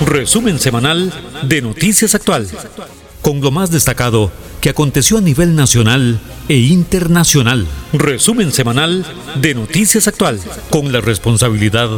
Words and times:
Resumen 0.00 0.58
semanal 0.58 1.12
de 1.42 1.62
Noticias 1.62 2.14
Actual. 2.14 2.46
Con 3.22 3.40
lo 3.40 3.50
más 3.50 3.70
destacado 3.70 4.30
que 4.60 4.70
aconteció 4.70 5.18
a 5.18 5.20
nivel 5.20 5.54
nacional 5.54 6.20
e 6.48 6.56
internacional. 6.56 7.66
Resumen 7.92 8.52
semanal 8.52 9.04
de 9.40 9.54
Noticias 9.54 10.08
Actual. 10.08 10.40
Con 10.70 10.92
la 10.92 11.00
responsabilidad 11.00 11.88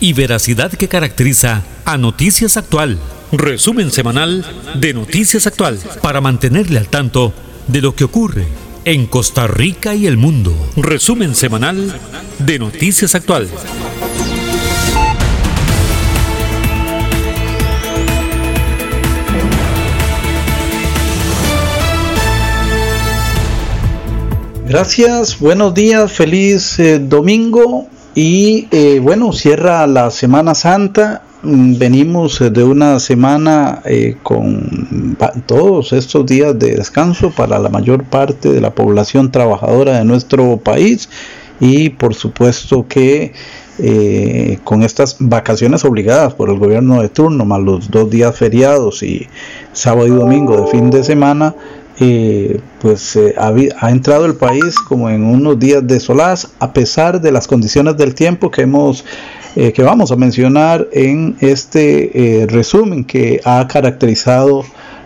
y 0.00 0.12
veracidad 0.12 0.72
que 0.72 0.88
caracteriza 0.88 1.62
a 1.84 1.96
Noticias 1.96 2.56
Actual. 2.56 2.98
Resumen 3.32 3.90
semanal 3.90 4.44
de 4.74 4.92
Noticias 4.92 5.46
Actual. 5.46 5.78
Para 6.02 6.20
mantenerle 6.20 6.78
al 6.78 6.88
tanto 6.88 7.32
de 7.68 7.80
lo 7.80 7.94
que 7.94 8.04
ocurre 8.04 8.46
en 8.84 9.06
Costa 9.06 9.46
Rica 9.46 9.94
y 9.94 10.06
el 10.06 10.16
mundo. 10.16 10.54
Resumen 10.76 11.34
semanal 11.34 11.98
de 12.38 12.58
Noticias 12.58 13.14
Actual. 13.14 13.48
Gracias, 24.74 25.38
buenos 25.38 25.72
días, 25.72 26.10
feliz 26.10 26.80
eh, 26.80 26.98
domingo 26.98 27.86
y 28.12 28.66
eh, 28.72 28.98
bueno, 29.00 29.32
cierra 29.32 29.86
la 29.86 30.10
Semana 30.10 30.56
Santa. 30.56 31.22
Mm, 31.44 31.78
venimos 31.78 32.40
eh, 32.40 32.50
de 32.50 32.64
una 32.64 32.98
semana 32.98 33.82
con 34.24 35.16
todos 35.46 35.92
estos 35.92 36.26
días 36.26 36.58
de 36.58 36.74
descanso 36.74 37.30
para 37.30 37.60
la 37.60 37.68
mayor 37.68 38.02
parte 38.02 38.52
de 38.52 38.60
la 38.60 38.74
población 38.74 39.30
trabajadora 39.30 39.98
de 39.98 40.04
nuestro 40.04 40.56
país 40.56 41.08
y 41.60 41.90
por 41.90 42.16
supuesto 42.16 42.88
que 42.88 43.32
con 44.64 44.82
estas 44.82 45.16
vacaciones 45.20 45.84
obligadas 45.84 46.34
por 46.34 46.50
el 46.50 46.58
gobierno 46.58 47.00
de 47.00 47.08
turno, 47.08 47.44
más 47.44 47.60
los 47.60 47.90
dos 47.92 48.10
días 48.10 48.36
feriados 48.36 49.04
y 49.04 49.28
sábado 49.72 50.08
y 50.08 50.10
domingo 50.10 50.62
de 50.62 50.66
fin 50.66 50.90
de 50.90 51.04
semana, 51.04 51.54
pues 52.80 53.14
eh, 53.16 53.34
ha, 53.38 53.90
entrado 53.90 54.26
el 54.26 54.34
país 54.34 54.78
como 54.88 55.08
en 55.10 55.24
unos 55.24 55.58
días 55.58 55.86
de 55.86 56.00
solaz 56.00 56.48
a 56.58 56.72
pesar 56.72 57.20
de 57.20 57.30
las 57.30 57.46
condiciones 57.46 57.96
del 57.96 58.14
tiempo 58.14 58.50
que 58.50 58.62
hemos 58.62 59.04
eh, 59.54 59.72
que 59.72 59.84
vamos 59.84 60.10
a 60.10 60.16
mencionar 60.16 60.88
en 60.90 61.36
este 61.40 62.40
eh, 62.42 62.46
resumen 62.46 63.04
que 63.04 63.40
ha 63.44 63.68
caracterizado 63.68 64.64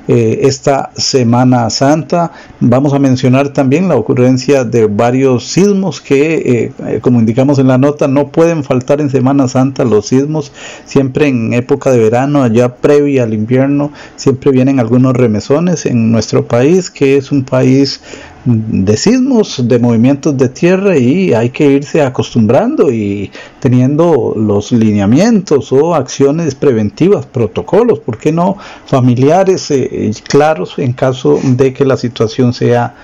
eh, 0.09 0.41
esta 0.42 0.91
Semana 0.97 1.69
Santa. 1.69 2.33
Vamos 2.61 2.95
a 2.95 2.98
mencionar 2.98 3.51
también 3.51 3.89
la 3.89 3.97
ocurrencia 3.97 4.65
de 4.65 4.87
varios 4.87 5.45
sismos 5.45 6.00
que, 6.00 6.34
eh, 6.37 6.73
eh, 6.87 6.98
como 7.03 7.20
indicamos 7.20 7.59
en 7.59 7.69
la 7.69 7.77
nota, 7.77 8.09
no 8.09 8.28
pueden 8.28 8.65
faltar 8.65 9.03
en 9.03 9.11
Semana 9.11 9.48
Santa 9.48 9.84
los 9.84 10.06
sismos, 10.06 10.50
siempre 10.87 11.28
en 11.28 11.53
época 11.53 11.92
de 11.92 11.98
verano, 11.98 12.42
allá 12.42 12.77
previa 12.77 13.25
al 13.25 13.34
invierno, 13.34 13.92
siempre 14.17 14.50
vienen 14.50 14.81
algunos 14.81 15.12
remesones 15.15 15.84
en 15.84 16.11
nuestro 16.11 16.47
país, 16.47 16.91
que 16.91 17.19
es 17.19 17.31
un 17.31 17.45
país 17.45 18.00
de 18.49 18.97
sismos, 18.97 19.69
de 19.69 19.79
movimientos 19.79 20.37
de 20.39 20.49
tierra 20.49 20.97
y 20.97 21.35
hay 21.35 21.51
que 21.51 21.67
irse 21.67 22.01
acostumbrando 22.01 22.91
y 22.91 23.31
teniendo 23.61 24.33
los 24.37 24.73
lineamientos 24.73 25.71
o 25.73 25.95
acciones 25.95 26.55
preventivas, 26.55 27.27
protocolos, 27.27 27.99
¿por 27.99 28.17
qué 28.17 28.33
no? 28.33 28.57
Familiares 28.87 29.71
eh, 29.71 30.11
claros 30.27 30.79
en 30.79 30.95
caso 30.95 31.39
de 31.43 31.75
que 31.75 31.85
la 31.85 31.99
situación 31.99 32.55
sea 32.55 32.95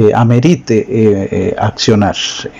eh, 0.00 0.12
amerite 0.14 0.78
eh, 0.78 1.28
eh, 1.32 1.56
accionar 1.58 2.14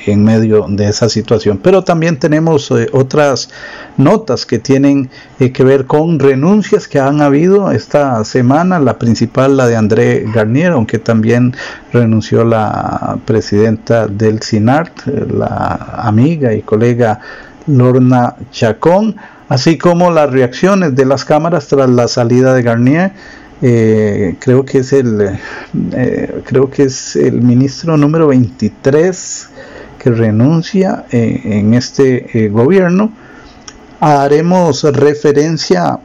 en 0.07 0.25
medio 0.25 0.67
de 0.69 0.89
esa 0.89 1.09
situación. 1.09 1.61
Pero 1.63 1.85
también 1.85 2.19
tenemos 2.19 2.69
otras 2.93 3.49
notas 3.97 4.45
que 4.45 4.59
tienen 4.59 5.09
que 5.39 5.63
ver 5.63 5.87
con 5.87 6.19
renuncias 6.19 6.89
que 6.89 6.99
han 6.99 7.21
habido 7.21 7.71
esta 7.71 8.25
semana. 8.25 8.81
La 8.81 8.99
principal, 8.99 9.57
la 9.57 9.69
de 9.69 9.77
André 9.77 10.25
Garnier, 10.35 10.73
aunque 10.73 10.99
también 10.99 11.55
renunció 11.93 12.43
la 12.43 13.19
presidenta 13.25 14.09
del 14.09 14.43
SINART, 14.43 15.07
la 15.07 15.93
amiga 16.03 16.53
y 16.55 16.63
colega 16.63 17.21
Lorna 17.69 18.35
Chacón, 18.51 19.15
así 19.49 19.79
como 19.79 20.11
las 20.11 20.29
reacciones 20.29 20.97
de 20.97 21.05
las 21.05 21.25
cámaras 21.25 21.69
tras 21.69 21.89
la 21.89 22.09
salida 22.09 22.53
de 22.53 22.63
Garnier 22.65 23.13
eh, 23.61 24.37
creo 24.39 24.65
que 24.65 24.79
es 24.79 24.93
el 24.93 25.39
eh, 25.93 26.43
creo 26.45 26.71
que 26.71 26.85
es 26.85 27.17
el 27.17 27.43
ministro 27.43 27.97
número 27.97 28.29
23 28.29 29.49
que 29.99 30.11
renuncia 30.11 31.07
eh, 31.11 31.41
en 31.45 31.75
este 31.75 32.49
gobierno. 32.53 33.13
Haremos 34.01 34.85
referencia 34.85 35.99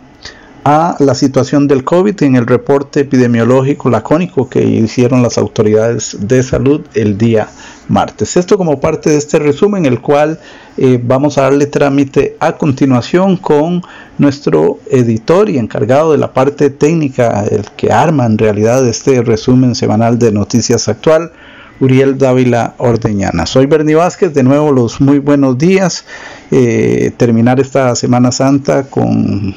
a 0.66 0.96
la 1.00 1.14
situación 1.14 1.68
del 1.68 1.84
COVID 1.84 2.24
en 2.24 2.36
el 2.36 2.48
reporte 2.48 3.02
epidemiológico 3.02 3.90
lacónico 3.90 4.50
que 4.50 4.64
hicieron 4.64 5.22
las 5.22 5.38
autoridades 5.38 6.18
de 6.22 6.42
salud 6.42 6.82
el 6.94 7.18
día 7.18 7.50
martes. 7.90 8.38
Esto 8.38 8.58
como 8.58 8.80
parte 8.80 9.10
de 9.10 9.18
este 9.18 9.40
resumen, 9.40 9.86
el 9.86 10.00
cual 10.00 10.40
eh, 10.78 11.00
vamos 11.04 11.38
a 11.38 11.44
darle 11.44 11.66
trámite 11.66 12.38
a 12.40 12.54
continuación 12.54 13.36
con 13.36 13.84
nuestro 14.18 14.80
editor 14.90 15.50
y 15.50 15.58
encargado 15.58 16.14
de 16.14 16.18
la 16.18 16.34
parte 16.34 16.70
técnica, 16.70 17.44
el 17.44 17.66
que 17.76 17.92
arma 17.92 18.26
en 18.26 18.38
realidad 18.38 18.88
este 18.88 19.22
resumen 19.22 19.76
semanal 19.76 20.18
de 20.18 20.32
Noticias 20.32 20.88
Actual, 20.88 21.34
Uriel 21.80 22.18
Dávila 22.18 22.76
Ordeñana. 22.78 23.46
Soy 23.46 23.66
Bernie 23.66 23.96
Vázquez, 23.96 24.34
de 24.34 24.44
nuevo 24.44 24.72
los 24.72 25.02
muy 25.02 25.20
buenos 25.20 25.58
días. 25.58 26.06
Eh, 26.52 27.12
terminar 27.18 27.60
esta 27.60 27.96
Semana 27.96 28.32
Santa 28.32 28.84
con 28.84 29.56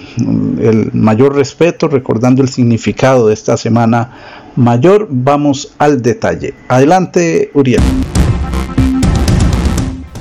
el 0.61 0.91
mayor 0.93 1.35
respeto, 1.35 1.89
recordando 1.89 2.43
el 2.43 2.49
significado 2.49 3.29
de 3.29 3.35
esta 3.35 3.57
Semana 3.57 4.11
Mayor. 4.57 5.07
Vamos 5.11 5.75
al 5.79 6.03
detalle. 6.03 6.55
Adelante, 6.69 7.51
Uriel. 7.55 7.83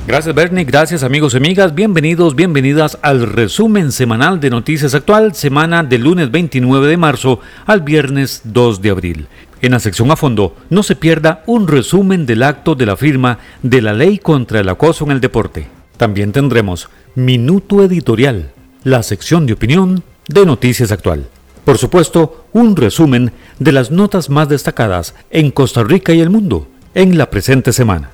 Gracias 0.08 0.36
Bernie, 0.36 0.66
gracias 0.66 1.02
amigos 1.02 1.34
y 1.34 1.38
amigas, 1.38 1.74
bienvenidos, 1.74 2.36
bienvenidas 2.36 3.00
al 3.02 3.24
resumen 3.28 3.92
semanal 3.92 4.40
de 4.40 4.52
Noticias 4.52 4.94
Actual, 4.94 5.34
semana 5.34 5.82
del 5.82 6.04
lunes 6.04 6.30
29 6.30 6.88
de 6.88 6.96
marzo 6.96 7.40
al 7.66 7.82
viernes 7.82 8.42
2 8.44 8.84
de 8.84 8.90
abril. 8.92 9.28
En 9.66 9.72
la 9.72 9.80
sección 9.80 10.12
a 10.12 10.16
fondo, 10.16 10.56
no 10.70 10.84
se 10.84 10.96
pierda 10.96 11.42
un 11.48 11.68
resumen 11.68 12.28
del 12.28 12.44
acto 12.44 12.76
de 12.76 12.86
la 12.86 12.96
firma 12.96 13.40
de 13.64 13.82
la 13.82 13.94
ley 13.94 14.20
contra 14.20 14.60
el 14.60 14.70
acoso 14.70 15.06
en 15.06 15.10
el 15.10 15.20
deporte. 15.20 15.66
También 15.98 16.32
tendremos 16.32 16.88
Minuto 17.16 17.84
Editorial, 17.84 18.52
la 18.84 19.02
sección 19.02 19.48
de 19.48 19.54
opinión 19.54 20.04
de 20.28 20.46
Noticias 20.46 20.92
Actual. 20.92 21.26
Por 21.64 21.80
supuesto, 21.80 22.46
un 22.54 22.76
resumen 22.76 23.32
de 23.58 23.72
las 23.72 23.90
notas 23.90 24.30
más 24.30 24.50
destacadas 24.50 25.16
en 25.32 25.50
Costa 25.50 25.84
Rica 25.84 26.14
y 26.14 26.22
el 26.22 26.30
mundo 26.30 26.68
en 26.94 27.18
la 27.18 27.32
presente 27.32 27.74
semana. 27.74 28.12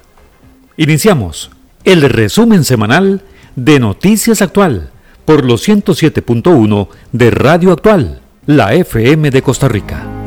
Iniciamos 0.78 1.52
el 1.84 2.04
resumen 2.04 2.64
semanal 2.64 3.24
de 3.58 3.78
Noticias 3.82 4.42
Actual 4.42 4.90
por 5.26 5.44
los 5.44 5.68
107.1 5.68 6.88
de 7.12 7.30
Radio 7.30 7.74
Actual, 7.74 8.22
la 8.46 8.74
FM 8.74 9.32
de 9.32 9.42
Costa 9.42 9.68
Rica. 9.68 10.21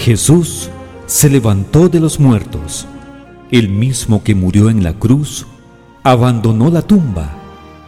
Jesús 0.00 0.70
se 1.06 1.28
levantó 1.28 1.88
de 1.88 2.00
los 2.00 2.18
muertos, 2.18 2.86
el 3.50 3.68
mismo 3.68 4.24
que 4.24 4.34
murió 4.34 4.70
en 4.70 4.82
la 4.82 4.94
cruz, 4.94 5.46
abandonó 6.02 6.70
la 6.70 6.82
tumba 6.82 7.30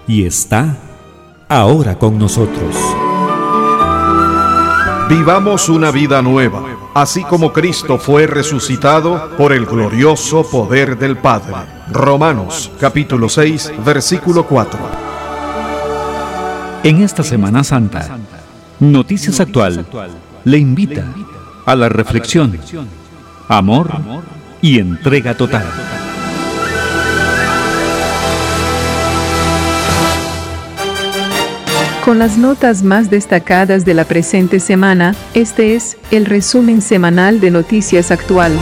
y 0.07 0.25
está 0.25 0.77
ahora 1.49 1.99
con 1.99 2.19
nosotros. 2.19 2.77
Vivamos 5.09 5.69
una 5.69 5.91
vida 5.91 6.21
nueva 6.23 6.63
así 6.95 7.23
como 7.25 7.53
Cristo 7.53 7.99
fue 7.99 8.27
resucitado 8.27 9.31
por 9.37 9.53
el 9.53 9.67
glorioso 9.67 10.49
poder 10.49 10.99
del 10.99 11.17
Padre. 11.17 11.55
Romanos 11.91 12.71
capítulo 12.79 13.29
6, 13.29 13.73
versículo 13.85 14.47
4. 14.47 14.79
En 16.85 17.03
esta 17.03 17.23
Semana 17.23 17.65
Santa, 17.65 18.19
Noticias 18.81 19.41
Actual 19.41 19.87
le 20.45 20.59
invita 20.59 21.07
a 21.65 21.77
la 21.77 21.89
reflexión, 21.89 22.59
amor 23.49 23.91
y 24.61 24.79
entrega 24.79 25.37
total. 25.37 25.65
Con 32.05 32.19
las 32.19 32.37
notas 32.37 32.83
más 32.83 33.11
destacadas 33.11 33.85
de 33.85 33.95
la 33.95 34.05
presente 34.05 34.59
semana, 34.59 35.15
este 35.35 35.77
es 35.77 35.97
el 36.11 36.27
resumen 36.27 36.83
semanal 36.83 37.41
de 37.41 37.53
Noticias 37.53 38.11
Actual. 38.11 38.53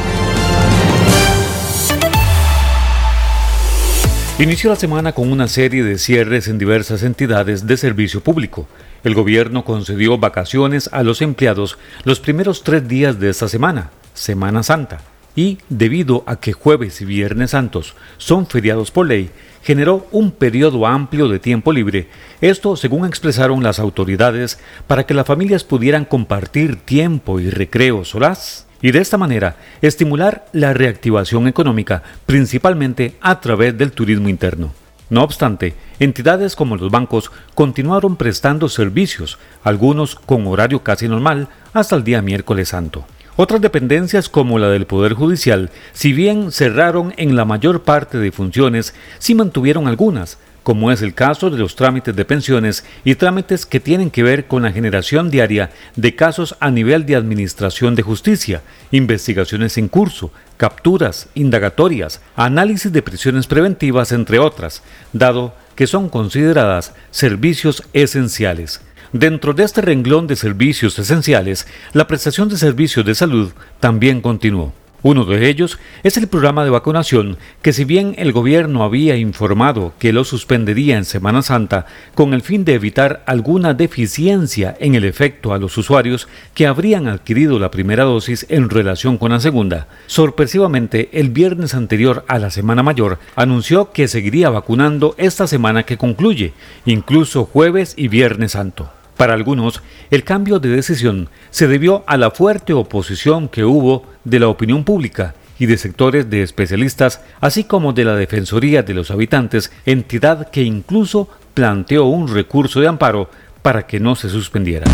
Inició 4.39 4.71
la 4.71 4.77
semana 4.77 5.13
con 5.13 5.33
una 5.33 5.49
serie 5.49 5.83
de 5.85 5.99
cierres 5.99 6.49
en 6.49 6.59
diversas 6.59 7.03
entidades 7.03 7.67
de 7.67 7.77
servicio 7.77 8.23
público. 8.23 8.67
El 9.03 9.15
gobierno 9.15 9.65
concedió 9.65 10.19
vacaciones 10.19 10.91
a 10.93 11.03
los 11.03 11.23
empleados 11.23 11.79
los 12.05 12.21
primeros 12.21 12.63
tres 12.63 12.87
días 12.87 13.19
de 13.19 13.31
esta 13.31 13.49
semana, 13.49 13.91
Semana 14.15 14.63
Santa. 14.63 15.01
y, 15.37 15.59
debido 15.69 16.25
a 16.27 16.37
que 16.37 16.53
jueves 16.53 17.01
y 17.01 17.05
viernes 17.05 17.53
santos 17.53 17.95
son 18.19 18.47
feriados 18.47 18.91
por 18.91 19.07
ley, 19.07 19.31
generó 19.63 20.07
un 20.11 20.33
periodo 20.33 20.87
amplio 20.87 21.29
de 21.29 21.39
tiempo 21.39 21.73
libre, 21.73 22.09
esto 22.41 22.77
según 22.77 23.07
expresaron 23.07 23.63
las 23.63 23.79
autoridades, 23.79 24.59
para 24.89 25.07
que 25.07 25.15
las 25.15 25.27
familias 25.27 25.63
pudieran 25.63 26.05
compartir 26.05 26.77
tiempo 26.77 27.39
y 27.39 27.49
recreo 27.49 28.05
solaz 28.05 28.67
y 28.83 28.91
de 28.91 29.01
esta 29.01 29.19
manera 29.19 29.57
estimular 29.83 30.47
la 30.53 30.73
reactivación 30.75 31.47
económica, 31.47 32.03
principalmente 32.27 33.15
a 33.21 33.41
través 33.41 33.79
del 33.79 33.93
turismo 33.93 34.29
interno. 34.29 34.80
No 35.11 35.25
obstante, 35.25 35.75
entidades 35.99 36.55
como 36.55 36.77
los 36.77 36.91
bancos 36.91 37.33
continuaron 37.57 38.15
prestando 38.15 38.69
servicios, 38.69 39.39
algunos 39.65 40.15
con 40.15 40.47
horario 40.47 40.85
casi 40.85 41.09
normal, 41.09 41.49
hasta 41.73 41.97
el 41.97 42.05
día 42.05 42.23
miércoles 42.23 42.69
santo. 42.69 43.05
Otras 43.35 43.61
dependencias 43.61 44.29
como 44.29 44.59
la 44.61 44.69
del 44.69 44.87
Poder 44.87 45.15
Judicial, 45.15 45.71
si 45.93 46.13
bien 46.13 46.53
cerraron 46.53 47.13
en 47.17 47.35
la 47.35 47.45
mayor 47.45 47.83
parte 47.83 48.19
de 48.19 48.31
funciones, 48.31 48.95
sí 49.19 49.35
mantuvieron 49.35 49.89
algunas, 49.89 50.39
como 50.71 50.93
es 50.93 51.03
el 51.03 51.15
caso 51.15 51.51
de 51.51 51.59
los 51.59 51.75
trámites 51.75 52.15
de 52.15 52.25
pensiones 52.25 52.85
y 53.03 53.17
trámites 53.17 53.67
que 53.67 53.81
tienen 53.81 54.09
que 54.09 54.23
ver 54.23 54.47
con 54.47 54.63
la 54.63 54.71
generación 54.71 55.29
diaria 55.29 55.71
de 55.97 56.15
casos 56.15 56.55
a 56.61 56.71
nivel 56.71 57.07
de 57.07 57.17
administración 57.17 57.97
de 57.97 58.03
justicia, 58.03 58.63
investigaciones 58.93 59.79
en 59.79 59.89
curso, 59.89 60.31
capturas, 60.59 61.29
indagatorias, 61.35 62.21
análisis 62.37 62.93
de 62.93 63.03
prisiones 63.03 63.49
preventivas, 63.49 64.13
entre 64.13 64.39
otras, 64.39 64.85
dado 65.13 65.57
que 65.75 65.89
son 65.89 66.09
consideradas 66.09 66.95
servicios 67.11 67.83
esenciales. 67.93 68.81
Dentro 69.13 69.55
de 69.55 69.65
este 69.65 69.81
renglón 69.81 70.29
de 70.29 70.37
servicios 70.37 70.97
esenciales, 71.01 71.67
la 71.95 72.07
prestación 72.07 72.49
de 72.49 72.57
servicios 72.57 73.05
de 73.05 73.17
salud 73.17 73.51
también 73.81 74.21
continuó. 74.21 74.73
Uno 75.03 75.25
de 75.25 75.49
ellos 75.49 75.79
es 76.03 76.19
el 76.19 76.29
programa 76.29 76.63
de 76.63 76.71
vacunación 76.71 77.39
que 77.63 77.73
si 77.73 77.85
bien 77.85 78.15
el 78.19 78.33
gobierno 78.33 78.85
había 78.85 79.17
informado 79.17 79.95
que 79.99 80.13
lo 80.13 80.25
suspendería 80.25 80.99
en 80.99 81.07
Semana 81.07 81.41
Santa 81.41 81.87
con 82.15 82.35
el 82.35 82.43
fin 82.43 82.67
de 82.67 82.75
evitar 82.75 83.23
alguna 83.27 83.73
deficiencia 83.73 84.77
en 84.79 84.95
el 84.95 85.05
efecto 85.05 85.55
a 85.55 85.59
los 85.59 85.79
usuarios 85.79 86.29
que 86.53 86.67
habrían 86.67 87.09
adquirido 87.09 87.59
la 87.59 87.71
primera 87.71 88.05
dosis 88.05 88.45
en 88.51 88.69
relación 88.69 89.17
con 89.17 89.33
la 89.33 89.41
segunda, 89.41 89.89
sorpresivamente 90.07 91.09
el 91.13 91.31
viernes 91.31 91.75
anterior 91.75 92.25
a 92.29 92.39
la 92.39 92.51
Semana 92.51 92.83
Mayor 92.83 93.19
anunció 93.37 93.93
que 93.93 94.07
seguiría 94.07 94.51
vacunando 94.51 95.15
esta 95.17 95.47
semana 95.47 95.85
que 95.85 95.97
concluye, 95.97 96.53
incluso 96.85 97.47
jueves 97.47 97.95
y 97.97 98.09
viernes 98.09 98.53
santo. 98.53 99.00
Para 99.21 99.35
algunos, 99.35 99.83
el 100.11 100.25
cambio 100.25 100.61
de 100.61 100.71
decisión 100.71 101.29
se 101.51 101.69
debió 101.69 102.05
a 102.07 102.17
la 102.17 102.31
fuerte 102.31 102.73
oposición 102.73 103.51
que 103.51 103.67
hubo 103.67 104.07
de 104.25 104.41
la 104.41 104.49
opinión 104.49 104.83
pública 104.83 105.35
y 105.59 105.67
de 105.67 105.77
sectores 105.77 106.31
de 106.31 106.43
especialistas, 106.43 107.21
así 107.39 107.65
como 107.65 107.93
de 107.93 108.05
la 108.05 108.17
Defensoría 108.17 108.83
de 108.83 108.95
los 108.95 109.11
Habitantes, 109.11 109.73
entidad 109.85 110.49
que 110.49 110.63
incluso 110.63 111.29
planteó 111.53 112.07
un 112.07 112.29
recurso 112.29 112.81
de 112.81 112.89
amparo 112.89 113.29
para 113.61 113.87
que 113.87 114.01
no 114.01 114.17
se 114.17 114.31
suspendiera. 114.31 114.91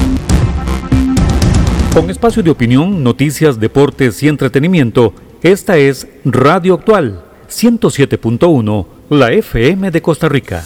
Con 1.94 2.10
espacio 2.10 2.42
de 2.42 2.50
opinión, 2.50 3.04
noticias, 3.04 3.60
deportes 3.60 4.20
y 4.24 4.26
entretenimiento, 4.26 5.14
esta 5.40 5.76
es 5.76 6.08
Radio 6.24 6.74
Actual 6.74 7.22
107.1, 7.48 8.86
la 9.10 9.30
FM 9.30 9.92
de 9.92 10.02
Costa 10.02 10.28
Rica. 10.28 10.64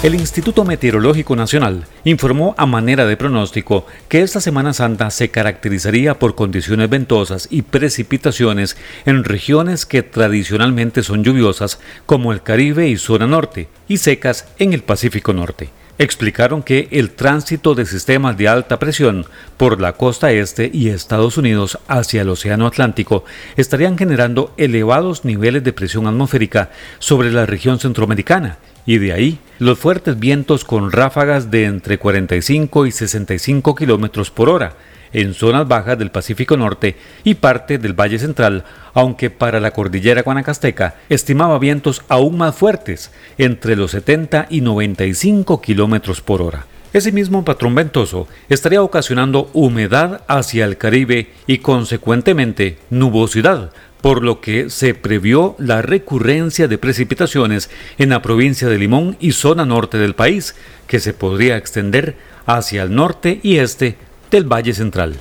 El 0.00 0.14
Instituto 0.14 0.64
Meteorológico 0.64 1.34
Nacional 1.34 1.84
informó 2.04 2.54
a 2.56 2.66
manera 2.66 3.04
de 3.04 3.16
pronóstico 3.16 3.84
que 4.08 4.22
esta 4.22 4.40
Semana 4.40 4.72
Santa 4.72 5.10
se 5.10 5.30
caracterizaría 5.30 6.20
por 6.20 6.36
condiciones 6.36 6.88
ventosas 6.88 7.48
y 7.50 7.62
precipitaciones 7.62 8.76
en 9.06 9.24
regiones 9.24 9.86
que 9.86 10.04
tradicionalmente 10.04 11.02
son 11.02 11.24
lluviosas 11.24 11.80
como 12.06 12.32
el 12.32 12.44
Caribe 12.44 12.86
y 12.86 12.96
zona 12.96 13.26
norte 13.26 13.66
y 13.88 13.96
secas 13.96 14.46
en 14.60 14.72
el 14.72 14.84
Pacífico 14.84 15.32
Norte. 15.32 15.70
Explicaron 15.98 16.62
que 16.62 16.86
el 16.92 17.10
tránsito 17.10 17.74
de 17.74 17.84
sistemas 17.84 18.38
de 18.38 18.46
alta 18.46 18.78
presión 18.78 19.26
por 19.56 19.80
la 19.80 19.94
costa 19.94 20.30
este 20.30 20.70
y 20.72 20.90
Estados 20.90 21.36
Unidos 21.36 21.76
hacia 21.88 22.22
el 22.22 22.28
Océano 22.28 22.68
Atlántico 22.68 23.24
estarían 23.56 23.98
generando 23.98 24.54
elevados 24.56 25.24
niveles 25.24 25.64
de 25.64 25.72
presión 25.72 26.06
atmosférica 26.06 26.70
sobre 27.00 27.32
la 27.32 27.46
región 27.46 27.80
centroamericana 27.80 28.58
y 28.86 28.98
de 28.98 29.12
ahí 29.12 29.38
los 29.58 29.80
fuertes 29.80 30.20
vientos 30.20 30.64
con 30.64 30.92
ráfagas 30.92 31.50
de 31.50 31.64
entre 31.64 31.98
45 31.98 32.86
y 32.86 32.92
65 32.92 33.74
kilómetros 33.74 34.30
por 34.30 34.50
hora 34.50 34.76
en 35.12 35.34
zonas 35.34 35.66
bajas 35.66 35.98
del 35.98 36.10
Pacífico 36.10 36.56
Norte 36.56 36.96
y 37.24 37.34
parte 37.34 37.78
del 37.78 37.98
Valle 37.98 38.18
Central, 38.18 38.64
aunque 38.94 39.30
para 39.30 39.60
la 39.60 39.70
cordillera 39.70 40.22
guanacasteca 40.22 40.96
estimaba 41.08 41.58
vientos 41.58 42.02
aún 42.08 42.36
más 42.36 42.54
fuertes, 42.56 43.10
entre 43.38 43.76
los 43.76 43.92
70 43.92 44.46
y 44.50 44.60
95 44.60 45.60
kilómetros 45.60 46.20
por 46.20 46.42
hora. 46.42 46.66
Ese 46.92 47.12
mismo 47.12 47.44
patrón 47.44 47.74
ventoso 47.74 48.28
estaría 48.48 48.82
ocasionando 48.82 49.50
humedad 49.52 50.22
hacia 50.26 50.64
el 50.64 50.78
Caribe 50.78 51.28
y 51.46 51.58
consecuentemente 51.58 52.78
nubosidad, 52.88 53.72
por 54.00 54.22
lo 54.22 54.40
que 54.40 54.70
se 54.70 54.94
previó 54.94 55.54
la 55.58 55.82
recurrencia 55.82 56.66
de 56.66 56.78
precipitaciones 56.78 57.68
en 57.98 58.08
la 58.10 58.22
provincia 58.22 58.68
de 58.68 58.78
Limón 58.78 59.16
y 59.20 59.32
zona 59.32 59.66
norte 59.66 59.98
del 59.98 60.14
país, 60.14 60.54
que 60.86 60.98
se 60.98 61.12
podría 61.12 61.56
extender 61.56 62.16
hacia 62.46 62.82
el 62.84 62.94
norte 62.94 63.40
y 63.42 63.58
este 63.58 63.96
del 64.30 64.44
Valle 64.44 64.74
Central. 64.74 65.16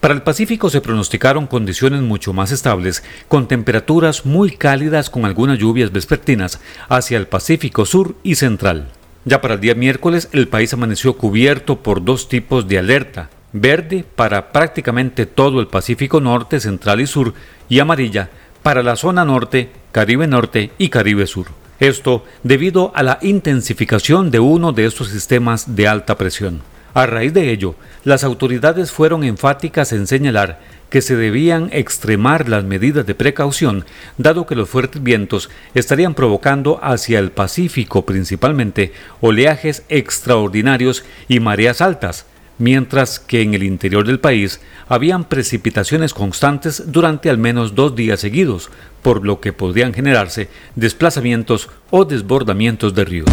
Para 0.00 0.14
el 0.14 0.22
Pacífico 0.22 0.70
se 0.70 0.80
pronosticaron 0.80 1.46
condiciones 1.46 2.00
mucho 2.00 2.32
más 2.32 2.52
estables, 2.52 3.02
con 3.28 3.48
temperaturas 3.48 4.24
muy 4.24 4.52
cálidas 4.52 5.10
con 5.10 5.26
algunas 5.26 5.58
lluvias 5.58 5.92
vespertinas 5.92 6.58
hacia 6.88 7.18
el 7.18 7.26
Pacífico 7.26 7.84
Sur 7.84 8.16
y 8.22 8.36
Central. 8.36 8.88
Ya 9.26 9.42
para 9.42 9.54
el 9.54 9.60
día 9.60 9.74
miércoles 9.74 10.30
el 10.32 10.48
país 10.48 10.72
amaneció 10.72 11.18
cubierto 11.18 11.82
por 11.82 12.02
dos 12.02 12.28
tipos 12.28 12.66
de 12.66 12.78
alerta, 12.78 13.28
verde 13.52 14.04
para 14.16 14.52
prácticamente 14.52 15.26
todo 15.26 15.60
el 15.60 15.66
Pacífico 15.66 16.20
Norte, 16.20 16.60
Central 16.60 17.02
y 17.02 17.06
Sur, 17.06 17.34
y 17.68 17.80
amarilla 17.80 18.30
para 18.62 18.82
la 18.82 18.96
zona 18.96 19.24
norte, 19.24 19.70
Caribe 19.92 20.26
Norte 20.26 20.70
y 20.78 20.88
Caribe 20.88 21.26
Sur. 21.26 21.48
Esto 21.78 22.24
debido 22.42 22.92
a 22.94 23.02
la 23.02 23.18
intensificación 23.22 24.30
de 24.30 24.40
uno 24.40 24.72
de 24.72 24.86
estos 24.86 25.08
sistemas 25.08 25.76
de 25.76 25.88
alta 25.88 26.16
presión. 26.16 26.62
A 26.92 27.06
raíz 27.06 27.32
de 27.32 27.50
ello, 27.52 27.76
las 28.04 28.24
autoridades 28.24 28.90
fueron 28.90 29.22
enfáticas 29.22 29.92
en 29.92 30.06
señalar 30.06 30.60
que 30.90 31.02
se 31.02 31.14
debían 31.14 31.68
extremar 31.72 32.48
las 32.48 32.64
medidas 32.64 33.06
de 33.06 33.14
precaución, 33.14 33.84
dado 34.18 34.44
que 34.46 34.56
los 34.56 34.68
fuertes 34.68 35.02
vientos 35.02 35.48
estarían 35.74 36.14
provocando 36.14 36.80
hacia 36.82 37.20
el 37.20 37.30
Pacífico 37.30 38.04
principalmente 38.04 38.92
oleajes 39.20 39.84
extraordinarios 39.88 41.04
y 41.28 41.38
mareas 41.38 41.80
altas, 41.80 42.26
mientras 42.58 43.20
que 43.20 43.40
en 43.42 43.54
el 43.54 43.62
interior 43.62 44.04
del 44.04 44.18
país 44.18 44.60
habían 44.88 45.24
precipitaciones 45.24 46.12
constantes 46.12 46.90
durante 46.90 47.30
al 47.30 47.38
menos 47.38 47.76
dos 47.76 47.94
días 47.94 48.18
seguidos, 48.18 48.68
por 49.00 49.24
lo 49.24 49.40
que 49.40 49.52
podrían 49.52 49.94
generarse 49.94 50.48
desplazamientos 50.74 51.70
o 51.90 52.04
desbordamientos 52.04 52.94
de 52.96 53.04
ríos. 53.04 53.28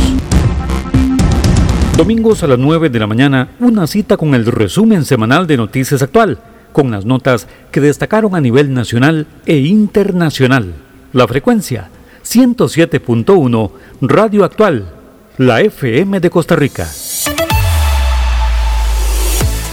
Domingos 1.98 2.44
a 2.44 2.48
las 2.48 2.60
9 2.60 2.92
de 2.92 3.00
la 3.00 3.08
mañana, 3.08 3.50
una 3.60 3.88
cita 3.88 4.18
con 4.18 4.36
el 4.36 4.46
resumen 4.46 5.04
semanal 5.04 5.48
de 5.48 5.58
Noticias 5.58 6.04
Actual, 6.04 6.38
con 6.72 6.92
las 6.92 7.06
notas 7.06 7.48
que 7.72 7.82
destacaron 7.82 8.36
a 8.36 8.40
nivel 8.40 8.72
nacional 8.72 9.26
e 9.48 9.58
internacional. 9.58 10.76
La 11.12 11.28
frecuencia 11.28 11.90
107.1 12.24 13.72
Radio 14.02 14.44
Actual, 14.44 14.86
la 15.40 15.62
FM 15.62 16.20
de 16.20 16.30
Costa 16.30 16.56
Rica. 16.56 16.88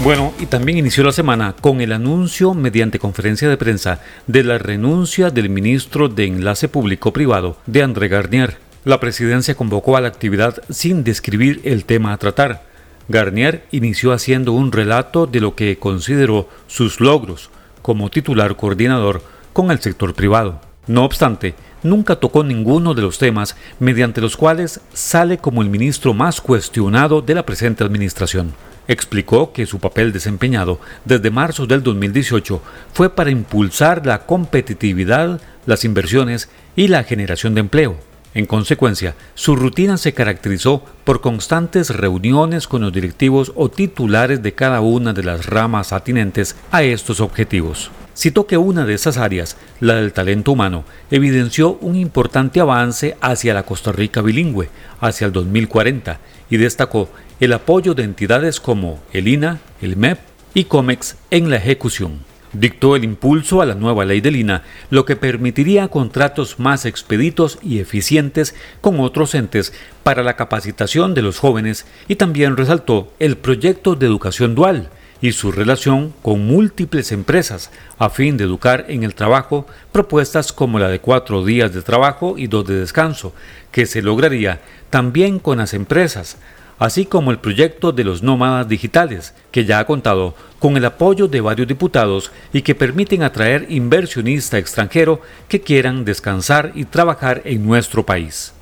Bueno, 0.02 0.32
y 0.40 0.46
también 0.46 0.78
inició 0.78 1.04
la 1.04 1.12
semana 1.12 1.54
con 1.60 1.82
el 1.82 1.92
anuncio 1.92 2.54
mediante 2.54 2.98
conferencia 2.98 3.50
de 3.50 3.58
prensa 3.58 4.00
de 4.26 4.44
la 4.44 4.56
renuncia 4.56 5.28
del 5.28 5.50
ministro 5.50 6.08
de 6.08 6.24
Enlace 6.24 6.68
Público-Privado 6.68 7.58
de 7.66 7.82
André 7.82 8.08
Garnier. 8.08 8.63
La 8.84 9.00
presidencia 9.00 9.54
convocó 9.54 9.96
a 9.96 10.02
la 10.02 10.08
actividad 10.08 10.62
sin 10.68 11.04
describir 11.04 11.62
el 11.64 11.86
tema 11.86 12.12
a 12.12 12.18
tratar. 12.18 12.64
Garnier 13.08 13.64
inició 13.70 14.12
haciendo 14.12 14.52
un 14.52 14.72
relato 14.72 15.26
de 15.26 15.40
lo 15.40 15.54
que 15.54 15.78
consideró 15.78 16.50
sus 16.66 17.00
logros 17.00 17.48
como 17.80 18.10
titular 18.10 18.56
coordinador 18.56 19.22
con 19.54 19.70
el 19.70 19.80
sector 19.80 20.12
privado. 20.12 20.60
No 20.86 21.04
obstante, 21.04 21.54
nunca 21.82 22.16
tocó 22.16 22.44
ninguno 22.44 22.92
de 22.92 23.00
los 23.00 23.16
temas 23.16 23.56
mediante 23.78 24.20
los 24.20 24.36
cuales 24.36 24.82
sale 24.92 25.38
como 25.38 25.62
el 25.62 25.70
ministro 25.70 26.12
más 26.12 26.42
cuestionado 26.42 27.22
de 27.22 27.34
la 27.34 27.46
presente 27.46 27.84
administración. 27.84 28.52
Explicó 28.86 29.54
que 29.54 29.64
su 29.64 29.78
papel 29.78 30.12
desempeñado 30.12 30.78
desde 31.06 31.30
marzo 31.30 31.66
del 31.66 31.82
2018 31.82 32.60
fue 32.92 33.08
para 33.08 33.30
impulsar 33.30 34.04
la 34.04 34.26
competitividad, 34.26 35.40
las 35.64 35.86
inversiones 35.86 36.50
y 36.76 36.88
la 36.88 37.02
generación 37.02 37.54
de 37.54 37.60
empleo. 37.60 38.13
En 38.34 38.46
consecuencia, 38.46 39.14
su 39.36 39.54
rutina 39.54 39.96
se 39.96 40.12
caracterizó 40.12 40.82
por 41.04 41.20
constantes 41.20 41.90
reuniones 41.90 42.66
con 42.66 42.82
los 42.82 42.92
directivos 42.92 43.52
o 43.54 43.68
titulares 43.68 44.42
de 44.42 44.54
cada 44.54 44.80
una 44.80 45.12
de 45.12 45.22
las 45.22 45.46
ramas 45.46 45.92
atinentes 45.92 46.56
a 46.72 46.82
estos 46.82 47.20
objetivos. 47.20 47.92
Citó 48.16 48.46
que 48.46 48.56
una 48.56 48.84
de 48.86 48.94
esas 48.94 49.18
áreas, 49.18 49.56
la 49.78 49.94
del 49.94 50.12
talento 50.12 50.50
humano, 50.50 50.84
evidenció 51.12 51.78
un 51.80 51.94
importante 51.94 52.58
avance 52.58 53.16
hacia 53.20 53.54
la 53.54 53.62
Costa 53.62 53.92
Rica 53.92 54.20
bilingüe, 54.20 54.68
hacia 55.00 55.26
el 55.26 55.32
2040, 55.32 56.18
y 56.50 56.56
destacó 56.56 57.08
el 57.38 57.52
apoyo 57.52 57.94
de 57.94 58.02
entidades 58.02 58.58
como 58.58 59.00
el 59.12 59.28
INA, 59.28 59.60
el 59.80 59.96
MEP 59.96 60.18
y 60.54 60.64
COMEX 60.64 61.16
en 61.30 61.50
la 61.50 61.56
ejecución. 61.56 62.33
Dictó 62.54 62.96
el 62.96 63.04
impulso 63.04 63.60
a 63.60 63.66
la 63.66 63.74
nueva 63.74 64.04
ley 64.04 64.20
del 64.20 64.36
INA, 64.36 64.62
lo 64.90 65.04
que 65.04 65.16
permitiría 65.16 65.88
contratos 65.88 66.58
más 66.58 66.86
expeditos 66.86 67.58
y 67.62 67.80
eficientes 67.80 68.54
con 68.80 69.00
otros 69.00 69.34
entes 69.34 69.72
para 70.02 70.22
la 70.22 70.36
capacitación 70.36 71.14
de 71.14 71.22
los 71.22 71.38
jóvenes 71.38 71.86
y 72.08 72.16
también 72.16 72.56
resaltó 72.56 73.12
el 73.18 73.36
proyecto 73.36 73.96
de 73.96 74.06
educación 74.06 74.54
dual, 74.54 74.88
y 75.24 75.32
su 75.32 75.52
relación 75.52 76.12
con 76.20 76.46
múltiples 76.46 77.10
empresas 77.10 77.70
a 77.98 78.10
fin 78.10 78.36
de 78.36 78.44
educar 78.44 78.84
en 78.88 79.04
el 79.04 79.14
trabajo 79.14 79.66
propuestas 79.90 80.52
como 80.52 80.78
la 80.78 80.88
de 80.88 81.00
cuatro 81.00 81.44
días 81.46 81.72
de 81.72 81.80
trabajo 81.80 82.34
y 82.36 82.46
dos 82.46 82.66
de 82.66 82.80
descanso, 82.80 83.32
que 83.72 83.86
se 83.86 84.02
lograría 84.02 84.60
también 84.90 85.38
con 85.38 85.58
las 85.58 85.72
empresas, 85.72 86.36
así 86.78 87.06
como 87.06 87.30
el 87.30 87.38
proyecto 87.38 87.92
de 87.92 88.04
los 88.04 88.22
nómadas 88.22 88.68
digitales, 88.68 89.34
que 89.50 89.64
ya 89.64 89.78
ha 89.78 89.86
contado 89.86 90.34
con 90.58 90.76
el 90.76 90.84
apoyo 90.84 91.28
de 91.28 91.40
varios 91.40 91.68
diputados 91.68 92.32
y 92.52 92.62
que 92.62 92.74
permiten 92.74 93.22
atraer 93.22 93.66
inversionista 93.68 94.58
extranjero 94.58 95.20
que 95.48 95.60
quieran 95.60 96.04
descansar 96.04 96.72
y 96.74 96.84
trabajar 96.84 97.42
en 97.44 97.66
nuestro 97.66 98.04
país. 98.04 98.52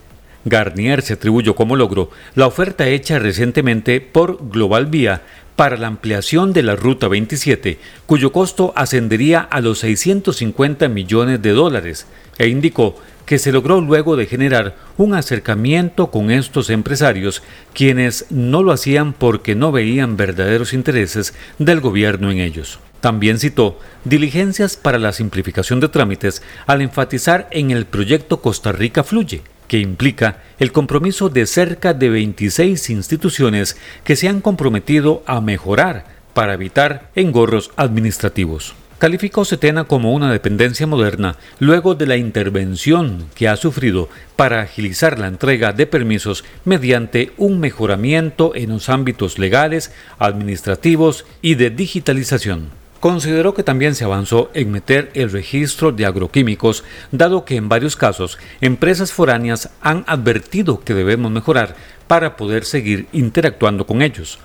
Garnier 0.45 1.02
se 1.02 1.12
atribuyó 1.12 1.54
como 1.54 1.76
logro 1.76 2.11
la 2.35 2.47
oferta 2.47 2.88
hecha 2.88 3.19
recientemente 3.19 4.00
por 4.00 4.50
Global 4.50 4.87
Vía 4.87 5.23
para 5.57 5.76
la 5.76 5.87
ampliación 5.87 6.52
de 6.52 6.62
la 6.62 6.76
Ruta 6.76 7.09
27, 7.09 7.78
cuyo 8.07 8.33
costo 8.33 8.73
ascendería 8.75 9.40
a 9.40 9.61
los 9.61 9.81
650 9.81 10.88
millones 10.88 11.42
de 11.42 11.50
dólares, 11.50 12.07
e 12.38 12.49
indicó 12.49 12.97
que 13.32 13.38
se 13.38 13.50
logró 13.50 13.80
luego 13.80 14.14
de 14.14 14.26
generar 14.26 14.76
un 14.98 15.14
acercamiento 15.14 16.10
con 16.10 16.30
estos 16.30 16.68
empresarios, 16.68 17.42
quienes 17.72 18.26
no 18.28 18.62
lo 18.62 18.72
hacían 18.72 19.14
porque 19.14 19.54
no 19.54 19.72
veían 19.72 20.18
verdaderos 20.18 20.74
intereses 20.74 21.32
del 21.58 21.80
gobierno 21.80 22.30
en 22.30 22.40
ellos. 22.40 22.78
También 23.00 23.38
citó 23.38 23.80
diligencias 24.04 24.76
para 24.76 24.98
la 24.98 25.14
simplificación 25.14 25.80
de 25.80 25.88
trámites 25.88 26.42
al 26.66 26.82
enfatizar 26.82 27.48
en 27.52 27.70
el 27.70 27.86
proyecto 27.86 28.42
Costa 28.42 28.70
Rica 28.70 29.02
Fluye, 29.02 29.40
que 29.66 29.78
implica 29.78 30.42
el 30.58 30.70
compromiso 30.70 31.30
de 31.30 31.46
cerca 31.46 31.94
de 31.94 32.10
26 32.10 32.90
instituciones 32.90 33.78
que 34.04 34.14
se 34.14 34.28
han 34.28 34.42
comprometido 34.42 35.22
a 35.24 35.40
mejorar 35.40 36.04
para 36.34 36.52
evitar 36.52 37.08
engorros 37.14 37.70
administrativos. 37.76 38.74
Calificó 39.02 39.44
Setena 39.44 39.82
como 39.82 40.12
una 40.12 40.30
dependencia 40.30 40.87
moderna 40.87 41.35
luego 41.59 41.97
de 41.97 42.06
la 42.06 42.16
intervención 42.16 43.25
que 43.35 43.49
ha 43.49 43.56
sufrido 43.56 44.09
para 44.37 44.61
agilizar 44.61 45.18
la 45.18 45.26
entrega 45.26 45.73
de 45.73 45.88
permisos 45.88 46.44
mediante 46.64 47.32
un 47.37 47.59
mejoramiento 47.59 48.54
en 48.54 48.71
los 48.71 48.88
ámbitos 48.88 49.40
legales, 49.40 49.90
administrativos 50.21 51.25
y 51.40 51.56
de 51.56 51.71
digitalización 51.71 52.71
consideró 53.00 53.54
que 53.54 53.64
también 53.64 53.97
se 53.97 54.04
avanzó 54.04 54.52
en 54.54 54.71
meter 54.71 55.11
el 55.14 55.32
registro 55.32 55.90
de 55.90 56.06
agroquímicos, 56.06 56.85
dado 57.11 57.44
que 57.44 57.56
en 57.56 57.68
varios 57.68 57.97
casos 57.97 58.38
empresas 58.61 59.12
foráneas 59.12 59.71
han 59.80 60.04
advertido 60.06 60.78
que 60.78 60.94
debemos 60.94 61.32
mejorar 61.32 61.75
para 62.06 62.37
poder 62.37 62.64
seguir 62.64 63.09
interactuando 63.11 63.85
con 63.85 64.02
ellos. 64.02 64.38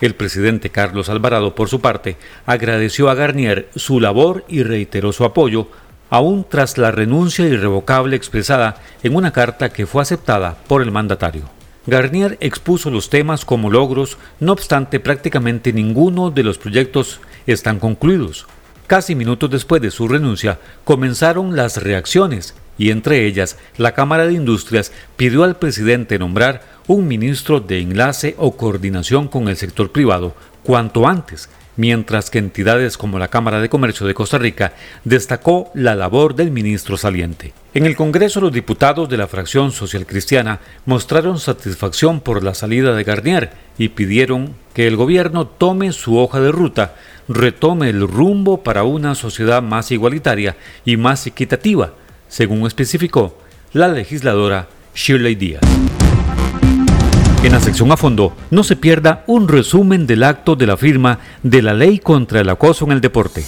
El 0.00 0.14
presidente 0.14 0.70
Carlos 0.70 1.10
Alvarado, 1.10 1.54
por 1.54 1.68
su 1.68 1.80
parte, 1.80 2.16
agradeció 2.46 3.10
a 3.10 3.14
Garnier 3.14 3.68
su 3.76 4.00
labor 4.00 4.44
y 4.48 4.62
reiteró 4.62 5.12
su 5.12 5.24
apoyo, 5.24 5.68
aún 6.08 6.46
tras 6.48 6.78
la 6.78 6.90
renuncia 6.90 7.46
irrevocable 7.46 8.16
expresada 8.16 8.76
en 9.02 9.14
una 9.14 9.32
carta 9.32 9.68
que 9.70 9.86
fue 9.86 10.02
aceptada 10.02 10.56
por 10.66 10.80
el 10.80 10.90
mandatario. 10.90 11.50
Garnier 11.86 12.38
expuso 12.40 12.90
los 12.90 13.10
temas 13.10 13.44
como 13.44 13.70
logros, 13.70 14.16
no 14.38 14.52
obstante 14.52 15.00
prácticamente 15.00 15.72
ninguno 15.72 16.30
de 16.30 16.44
los 16.44 16.56
proyectos 16.56 17.20
están 17.46 17.78
concluidos. 17.78 18.46
Casi 18.86 19.14
minutos 19.14 19.50
después 19.50 19.80
de 19.82 19.90
su 19.90 20.08
renuncia, 20.08 20.58
comenzaron 20.84 21.56
las 21.56 21.82
reacciones 21.82 22.54
y 22.80 22.90
entre 22.90 23.26
ellas 23.26 23.58
la 23.76 23.92
Cámara 23.92 24.26
de 24.26 24.32
Industrias 24.32 24.90
pidió 25.16 25.44
al 25.44 25.58
presidente 25.58 26.18
nombrar 26.18 26.62
un 26.86 27.06
ministro 27.06 27.60
de 27.60 27.78
enlace 27.78 28.34
o 28.38 28.56
coordinación 28.56 29.28
con 29.28 29.48
el 29.48 29.58
sector 29.58 29.92
privado 29.92 30.34
cuanto 30.62 31.06
antes, 31.06 31.50
mientras 31.76 32.30
que 32.30 32.38
entidades 32.38 32.96
como 32.96 33.18
la 33.18 33.28
Cámara 33.28 33.60
de 33.60 33.68
Comercio 33.68 34.06
de 34.06 34.14
Costa 34.14 34.38
Rica 34.38 34.72
destacó 35.04 35.70
la 35.74 35.94
labor 35.94 36.34
del 36.34 36.50
ministro 36.50 36.96
saliente. 36.96 37.52
En 37.74 37.84
el 37.84 37.96
Congreso 37.96 38.40
los 38.40 38.50
diputados 38.50 39.10
de 39.10 39.18
la 39.18 39.28
fracción 39.28 39.72
social 39.72 40.06
cristiana 40.06 40.60
mostraron 40.86 41.38
satisfacción 41.38 42.20
por 42.20 42.42
la 42.42 42.54
salida 42.54 42.94
de 42.94 43.04
Garnier 43.04 43.50
y 43.76 43.90
pidieron 43.90 44.54
que 44.72 44.86
el 44.86 44.96
gobierno 44.96 45.46
tome 45.46 45.92
su 45.92 46.16
hoja 46.16 46.40
de 46.40 46.50
ruta 46.50 46.94
retome 47.28 47.90
el 47.90 48.08
rumbo 48.08 48.62
para 48.62 48.82
una 48.82 49.14
sociedad 49.14 49.62
más 49.62 49.92
igualitaria 49.92 50.56
y 50.84 50.96
más 50.96 51.26
equitativa, 51.26 51.92
según 52.30 52.66
especificó 52.66 53.36
la 53.74 53.88
legisladora 53.88 54.68
Shirley 54.94 55.34
Díaz. 55.34 55.60
En 57.42 57.52
la 57.52 57.60
sección 57.60 57.90
a 57.90 57.96
fondo, 57.96 58.36
no 58.50 58.64
se 58.64 58.76
pierda 58.76 59.24
un 59.26 59.48
resumen 59.48 60.06
del 60.06 60.22
acto 60.22 60.56
de 60.56 60.66
la 60.66 60.76
firma 60.76 61.18
de 61.42 61.62
la 61.62 61.74
ley 61.74 61.98
contra 61.98 62.40
el 62.40 62.48
acoso 62.48 62.84
en 62.86 62.92
el 62.92 63.00
deporte. 63.00 63.44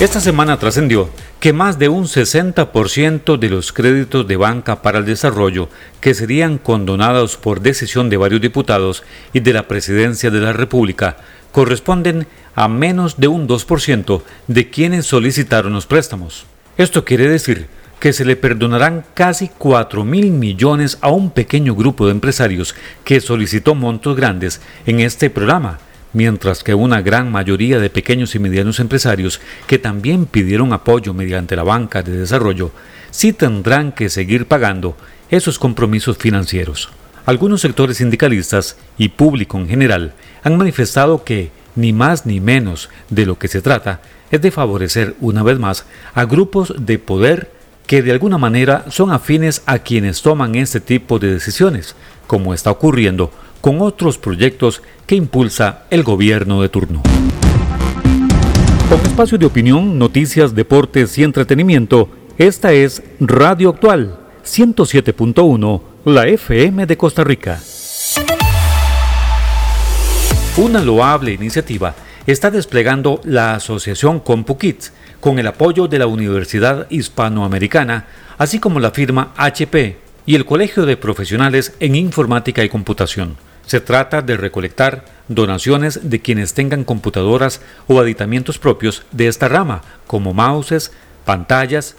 Esta 0.00 0.20
semana 0.20 0.58
trascendió 0.58 1.10
que 1.40 1.52
más 1.52 1.78
de 1.78 1.88
un 1.88 2.04
60% 2.04 3.38
de 3.38 3.48
los 3.50 3.72
créditos 3.72 4.26
de 4.26 4.36
banca 4.36 4.82
para 4.82 4.98
el 4.98 5.04
desarrollo 5.04 5.68
que 6.00 6.14
serían 6.14 6.58
condonados 6.58 7.36
por 7.36 7.60
decisión 7.60 8.08
de 8.08 8.16
varios 8.16 8.40
diputados 8.40 9.02
y 9.32 9.40
de 9.40 9.52
la 9.52 9.68
Presidencia 9.68 10.30
de 10.30 10.40
la 10.40 10.52
República 10.52 11.18
corresponden 11.52 12.26
a 12.54 12.68
menos 12.68 13.18
de 13.18 13.28
un 13.28 13.48
2% 13.48 14.22
de 14.46 14.70
quienes 14.70 15.06
solicitaron 15.06 15.72
los 15.72 15.86
préstamos. 15.86 16.46
Esto 16.76 17.04
quiere 17.04 17.28
decir 17.28 17.66
que 17.98 18.12
se 18.12 18.24
le 18.24 18.36
perdonarán 18.36 19.04
casi 19.14 19.50
4 19.58 20.04
mil 20.04 20.30
millones 20.30 20.98
a 21.00 21.10
un 21.10 21.30
pequeño 21.30 21.74
grupo 21.74 22.06
de 22.06 22.12
empresarios 22.12 22.74
que 23.04 23.20
solicitó 23.20 23.74
montos 23.74 24.16
grandes 24.16 24.60
en 24.86 25.00
este 25.00 25.28
programa 25.28 25.78
mientras 26.12 26.64
que 26.64 26.74
una 26.74 27.02
gran 27.02 27.30
mayoría 27.30 27.78
de 27.78 27.90
pequeños 27.90 28.34
y 28.34 28.38
medianos 28.38 28.80
empresarios 28.80 29.40
que 29.66 29.78
también 29.78 30.26
pidieron 30.26 30.72
apoyo 30.72 31.14
mediante 31.14 31.56
la 31.56 31.62
banca 31.62 32.02
de 32.02 32.12
desarrollo 32.12 32.72
sí 33.10 33.32
tendrán 33.32 33.92
que 33.92 34.08
seguir 34.08 34.46
pagando 34.46 34.96
esos 35.30 35.58
compromisos 35.58 36.16
financieros. 36.16 36.90
Algunos 37.26 37.60
sectores 37.60 37.98
sindicalistas 37.98 38.76
y 38.96 39.10
público 39.10 39.58
en 39.58 39.68
general 39.68 40.14
han 40.42 40.56
manifestado 40.56 41.24
que 41.24 41.50
ni 41.76 41.92
más 41.92 42.26
ni 42.26 42.40
menos 42.40 42.88
de 43.10 43.26
lo 43.26 43.38
que 43.38 43.48
se 43.48 43.62
trata 43.62 44.00
es 44.30 44.40
de 44.40 44.50
favorecer 44.50 45.14
una 45.20 45.42
vez 45.42 45.58
más 45.58 45.84
a 46.14 46.24
grupos 46.24 46.74
de 46.78 46.98
poder 46.98 47.52
que 47.86 48.02
de 48.02 48.12
alguna 48.12 48.38
manera 48.38 48.84
son 48.88 49.10
afines 49.10 49.62
a 49.66 49.80
quienes 49.80 50.22
toman 50.22 50.54
este 50.54 50.80
tipo 50.80 51.18
de 51.18 51.32
decisiones, 51.32 51.96
como 52.26 52.54
está 52.54 52.70
ocurriendo 52.70 53.30
con 53.60 53.80
otros 53.82 54.16
proyectos 54.16 54.82
que 55.06 55.16
impulsa 55.16 55.84
el 55.90 56.02
gobierno 56.02 56.62
de 56.62 56.68
turno. 56.68 57.02
Con 58.88 59.00
espacio 59.00 59.38
de 59.38 59.46
opinión, 59.46 59.98
noticias, 59.98 60.54
deportes 60.54 61.18
y 61.18 61.24
entretenimiento, 61.24 62.08
esta 62.38 62.72
es 62.72 63.02
Radio 63.20 63.70
Actual 63.70 64.18
107.1, 64.44 65.80
la 66.04 66.26
FM 66.26 66.86
de 66.86 66.96
Costa 66.96 67.22
Rica. 67.24 67.60
Una 70.56 70.80
loable 70.80 71.32
iniciativa 71.32 71.94
está 72.26 72.50
desplegando 72.50 73.20
la 73.24 73.54
asociación 73.54 74.20
CompuKids 74.20 74.94
con 75.20 75.38
el 75.38 75.46
apoyo 75.46 75.88
de 75.88 75.98
la 75.98 76.06
Universidad 76.06 76.86
Hispanoamericana, 76.88 78.06
así 78.38 78.58
como 78.58 78.80
la 78.80 78.92
firma 78.92 79.34
HP 79.36 79.98
y 80.24 80.36
el 80.36 80.46
Colegio 80.46 80.86
de 80.86 80.96
Profesionales 80.96 81.74
en 81.80 81.94
Informática 81.94 82.64
y 82.64 82.70
Computación. 82.70 83.36
Se 83.66 83.80
trata 83.80 84.22
de 84.22 84.38
recolectar 84.38 85.04
donaciones 85.28 86.08
de 86.08 86.20
quienes 86.20 86.54
tengan 86.54 86.84
computadoras 86.84 87.60
o 87.88 88.00
aditamientos 88.00 88.58
propios 88.58 89.04
de 89.12 89.28
esta 89.28 89.48
rama, 89.48 89.82
como 90.06 90.32
mouses, 90.32 90.92
pantallas, 91.26 91.94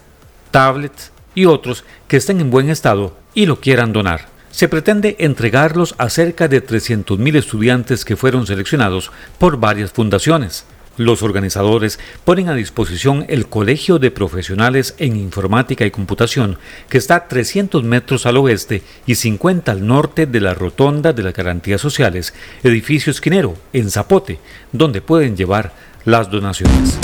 tablets 0.49 1.11
y 1.35 1.45
otros 1.45 1.83
que 2.07 2.17
estén 2.17 2.41
en 2.41 2.51
buen 2.51 2.69
estado 2.69 3.15
y 3.33 3.45
lo 3.45 3.59
quieran 3.59 3.93
donar. 3.93 4.29
Se 4.51 4.67
pretende 4.67 5.15
entregarlos 5.19 5.95
a 5.97 6.09
cerca 6.09 6.47
de 6.47 6.65
300.000 6.65 7.37
estudiantes 7.37 8.03
que 8.03 8.17
fueron 8.17 8.45
seleccionados 8.45 9.11
por 9.39 9.57
varias 9.57 9.91
fundaciones. 9.91 10.65
Los 10.97 11.23
organizadores 11.23 11.99
ponen 12.25 12.49
a 12.49 12.53
disposición 12.53 13.25
el 13.29 13.47
Colegio 13.47 13.97
de 13.97 14.11
Profesionales 14.11 14.93
en 14.97 15.15
Informática 15.15 15.85
y 15.85 15.91
Computación, 15.91 16.57
que 16.89 16.97
está 16.97 17.15
a 17.15 17.27
300 17.29 17.83
metros 17.85 18.25
al 18.25 18.35
oeste 18.37 18.83
y 19.05 19.15
50 19.15 19.71
al 19.71 19.87
norte 19.87 20.25
de 20.25 20.41
la 20.41 20.53
Rotonda 20.53 21.13
de 21.13 21.23
las 21.23 21.33
Garantías 21.33 21.79
Sociales, 21.79 22.33
edificio 22.61 23.09
esquinero, 23.09 23.55
en 23.71 23.89
Zapote, 23.89 24.39
donde 24.73 25.01
pueden 25.01 25.37
llevar 25.37 25.73
las 26.03 26.29
donaciones. 26.29 26.99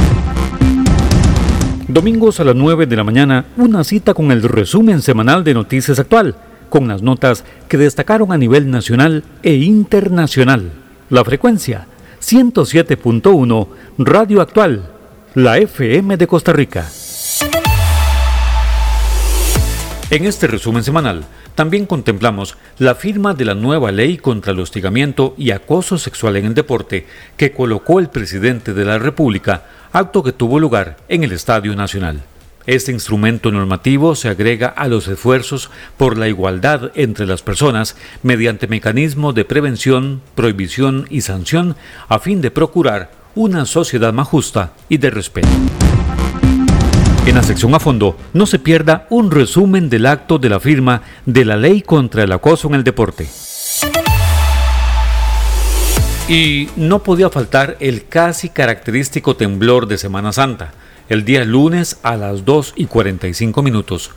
Domingos 1.88 2.41
a 2.41 2.44
las 2.44 2.56
9 2.56 2.86
de 2.86 2.98
la 2.98 3.06
mañana, 3.06 3.46
una 3.56 3.82
cita 3.86 4.13
con 4.13 4.29
el 4.34 4.44
resumen 4.44 5.01
semanal 5.01 5.46
de 5.46 5.53
Noticias 5.53 5.98
Actual, 6.00 6.36
con 6.70 6.86
las 6.89 7.01
notas 7.01 7.46
que 7.70 7.77
destacaron 7.77 8.34
a 8.34 8.38
nivel 8.38 8.70
nacional 8.70 9.24
e 9.41 9.53
internacional. 9.56 10.70
La 11.10 11.24
frecuencia 11.24 11.88
107.1 12.20 13.67
Radio 14.00 14.41
Actual, 14.41 14.89
la 15.34 15.60
FM 15.60 16.17
de 16.17 16.27
Costa 16.27 16.51
Rica. 16.51 16.89
En 20.09 20.23
este 20.25 20.47
resumen 20.47 20.85
semanal, 20.85 21.25
también 21.53 21.85
contemplamos 21.85 22.55
la 22.77 22.95
firma 22.95 23.33
de 23.33 23.43
la 23.43 23.55
nueva 23.55 23.91
ley 23.91 24.17
contra 24.17 24.53
el 24.53 24.59
hostigamiento 24.61 25.35
y 25.37 25.51
acoso 25.51 25.97
sexual 25.97 26.37
en 26.37 26.45
el 26.45 26.53
deporte 26.53 27.05
que 27.35 27.51
colocó 27.51 27.99
el 27.99 28.07
presidente 28.07 28.73
de 28.73 28.85
la 28.85 28.99
República, 28.99 29.65
acto 29.91 30.23
que 30.23 30.31
tuvo 30.31 30.61
lugar 30.61 30.95
en 31.09 31.25
el 31.25 31.33
Estadio 31.33 31.75
Nacional. 31.75 32.23
Este 32.65 32.93
instrumento 32.93 33.51
normativo 33.51 34.15
se 34.15 34.29
agrega 34.29 34.67
a 34.67 34.87
los 34.87 35.09
esfuerzos 35.09 35.69
por 35.97 36.17
la 36.17 36.29
igualdad 36.29 36.91
entre 36.95 37.25
las 37.25 37.41
personas 37.41 37.97
mediante 38.23 38.67
mecanismos 38.67 39.35
de 39.35 39.43
prevención, 39.43 40.21
prohibición 40.35 41.05
y 41.09 41.19
sanción 41.19 41.75
a 42.07 42.19
fin 42.19 42.39
de 42.39 42.51
procurar 42.51 43.11
una 43.35 43.65
sociedad 43.65 44.13
más 44.13 44.29
justa 44.29 44.71
y 44.87 44.99
de 44.99 45.09
respeto. 45.09 45.49
En 47.27 47.36
la 47.36 47.43
sección 47.43 47.75
a 47.75 47.79
fondo 47.81 48.15
no 48.31 48.46
se 48.46 48.57
pierda 48.57 49.05
un 49.10 49.31
resumen 49.31 49.89
del 49.89 50.05
acto 50.05 50.39
de 50.39 50.48
la 50.48 50.62
firma 50.62 51.01
de 51.25 51.43
la 51.43 51.57
ley 51.57 51.81
contra 51.81 52.24
el 52.24 52.31
acoso 52.31 52.69
en 52.69 52.75
el 52.75 52.86
deporte. 52.86 53.27
Y 56.29 56.69
no 56.77 57.03
podía 57.03 57.29
faltar 57.29 57.75
el 57.81 58.07
casi 58.07 58.48
característico 58.48 59.36
temblor 59.36 59.88
de 59.88 59.98
Semana 59.98 60.31
Santa 60.31 60.72
el 61.10 61.25
día 61.25 61.43
lunes 61.43 62.00
a 62.01 62.15
las 62.15 62.46
2 62.46 62.75
y 62.77 62.86
45 62.86 63.62
minutos. 63.62 64.12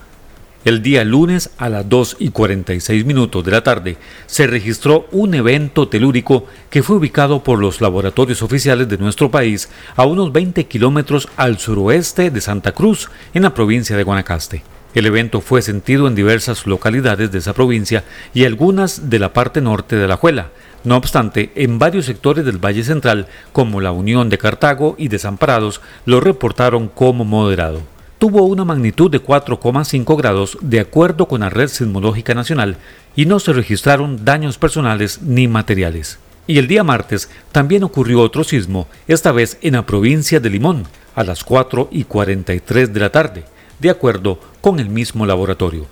El 0.63 0.83
día 0.83 1.05
lunes 1.05 1.49
a 1.57 1.71
las 1.71 1.89
2 1.89 2.19
y 2.19 2.29
46 2.29 3.07
minutos 3.07 3.43
de 3.43 3.51
la 3.51 3.63
tarde 3.63 3.97
se 4.27 4.47
registró 4.47 5.07
un 5.11 5.33
evento 5.33 5.89
telúrico 5.89 6.45
que 6.69 6.83
fue 6.83 6.97
ubicado 6.97 7.43
por 7.43 7.59
los 7.59 7.81
laboratorios 7.81 8.43
oficiales 8.43 8.87
de 8.87 8.99
nuestro 8.99 9.31
país 9.31 9.71
a 9.97 10.05
unos 10.05 10.35
20 10.35 10.67
kilómetros 10.67 11.29
al 11.39 11.59
suroeste 11.59 12.31
de 12.31 12.43
Santa 12.43 12.73
Cruz, 12.73 13.09
en 13.33 13.45
la 13.45 13.55
provincia 13.55 13.97
de 13.97 14.03
Guanacaste. 14.03 14.63
El 14.93 15.07
evento 15.07 15.41
fue 15.41 15.63
sentido 15.63 16.07
en 16.07 16.15
diversas 16.15 16.67
localidades 16.67 17.33
de 17.33 17.39
esa 17.39 17.55
provincia 17.55 18.05
y 18.35 18.45
algunas 18.45 19.09
de 19.09 19.19
la 19.19 19.33
parte 19.33 19.63
norte 19.63 19.97
de 19.97 20.09
la 20.09 20.19
Juela, 20.19 20.51
no 20.85 20.99
obstante, 20.99 21.53
en 21.55 21.79
varios 21.79 22.05
sectores 22.05 22.45
del 22.45 22.63
Valle 22.63 22.85
Central, 22.85 23.29
como 23.53 23.81
la 23.81 23.93
Unión 23.93 24.29
de 24.29 24.37
Cartago 24.37 24.95
y 24.99 25.09
Desamparados, 25.09 25.81
lo 26.05 26.21
reportaron 26.21 26.89
como 26.89 27.25
moderado. 27.25 27.81
Tuvo 28.21 28.43
una 28.43 28.67
magnitud 28.67 29.11
de 29.11 29.23
4,5 29.23 30.15
grados 30.15 30.59
de 30.61 30.79
acuerdo 30.79 31.27
con 31.27 31.41
la 31.41 31.49
Red 31.49 31.69
Sismológica 31.69 32.35
Nacional 32.35 32.77
y 33.17 33.25
no 33.25 33.41
se 33.41 33.55
registraron 33.55 34.27
daños 34.27 34.59
personales 34.59 35.23
ni 35.23 35.49
materiales. 35.49 36.19
Y 36.47 36.59
el 36.59 36.69
día 36.69 36.85
martes 36.85 37.31
también 37.51 37.83
ocurrió 37.83 38.21
otro 38.21 38.45
sismo, 38.45 38.89
esta 39.09 39.33
vez 39.33 39.57
en 39.63 39.73
la 39.73 39.87
provincia 39.87 40.39
de 40.39 40.51
Limón, 40.51 40.85
a 41.15 41.25
las 41.25 41.45
4 41.45 41.89
y 41.91 42.05
43 42.05 42.93
de 42.93 43.01
la 43.01 43.09
tarde, 43.09 43.45
de 43.79 43.89
acuerdo 43.89 44.39
con 44.61 44.81
el 44.81 44.91
mismo 44.91 45.25
laboratorio. 45.25 45.87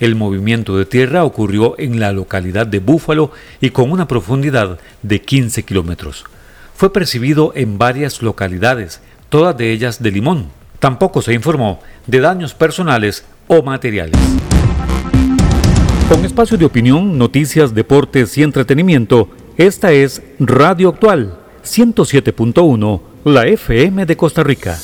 El 0.00 0.16
movimiento 0.16 0.76
de 0.76 0.84
tierra 0.84 1.22
ocurrió 1.22 1.76
en 1.78 2.00
la 2.00 2.10
localidad 2.10 2.66
de 2.66 2.80
Búfalo 2.80 3.30
y 3.60 3.70
con 3.70 3.92
una 3.92 4.08
profundidad 4.08 4.80
de 5.04 5.22
15 5.22 5.62
kilómetros. 5.62 6.24
Fue 6.74 6.92
percibido 6.92 7.52
en 7.54 7.78
varias 7.78 8.20
localidades, 8.20 9.00
todas 9.28 9.56
de 9.56 9.70
ellas 9.70 10.02
de 10.02 10.10
Limón. 10.10 10.57
Tampoco 10.78 11.22
se 11.22 11.34
informó 11.34 11.80
de 12.06 12.20
daños 12.20 12.54
personales 12.54 13.24
o 13.48 13.62
materiales. 13.62 14.20
Con 16.08 16.24
espacio 16.24 16.56
de 16.56 16.64
opinión, 16.64 17.18
noticias, 17.18 17.74
deportes 17.74 18.38
y 18.38 18.42
entretenimiento, 18.42 19.28
esta 19.56 19.92
es 19.92 20.22
Radio 20.38 20.90
Actual 20.90 21.38
107.1, 21.64 23.00
la 23.24 23.46
FM 23.46 24.06
de 24.06 24.16
Costa 24.16 24.42
Rica. 24.42 24.78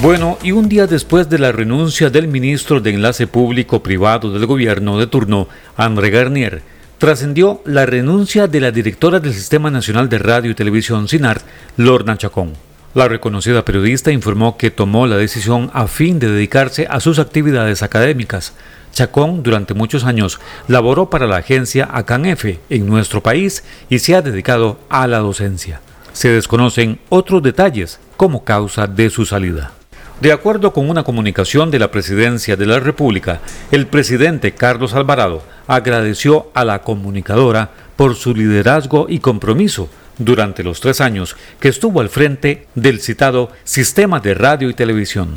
Bueno, 0.00 0.38
y 0.42 0.50
un 0.50 0.68
día 0.68 0.86
después 0.86 1.28
de 1.28 1.38
la 1.38 1.52
renuncia 1.52 2.10
del 2.10 2.26
ministro 2.26 2.80
de 2.80 2.90
Enlace 2.90 3.26
Público 3.26 3.82
Privado 3.82 4.32
del 4.32 4.46
gobierno 4.46 4.98
de 4.98 5.06
turno, 5.06 5.46
André 5.76 6.10
Garnier, 6.10 6.62
trascendió 6.98 7.60
la 7.66 7.86
renuncia 7.86 8.48
de 8.48 8.60
la 8.60 8.72
directora 8.72 9.20
del 9.20 9.34
Sistema 9.34 9.70
Nacional 9.70 10.08
de 10.08 10.18
Radio 10.18 10.50
y 10.50 10.54
Televisión, 10.54 11.06
SINAR, 11.06 11.42
Lorna 11.76 12.16
Chacón. 12.16 12.71
La 12.94 13.08
reconocida 13.08 13.64
periodista 13.64 14.12
informó 14.12 14.58
que 14.58 14.70
tomó 14.70 15.06
la 15.06 15.16
decisión 15.16 15.70
a 15.72 15.86
fin 15.86 16.18
de 16.18 16.30
dedicarse 16.30 16.86
a 16.90 17.00
sus 17.00 17.18
actividades 17.18 17.82
académicas. 17.82 18.52
Chacón 18.92 19.42
durante 19.42 19.72
muchos 19.72 20.04
años 20.04 20.40
laboró 20.68 21.08
para 21.08 21.26
la 21.26 21.38
agencia 21.38 21.88
ACANF 21.90 22.44
en 22.68 22.86
nuestro 22.86 23.22
país 23.22 23.64
y 23.88 24.00
se 24.00 24.14
ha 24.14 24.20
dedicado 24.20 24.78
a 24.90 25.06
la 25.06 25.20
docencia. 25.20 25.80
Se 26.12 26.28
desconocen 26.28 27.00
otros 27.08 27.42
detalles 27.42 27.98
como 28.18 28.44
causa 28.44 28.86
de 28.86 29.08
su 29.08 29.24
salida. 29.24 29.72
De 30.20 30.30
acuerdo 30.30 30.74
con 30.74 30.90
una 30.90 31.02
comunicación 31.02 31.70
de 31.70 31.78
la 31.78 31.90
Presidencia 31.90 32.56
de 32.56 32.66
la 32.66 32.78
República, 32.78 33.40
el 33.70 33.86
presidente 33.86 34.52
Carlos 34.52 34.92
Alvarado 34.92 35.42
agradeció 35.66 36.50
a 36.52 36.66
la 36.66 36.82
comunicadora 36.82 37.70
por 37.96 38.16
su 38.16 38.34
liderazgo 38.34 39.06
y 39.08 39.20
compromiso 39.20 39.88
durante 40.24 40.62
los 40.62 40.80
tres 40.80 41.00
años 41.00 41.36
que 41.60 41.68
estuvo 41.68 42.00
al 42.00 42.08
frente 42.08 42.66
del 42.74 43.00
citado 43.00 43.50
Sistema 43.64 44.20
de 44.20 44.34
Radio 44.34 44.70
y 44.70 44.74
Televisión. 44.74 45.30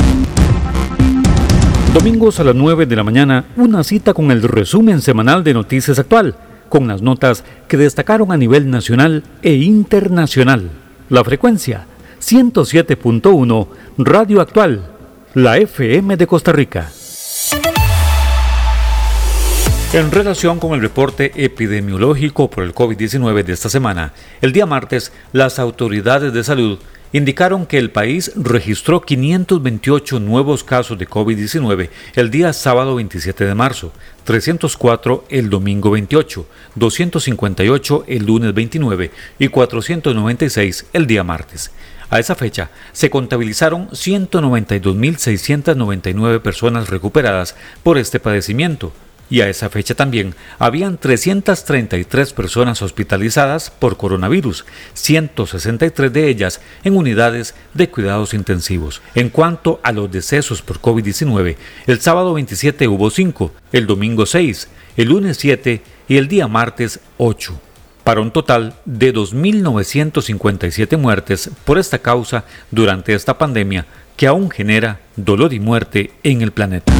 Domingos 1.93 2.39
a 2.39 2.43
las 2.43 2.55
9 2.55 2.85
de 2.85 2.95
la 2.95 3.03
mañana, 3.03 3.45
una 3.55 3.83
cita 3.83 4.13
con 4.13 4.29
el 4.31 4.43
resumen 4.43 5.01
semanal 5.01 5.43
de 5.43 5.53
Noticias 5.53 5.97
Actual, 5.97 6.35
con 6.67 6.87
las 6.87 7.01
notas 7.01 7.43
que 7.67 7.77
destacaron 7.77 8.31
a 8.31 8.37
nivel 8.37 8.69
nacional 8.69 9.23
e 9.41 9.53
internacional. 9.53 10.69
La 11.09 11.23
frecuencia 11.23 11.85
107.1 12.19 13.67
Radio 13.97 14.41
Actual, 14.41 14.81
la 15.35 15.57
FM 15.57 16.17
de 16.17 16.27
Costa 16.27 16.51
Rica. 16.51 16.91
En 19.93 20.11
relación 20.11 20.59
con 20.59 20.73
el 20.73 20.81
reporte 20.81 21.31
epidemiológico 21.35 22.49
por 22.49 22.65
el 22.65 22.73
COVID-19 22.73 23.43
de 23.43 23.53
esta 23.53 23.69
semana, 23.69 24.11
el 24.41 24.51
día 24.51 24.65
martes 24.65 25.13
las 25.31 25.57
autoridades 25.57 26.33
de 26.33 26.43
salud 26.43 26.79
indicaron 27.13 27.65
que 27.65 27.77
el 27.77 27.91
país 27.91 28.33
registró 28.35 28.99
528 28.99 30.19
nuevos 30.19 30.65
casos 30.65 30.97
de 30.97 31.07
COVID-19 31.07 31.89
el 32.15 32.29
día 32.29 32.51
sábado 32.51 32.95
27 32.95 33.45
de 33.45 33.55
marzo, 33.55 33.93
304 34.25 35.23
el 35.29 35.49
domingo 35.49 35.91
28, 35.91 36.45
258 36.75 38.03
el 38.07 38.25
lunes 38.25 38.53
29 38.53 39.11
y 39.39 39.47
496 39.47 40.87
el 40.91 41.07
día 41.07 41.23
martes. 41.23 41.71
A 42.09 42.19
esa 42.19 42.35
fecha 42.35 42.69
se 42.91 43.09
contabilizaron 43.09 43.87
192.699 43.91 46.41
personas 46.41 46.89
recuperadas 46.89 47.55
por 47.81 47.97
este 47.97 48.19
padecimiento 48.19 48.91
y 49.29 49.41
a 49.41 49.49
esa 49.49 49.69
fecha 49.69 49.95
también 49.95 50.35
habían 50.59 50.97
333 50.97 52.33
personas 52.33 52.81
hospitalizadas 52.81 53.69
por 53.69 53.97
coronavirus, 53.97 54.65
163 54.93 56.11
de 56.11 56.29
ellas 56.29 56.61
en 56.83 56.95
unidades 56.95 57.55
de 57.73 57.89
cuidados 57.89 58.33
intensivos. 58.33 59.01
En 59.15 59.29
cuanto 59.29 59.79
a 59.83 59.91
los 59.91 60.11
decesos 60.11 60.61
por 60.61 60.79
COVID-19, 60.79 61.55
el 61.87 62.01
sábado 62.01 62.33
27 62.33 62.87
hubo 62.87 63.09
5, 63.09 63.51
el 63.71 63.87
domingo 63.87 64.25
6, 64.25 64.67
el 64.97 65.09
lunes 65.09 65.37
7 65.37 65.81
y 66.07 66.17
el 66.17 66.27
día 66.27 66.47
martes 66.47 66.99
8 67.17 67.59
para 68.05 68.21
un 68.21 68.31
total 68.31 68.75
de 68.85 69.13
2.957 69.13 70.95
muertes 70.95 71.49
por 71.65 71.79
esta 71.79 71.97
causa 71.97 72.45
durante 72.69 73.15
esta 73.15 73.37
pandemia 73.37 73.87
que 74.15 74.27
aún 74.27 74.51
genera 74.51 75.01
dolor 75.15 75.53
y 75.53 75.59
muerte 75.59 76.11
en 76.23 76.41
el 76.41 76.51
planeta. 76.51 76.93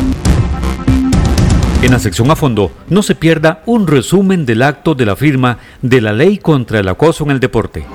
En 1.86 1.91
la 1.91 2.00
sección 2.00 2.32
a 2.32 2.36
fondo 2.36 2.71
no 2.89 3.04
se 3.04 3.13
pierda 3.13 3.62
un 3.67 3.86
resumen 3.86 4.43
del 4.48 4.63
acto 4.63 4.95
de 4.95 5.06
la 5.06 5.15
firma 5.15 5.60
de 5.84 6.02
la 6.02 6.13
ley 6.13 6.39
contra 6.39 6.80
el 6.80 6.88
acoso 6.88 7.24
en 7.26 7.30
el 7.30 7.39
deporte. 7.39 7.86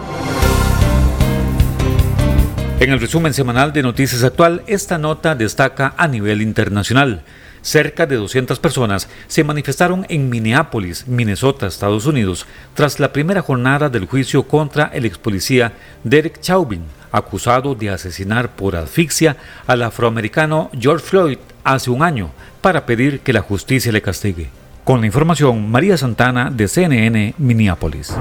En 2.78 2.92
el 2.92 3.00
resumen 3.00 3.34
semanal 3.34 3.72
de 3.72 3.82
Noticias 3.82 4.22
Actual, 4.22 4.62
esta 4.68 4.96
nota 4.96 5.34
destaca 5.34 5.94
a 5.96 6.06
nivel 6.06 6.40
internacional. 6.40 7.24
Cerca 7.62 8.06
de 8.06 8.14
200 8.14 8.60
personas 8.60 9.08
se 9.26 9.42
manifestaron 9.42 10.06
en 10.08 10.30
Minneapolis, 10.30 11.08
Minnesota, 11.08 11.66
Estados 11.66 12.06
Unidos, 12.06 12.46
tras 12.74 13.00
la 13.00 13.12
primera 13.12 13.42
jornada 13.42 13.88
del 13.88 14.06
juicio 14.06 14.44
contra 14.44 14.84
el 14.94 15.04
ex 15.04 15.18
policía 15.18 15.72
Derek 16.04 16.40
Chauvin, 16.40 16.84
acusado 17.10 17.74
de 17.74 17.90
asesinar 17.90 18.54
por 18.54 18.76
asfixia 18.76 19.36
al 19.66 19.82
afroamericano 19.82 20.70
George 20.78 21.04
Floyd 21.04 21.38
hace 21.64 21.90
un 21.90 22.04
año, 22.04 22.30
para 22.60 22.86
pedir 22.86 23.20
que 23.20 23.32
la 23.32 23.40
justicia 23.40 23.92
le 23.92 24.02
castigue. 24.02 24.48
Con 24.84 25.00
la 25.00 25.06
información, 25.06 25.70
María 25.70 25.96
Santana 25.96 26.50
de 26.50 26.66
CNN, 26.68 27.34
Minneapolis. 27.38 28.14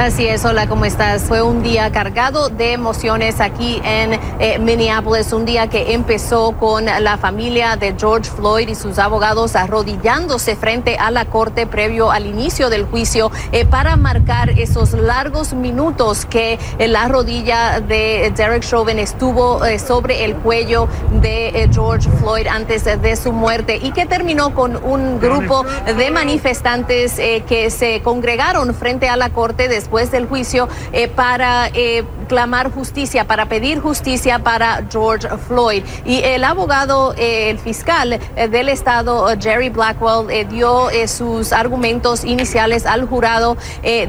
Así 0.00 0.26
es, 0.26 0.46
hola, 0.46 0.66
¿cómo 0.66 0.86
estás? 0.86 1.24
Fue 1.24 1.42
un 1.42 1.62
día 1.62 1.92
cargado 1.92 2.48
de 2.48 2.72
emociones 2.72 3.38
aquí 3.38 3.82
en 3.84 4.18
eh, 4.38 4.58
Minneapolis, 4.58 5.30
un 5.34 5.44
día 5.44 5.66
que 5.66 5.92
empezó 5.92 6.52
con 6.52 6.86
la 6.86 7.18
familia 7.18 7.76
de 7.76 7.94
George 7.98 8.30
Floyd 8.30 8.66
y 8.68 8.74
sus 8.74 8.98
abogados 8.98 9.56
arrodillándose 9.56 10.56
frente 10.56 10.96
a 10.96 11.10
la 11.10 11.26
corte 11.26 11.66
previo 11.66 12.10
al 12.10 12.24
inicio 12.24 12.70
del 12.70 12.86
juicio 12.86 13.30
eh, 13.52 13.66
para 13.66 13.96
marcar 13.96 14.58
esos 14.58 14.94
largos 14.94 15.52
minutos 15.52 16.24
que 16.24 16.58
eh, 16.78 16.88
la 16.88 17.06
rodilla 17.06 17.80
de 17.80 18.32
Derek 18.34 18.62
Chauvin 18.62 18.98
estuvo 18.98 19.60
sobre 19.86 20.24
el 20.24 20.34
cuello 20.36 20.88
de 21.20 21.68
George 21.70 22.08
Floyd 22.20 22.46
antes 22.46 22.84
de 22.84 23.16
su 23.16 23.32
muerte 23.32 23.76
y 23.76 23.90
que 23.90 24.06
terminó 24.06 24.54
con 24.54 24.82
un 24.82 25.20
grupo 25.20 25.66
de 25.84 26.10
manifestantes 26.10 27.16
que 27.16 27.68
se 27.68 28.00
congregaron 28.00 28.74
frente 28.74 29.06
a 29.10 29.18
la 29.18 29.28
corte 29.28 29.68
después 29.68 29.89
después 29.90 30.12
del 30.12 30.28
juicio 30.28 30.68
eh, 30.92 31.08
para 31.08 31.68
eh, 31.74 32.04
clamar 32.30 32.70
justicia, 32.70 33.24
para 33.26 33.46
pedir 33.46 33.80
justicia 33.80 34.38
para 34.38 34.84
George 34.88 35.26
Floyd. 35.48 35.82
Y 36.04 36.22
el 36.22 36.44
abogado, 36.44 37.12
eh, 37.18 37.50
el 37.50 37.58
fiscal 37.58 38.20
del 38.36 38.68
estado, 38.68 39.26
Jerry 39.40 39.68
Blackwell, 39.68 40.46
dio 40.48 40.88
sus 41.08 41.52
argumentos 41.52 42.24
iniciales 42.24 42.86
al 42.86 43.06
jurado 43.06 43.56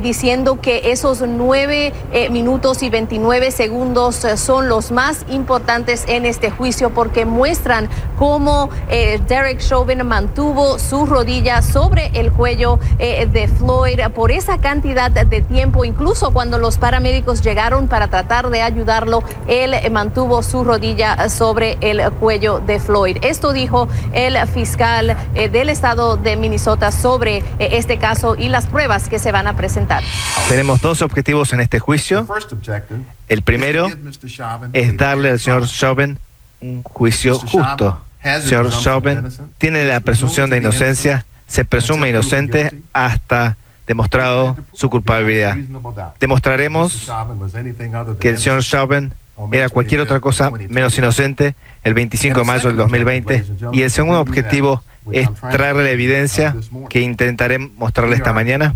diciendo 0.01 0.62
que 0.62 0.91
esos 0.91 1.21
nueve 1.21 1.93
minutos 2.29 2.84
y 2.84 2.89
29 2.89 3.49
segundos 3.49 4.27
son 4.36 4.69
los 4.69 4.91
más 4.91 5.25
importantes 5.29 6.03
en 6.07 6.25
este 6.25 6.51
juicio 6.51 6.91
porque 6.91 7.25
muestran 7.25 7.89
cómo 8.19 8.69
Derek 9.27 9.60
Chauvin 9.60 10.05
mantuvo 10.05 10.77
su 10.77 11.05
rodilla 11.05 11.62
sobre 11.62 12.12
el 12.13 12.31
cuello 12.31 12.79
de 12.97 13.49
Floyd 13.57 13.99
por 14.13 14.31
esa 14.31 14.60
cantidad 14.60 15.10
de 15.10 15.41
tiempo 15.41 15.86
incluso 15.86 16.31
cuando 16.31 16.60
los 16.60 16.77
paramédicos 16.77 17.41
llegaron 17.41 17.88
para 17.88 18.11
tratar 18.12 18.50
de 18.50 18.62
ayudarlo, 18.62 19.24
él 19.47 19.74
mantuvo 19.91 20.43
su 20.43 20.63
rodilla 20.63 21.30
sobre 21.30 21.78
el 21.82 22.12
cuello 22.12 22.60
de 22.60 22.80
Floyd. 22.80 23.17
Esto 23.24 23.54
dijo 23.54 23.88
el 24.13 24.38
fiscal 24.47 25.17
eh, 25.34 25.50
del 25.50 25.69
estado 25.69 26.17
de 26.17 26.36
Minnesota 26.36 26.91
sobre 26.91 27.38
eh, 27.38 27.43
este 27.71 27.97
caso 27.97 28.36
y 28.36 28.50
las 28.50 28.67
pruebas 28.67 29.10
que 29.10 29.17
se 29.17 29.32
van 29.32 29.47
a 29.47 29.56
presentar. 29.56 30.04
Tenemos 30.47 30.82
dos 30.82 31.02
objetivos 31.02 31.54
en 31.54 31.62
este 31.62 31.80
juicio. 31.80 32.28
El 33.28 33.41
primero 33.41 33.88
es 34.74 34.97
darle 34.97 35.32
al 35.32 35.39
señor 35.39 35.67
Chauvin 35.67 36.19
un 36.60 36.84
juicio 36.84 37.39
justo. 37.39 38.02
El 38.21 38.41
señor 38.43 38.69
Chauvin 38.69 39.28
tiene 39.58 39.86
la 39.86 40.00
presunción 40.02 40.50
de 40.50 40.58
inocencia, 40.58 41.26
se 41.47 41.65
presume 41.65 42.10
inocente 42.10 42.71
hasta 42.93 43.58
demostrado 43.88 44.58
su 44.74 44.89
culpabilidad. 44.89 45.56
Demostraremos 46.20 47.12
que 48.20 48.30
el 48.30 48.38
señor 48.38 48.63
Chauvin 48.63 49.13
era 49.52 49.70
cualquier 49.70 50.02
otra 50.02 50.20
cosa 50.20 50.52
menos 50.70 50.98
inocente 50.98 51.56
el 51.84 51.94
25 51.94 52.39
de 52.39 52.46
mayo 52.46 52.67
del 52.67 52.78
2020 52.78 53.46
y 53.74 53.82
el 53.82 53.91
segundo 53.91 54.20
objetivo 54.20 54.84
es 55.12 55.30
traerle 55.34 55.84
la 55.84 55.89
evidencia 55.89 56.56
que 56.89 57.02
intentaré 57.02 57.58
mostrarle 57.58 58.15
esta 58.15 58.34
mañana. 58.34 58.76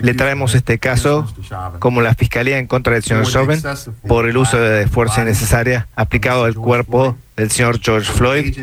Le 0.00 0.14
traemos 0.14 0.54
este 0.54 0.78
caso 0.78 1.26
como 1.78 2.02
la 2.02 2.14
fiscalía 2.14 2.58
en 2.58 2.66
contra 2.66 2.92
del 2.92 3.02
señor 3.02 3.26
Chauvin 3.26 3.62
por 4.06 4.28
el 4.28 4.36
uso 4.36 4.58
de 4.58 4.86
fuerza 4.86 5.22
innecesaria 5.22 5.88
aplicado 5.96 6.44
al 6.44 6.54
cuerpo 6.54 7.16
del 7.36 7.50
señor 7.50 7.80
George 7.80 8.12
Floyd. 8.12 8.56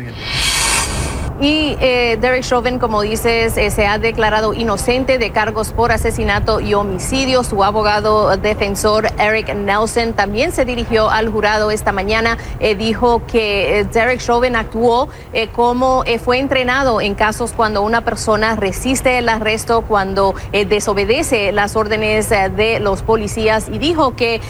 Y 1.40 1.76
eh, 1.80 2.18
Derek 2.20 2.44
Chauvin, 2.44 2.78
como 2.78 3.02
dices, 3.02 3.56
eh, 3.56 3.70
se 3.70 3.86
ha 3.86 3.98
declarado 3.98 4.54
inocente 4.54 5.18
de 5.18 5.30
cargos 5.30 5.72
por 5.72 5.90
asesinato 5.90 6.60
y 6.60 6.74
homicidio. 6.74 7.42
Su 7.42 7.64
abogado 7.64 8.36
defensor, 8.36 9.08
Eric 9.18 9.54
Nelson, 9.54 10.12
también 10.12 10.52
se 10.52 10.64
dirigió 10.64 11.10
al 11.10 11.30
jurado 11.30 11.70
esta 11.70 11.90
mañana. 11.90 12.38
Eh, 12.60 12.74
dijo 12.74 13.22
que 13.26 13.86
Derek 13.92 14.20
Chauvin 14.20 14.56
actuó 14.56 15.08
como 15.52 16.04
fue 16.22 16.38
entrenado 16.38 17.00
en 17.00 17.14
casos 17.14 17.52
cuando 17.52 17.82
una 17.82 18.02
persona 18.02 18.54
resiste 18.56 19.18
el 19.18 19.28
arresto, 19.28 19.82
cuando 19.82 20.34
desobedece 20.52 21.52
las 21.52 21.74
órdenes 21.76 22.28
de 22.28 22.78
los 22.80 23.02
policías. 23.02 23.68
Y 23.68 23.78
dijo 23.78 24.14
que 24.14 24.40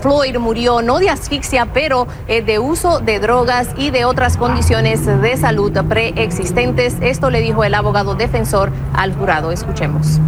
Floyd 0.00 0.36
murió 0.38 0.82
no 0.82 0.98
de 0.98 1.10
asfixia, 1.10 1.66
pero 1.66 2.06
de 2.26 2.58
uso 2.58 3.00
de 3.00 3.20
drogas 3.20 3.68
y 3.76 3.90
de 3.90 4.04
otras 4.04 4.36
condiciones 4.36 5.06
de 5.06 5.36
salud 5.36 5.72
preexistentes. 5.94 6.96
Esto 7.00 7.30
le 7.30 7.40
dijo 7.40 7.62
el 7.62 7.72
abogado 7.72 8.16
defensor 8.16 8.72
al 8.94 9.14
jurado. 9.14 9.52
Escuchemos. 9.52 10.18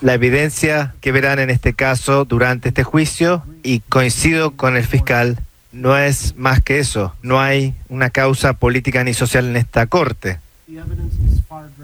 La 0.00 0.14
evidencia 0.14 0.94
que 1.00 1.12
verán 1.12 1.38
en 1.38 1.48
este 1.48 1.74
caso 1.74 2.24
durante 2.24 2.70
este 2.70 2.82
juicio, 2.82 3.44
y 3.62 3.80
coincido 3.88 4.50
con 4.50 4.76
el 4.76 4.82
fiscal, 4.82 5.38
no 5.70 5.96
es 5.96 6.34
más 6.36 6.60
que 6.60 6.80
eso. 6.80 7.14
No 7.22 7.40
hay 7.40 7.74
una 7.88 8.10
causa 8.10 8.54
política 8.54 9.04
ni 9.04 9.14
social 9.14 9.46
en 9.46 9.56
esta 9.56 9.86
corte. 9.86 10.40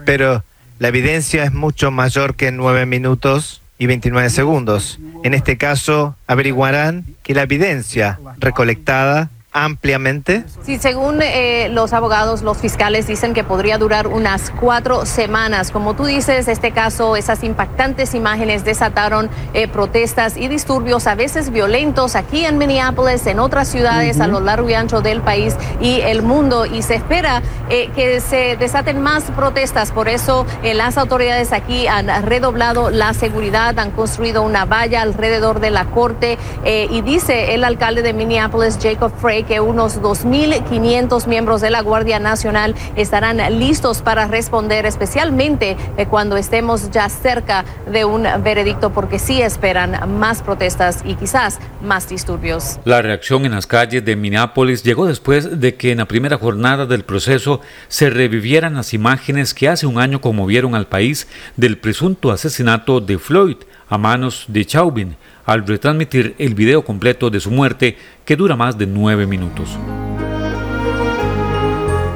Pero 0.05 0.43
la 0.79 0.89
evidencia 0.89 1.45
es 1.45 1.53
mucho 1.53 1.91
mayor 1.91 2.35
que 2.35 2.51
nueve 2.51 2.85
minutos 2.85 3.61
y 3.77 3.85
29 3.85 4.29
segundos. 4.29 4.99
En 5.23 5.33
este 5.33 5.57
caso, 5.57 6.17
averiguarán 6.27 7.05
que 7.23 7.33
la 7.33 7.43
evidencia 7.43 8.19
recolectada 8.39 9.29
ampliamente? 9.51 10.43
Sí, 10.63 10.77
según 10.77 11.21
eh, 11.21 11.69
los 11.71 11.93
abogados, 11.93 12.43
los 12.43 12.57
fiscales 12.57 13.07
dicen 13.07 13.33
que 13.33 13.43
podría 13.43 13.77
durar 13.77 14.07
unas 14.07 14.51
cuatro 14.59 15.05
semanas. 15.05 15.71
Como 15.71 15.95
tú 15.95 16.05
dices, 16.05 16.47
este 16.47 16.71
caso, 16.71 17.15
esas 17.15 17.43
impactantes 17.43 18.13
imágenes 18.13 18.63
desataron 18.63 19.29
eh, 19.53 19.67
protestas 19.67 20.37
y 20.37 20.47
disturbios, 20.47 21.07
a 21.07 21.15
veces 21.15 21.49
violentos, 21.49 22.15
aquí 22.15 22.45
en 22.45 22.57
Minneapolis, 22.59 23.25
en 23.25 23.39
otras 23.39 23.67
ciudades 23.67 24.19
a 24.19 24.27
lo 24.27 24.39
largo 24.39 24.69
y 24.69 24.75
ancho 24.75 25.01
del 25.01 25.21
país 25.21 25.55
y 25.81 26.01
el 26.01 26.21
mundo. 26.21 26.65
Y 26.67 26.83
se 26.83 26.95
espera 26.95 27.41
eh, 27.69 27.89
que 27.95 28.21
se 28.21 28.55
desaten 28.55 29.01
más 29.01 29.23
protestas. 29.31 29.91
Por 29.91 30.09
eso 30.09 30.45
las 30.61 30.97
autoridades 30.97 31.53
aquí 31.53 31.87
han 31.87 32.07
redoblado 32.23 32.91
la 32.91 33.13
seguridad, 33.13 33.77
han 33.79 33.91
construido 33.91 34.43
una 34.43 34.65
valla 34.65 35.01
alrededor 35.01 35.59
de 35.59 35.71
la 35.71 35.85
corte. 35.85 36.37
y 36.63 37.01
dice 37.01 37.53
el 37.55 37.63
alcalde 37.63 38.01
de 38.01 38.13
Minneapolis, 38.13 38.77
Jacob 38.81 39.11
Frey, 39.19 39.38
que 39.43 39.59
unos 39.59 40.01
2.500 40.01 41.27
miembros 41.27 41.61
de 41.61 41.69
la 41.69 41.81
Guardia 41.81 42.19
Nacional 42.19 42.75
estarán 42.95 43.37
listos 43.59 44.01
para 44.01 44.27
responder, 44.27 44.85
especialmente 44.85 45.77
eh, 45.97 46.05
cuando 46.07 46.37
estemos 46.37 46.91
ya 46.91 47.09
cerca 47.09 47.65
de 47.91 48.05
un 48.05 48.23
veredicto, 48.43 48.91
porque 48.91 49.19
sí 49.19 49.41
esperan 49.41 50.17
más 50.19 50.41
protestas 50.41 51.01
y 51.05 51.15
quizás 51.15 51.59
más 51.81 52.09
disturbios. 52.09 52.79
La 52.85 53.01
reacción 53.01 53.45
en 53.45 53.51
las 53.51 53.67
calles 53.67 54.03
de 54.03 54.15
Minneapolis 54.15 54.83
llegó 54.83 55.05
después 55.05 55.59
de 55.59 55.75
que 55.75 55.91
en 55.91 55.99
la 55.99 56.05
primera 56.05 56.37
jornada 56.37 56.85
del 56.85 57.03
proceso 57.03 57.61
se 57.87 58.09
revivieran 58.09 58.75
las 58.75 58.93
imágenes 58.93 59.53
que 59.53 59.69
hace 59.69 59.85
un 59.85 59.99
año 59.99 60.21
conmovieron 60.21 60.75
al 60.75 60.87
país 60.87 61.27
del 61.55 61.77
presunto 61.77 62.31
asesinato 62.31 63.01
de 63.01 63.17
Floyd 63.17 63.57
a 63.89 63.97
manos 63.97 64.45
de 64.47 64.65
Chauvin 64.65 65.15
al 65.45 65.65
retransmitir 65.65 66.35
el 66.37 66.55
video 66.55 66.83
completo 66.83 67.29
de 67.29 67.39
su 67.39 67.51
muerte 67.51 67.97
que 68.25 68.35
dura 68.35 68.55
más 68.55 68.77
de 68.77 68.87
nueve 68.87 69.25
minutos. 69.25 69.69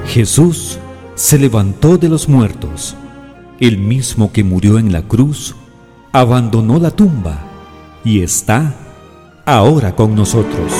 Jesús 0.08 0.80
se 1.16 1.40
levantó 1.40 1.98
de 1.98 2.10
los 2.10 2.28
muertos, 2.28 2.96
el 3.60 3.78
mismo 3.78 4.32
que 4.32 4.44
murió 4.44 4.78
en 4.78 4.92
la 4.92 5.02
cruz, 5.02 5.56
abandonó 6.12 6.80
la 6.80 6.92
tumba 6.92 7.40
y 8.04 8.22
está 8.22 8.74
ahora 9.46 9.96
con 9.96 10.16
nosotros. 10.16 10.72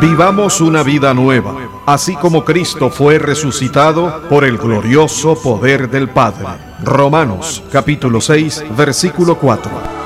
Vivamos 0.00 0.60
una 0.60 0.82
vida 0.82 1.12
nueva, 1.12 1.56
así 1.86 2.14
como 2.14 2.44
Cristo 2.44 2.88
fue 2.90 3.18
resucitado 3.18 4.22
por 4.28 4.44
el 4.44 4.56
glorioso 4.56 5.34
poder 5.34 5.90
del 5.90 6.08
Padre. 6.08 6.46
Romanos 6.84 7.64
capítulo 7.72 8.20
6, 8.20 8.64
versículo 8.76 9.38
4. 9.38 9.97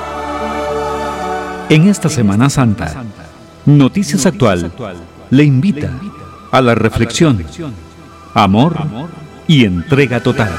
En 1.73 1.89
esta 1.89 2.11
Semana 2.11 2.51
Santa, 2.51 3.03
Noticias 3.65 4.27
Actual 4.27 4.71
le 5.31 5.43
invita 5.43 5.91
a 6.51 6.61
la 6.61 6.75
reflexión, 6.75 7.43
amor 8.35 8.77
y 9.49 9.65
entrega 9.65 10.23
total. 10.23 10.51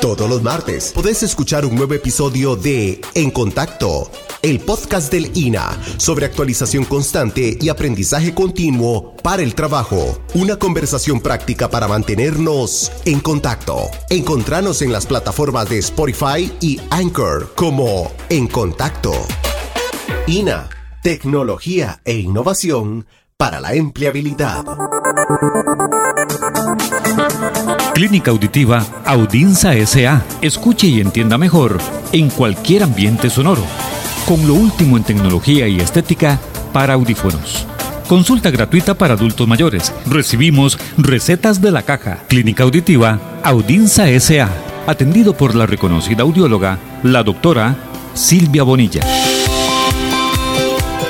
Todos 0.00 0.30
los 0.30 0.42
martes 0.42 0.92
podés 0.92 1.24
escuchar 1.24 1.64
un 1.66 1.74
nuevo 1.74 1.92
episodio 1.92 2.54
de 2.54 3.00
En 3.14 3.32
Contacto, 3.32 4.08
el 4.42 4.60
podcast 4.60 5.10
del 5.10 5.36
INA 5.36 5.76
sobre 5.96 6.24
actualización 6.24 6.84
constante 6.84 7.58
y 7.60 7.68
aprendizaje 7.68 8.32
continuo 8.32 9.16
para 9.24 9.42
el 9.42 9.56
trabajo. 9.56 10.22
Una 10.34 10.56
conversación 10.56 11.20
práctica 11.20 11.68
para 11.68 11.88
mantenernos 11.88 12.92
en 13.06 13.18
contacto. 13.18 13.90
Encontranos 14.08 14.82
en 14.82 14.92
las 14.92 15.04
plataformas 15.04 15.68
de 15.68 15.78
Spotify 15.78 16.52
y 16.60 16.80
Anchor 16.90 17.52
como 17.56 18.12
En 18.28 18.46
Contacto. 18.46 19.12
INA, 20.28 20.68
tecnología 21.02 22.00
e 22.04 22.18
innovación 22.18 23.06
para 23.36 23.60
la 23.60 23.74
empleabilidad. 23.74 24.64
Clínica 27.98 28.30
Auditiva 28.30 28.86
Audinza 29.04 29.72
SA. 29.84 30.22
Escuche 30.40 30.86
y 30.86 31.00
entienda 31.00 31.36
mejor 31.36 31.78
en 32.12 32.30
cualquier 32.30 32.84
ambiente 32.84 33.28
sonoro. 33.28 33.64
Con 34.24 34.46
lo 34.46 34.54
último 34.54 34.96
en 34.96 35.02
tecnología 35.02 35.66
y 35.66 35.80
estética 35.80 36.38
para 36.72 36.94
audífonos. 36.94 37.66
Consulta 38.06 38.52
gratuita 38.52 38.94
para 38.94 39.14
adultos 39.14 39.48
mayores. 39.48 39.92
Recibimos 40.06 40.78
recetas 40.96 41.60
de 41.60 41.72
la 41.72 41.82
caja. 41.82 42.20
Clínica 42.28 42.62
Auditiva 42.62 43.18
Audinza 43.42 44.04
SA. 44.20 44.48
Atendido 44.86 45.36
por 45.36 45.56
la 45.56 45.66
reconocida 45.66 46.22
audióloga, 46.22 46.78
la 47.02 47.24
doctora 47.24 47.76
Silvia 48.14 48.62
Bonilla. 48.62 49.02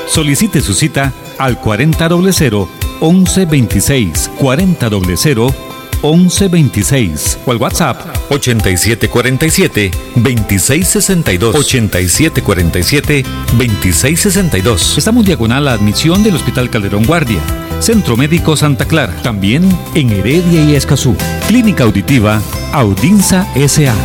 Solicite 0.07 0.59
su 0.59 0.73
cita 0.73 1.13
al 1.37 1.59
4000 1.59 2.67
1126 2.99 4.31
4000 4.39 5.68
1126 6.01 7.39
o 7.45 7.51
al 7.51 7.57
WhatsApp 7.57 8.15
8747 8.29 9.91
2662 10.15 11.55
8747 11.55 13.23
2662. 13.57 14.97
Estamos 14.97 15.25
diagonal 15.25 15.67
a 15.67 15.73
admisión 15.73 16.23
del 16.23 16.35
Hospital 16.35 16.69
Calderón 16.69 17.05
Guardia, 17.05 17.39
Centro 17.79 18.15
Médico 18.17 18.55
Santa 18.55 18.85
Clara, 18.85 19.15
también 19.21 19.63
en 19.95 20.11
Heredia 20.11 20.63
y 20.63 20.75
Escazú. 20.75 21.15
Clínica 21.47 21.83
Auditiva 21.83 22.41
Audinza 22.71 23.47
SA. 23.67 23.95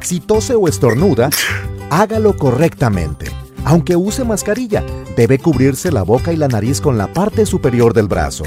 Si 0.00 0.20
tose 0.20 0.54
o 0.54 0.68
estornuda, 0.68 1.28
hágalo 1.90 2.34
correctamente 2.36 3.26
aunque 3.68 3.96
use 3.96 4.24
mascarilla, 4.24 4.82
debe 5.18 5.40
cubrirse 5.40 5.90
la 5.90 6.04
boca 6.04 6.32
y 6.32 6.36
la 6.36 6.46
nariz 6.46 6.80
con 6.80 6.96
la 6.96 7.12
parte 7.12 7.44
superior 7.44 7.92
del 7.92 8.06
brazo. 8.06 8.44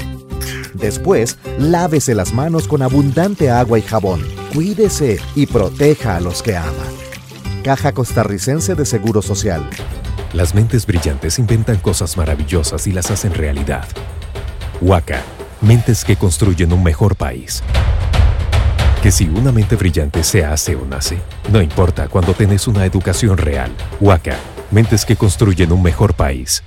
Después, 0.72 1.36
lávese 1.58 2.14
las 2.14 2.32
manos 2.32 2.66
con 2.66 2.80
abundante 2.80 3.50
agua 3.50 3.78
y 3.78 3.82
jabón. 3.82 4.22
Cuídese 4.54 5.20
y 5.34 5.44
proteja 5.44 6.16
a 6.16 6.20
los 6.20 6.42
que 6.42 6.56
ama. 6.56 6.86
Caja 7.62 7.92
Costarricense 7.92 8.74
de 8.74 8.86
Seguro 8.86 9.20
Social. 9.20 9.68
Las 10.32 10.54
mentes 10.54 10.86
brillantes 10.86 11.38
inventan 11.38 11.76
cosas 11.76 12.16
maravillosas 12.16 12.86
y 12.86 12.92
las 12.92 13.10
hacen 13.10 13.34
realidad. 13.34 13.86
Huaca, 14.80 15.20
mentes 15.60 16.06
que 16.06 16.16
construyen 16.16 16.72
un 16.72 16.82
mejor 16.82 17.16
país. 17.16 17.62
Que 19.02 19.10
si 19.10 19.28
una 19.28 19.52
mente 19.52 19.76
brillante 19.76 20.24
se 20.24 20.42
hace 20.42 20.74
o 20.74 20.86
nace, 20.86 21.18
no 21.52 21.60
importa 21.60 22.08
cuando 22.08 22.32
tenés 22.32 22.66
una 22.66 22.86
educación 22.86 23.36
real. 23.36 23.70
Huaca, 24.00 24.36
Mentes 24.72 25.04
que 25.04 25.16
construyen 25.16 25.70
un 25.70 25.82
mejor 25.82 26.14
país. 26.14 26.62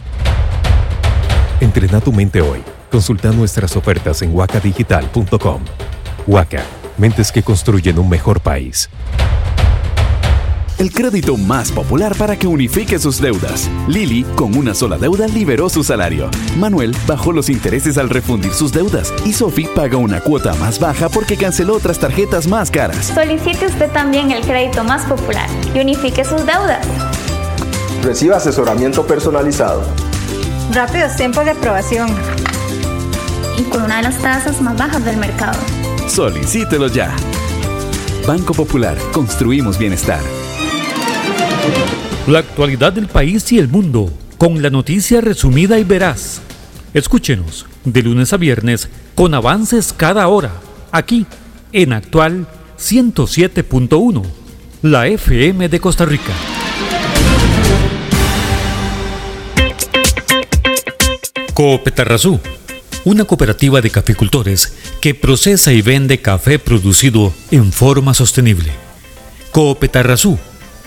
Entrena 1.60 2.00
tu 2.00 2.14
mente 2.14 2.40
hoy. 2.40 2.62
Consulta 2.92 3.32
nuestras 3.32 3.76
ofertas 3.76 4.22
en 4.22 4.32
wakadigital.com. 4.32 5.62
Waka, 6.28 6.64
mentes 7.00 7.32
que 7.32 7.42
construyen 7.42 7.98
un 7.98 8.08
mejor 8.08 8.42
país. 8.42 8.92
El 10.78 10.92
crédito 10.92 11.36
más 11.38 11.72
popular 11.72 12.16
para 12.16 12.38
que 12.38 12.46
unifique 12.46 13.00
sus 13.00 13.20
deudas. 13.20 13.72
Lili, 13.88 14.24
con 14.36 14.56
una 14.56 14.76
sola 14.76 14.98
deuda, 14.98 15.26
liberó 15.28 15.70
su 15.70 15.84
salario. 15.84 16.30
Manuel 16.60 16.96
bajó 17.08 17.32
los 17.32 17.50
intereses 17.50 17.98
al 17.98 18.10
refundir 18.10 18.52
sus 18.52 18.72
deudas. 18.72 19.12
Y 19.26 19.34
Sophie 19.34 19.70
paga 19.74 19.98
una 19.98 20.20
cuota 20.20 20.54
más 20.56 20.80
baja 20.80 21.10
porque 21.10 21.38
canceló 21.38 21.78
otras 21.78 21.98
tarjetas 21.98 22.46
más 22.46 22.70
caras. 22.70 23.08
Solicite 23.16 23.66
usted 23.66 23.90
también 23.92 24.32
el 24.32 24.46
crédito 24.46 24.84
más 24.84 25.06
popular 25.06 25.50
y 25.74 25.80
unifique 25.80 26.24
sus 26.24 26.46
deudas. 26.46 26.86
Reciba 28.06 28.38
asesoramiento 28.38 29.08
personalizado. 29.08 29.82
Rápidos 30.72 31.16
tiempos 31.16 31.44
de 31.44 31.52
aprobación. 31.52 32.08
Y 33.58 33.64
con 33.64 33.82
una 33.82 33.98
de 33.98 34.04
las 34.04 34.20
tasas 34.20 34.62
más 34.62 34.78
bajas 34.78 35.04
del 35.04 35.18
mercado. 35.18 35.58
Solicítelo 36.08 36.88
ya. 36.88 37.16
Banco 38.28 38.54
Popular, 38.54 38.96
construimos 39.12 39.80
bienestar. 39.80 40.20
La 42.28 42.40
actualidad 42.40 42.94
del 42.94 43.08
país 43.08 43.52
y 43.52 43.58
el 43.58 43.70
mundo, 43.70 44.12
con 44.38 44.62
la 44.62 44.70
noticia 44.70 45.20
resumida 45.20 45.80
y 45.80 45.84
veraz. 45.84 46.42
Escúchenos 46.94 47.66
de 47.86 48.04
lunes 48.04 48.32
a 48.34 48.38
viernes 48.38 48.88
con 49.16 49.34
avances 49.34 49.92
cada 49.92 50.28
hora, 50.28 50.52
aquí 50.92 51.26
en 51.72 51.92
Actual 51.92 52.46
107.1, 52.78 54.22
la 54.84 55.08
FM 55.08 55.70
de 55.70 55.80
Costa 55.80 56.06
Rica. 56.06 56.34
Coopetarrazú, 61.56 62.42
una 63.06 63.24
cooperativa 63.24 63.80
de 63.80 63.90
caficultores 63.90 64.74
que 65.00 65.16
procesa 65.16 65.72
y 65.72 65.82
vende 65.82 66.22
café 66.22 66.60
producido 66.60 67.34
en 67.50 67.72
forma 67.72 68.14
sostenible. 68.14 68.74
Coopetarrazú 69.54 70.38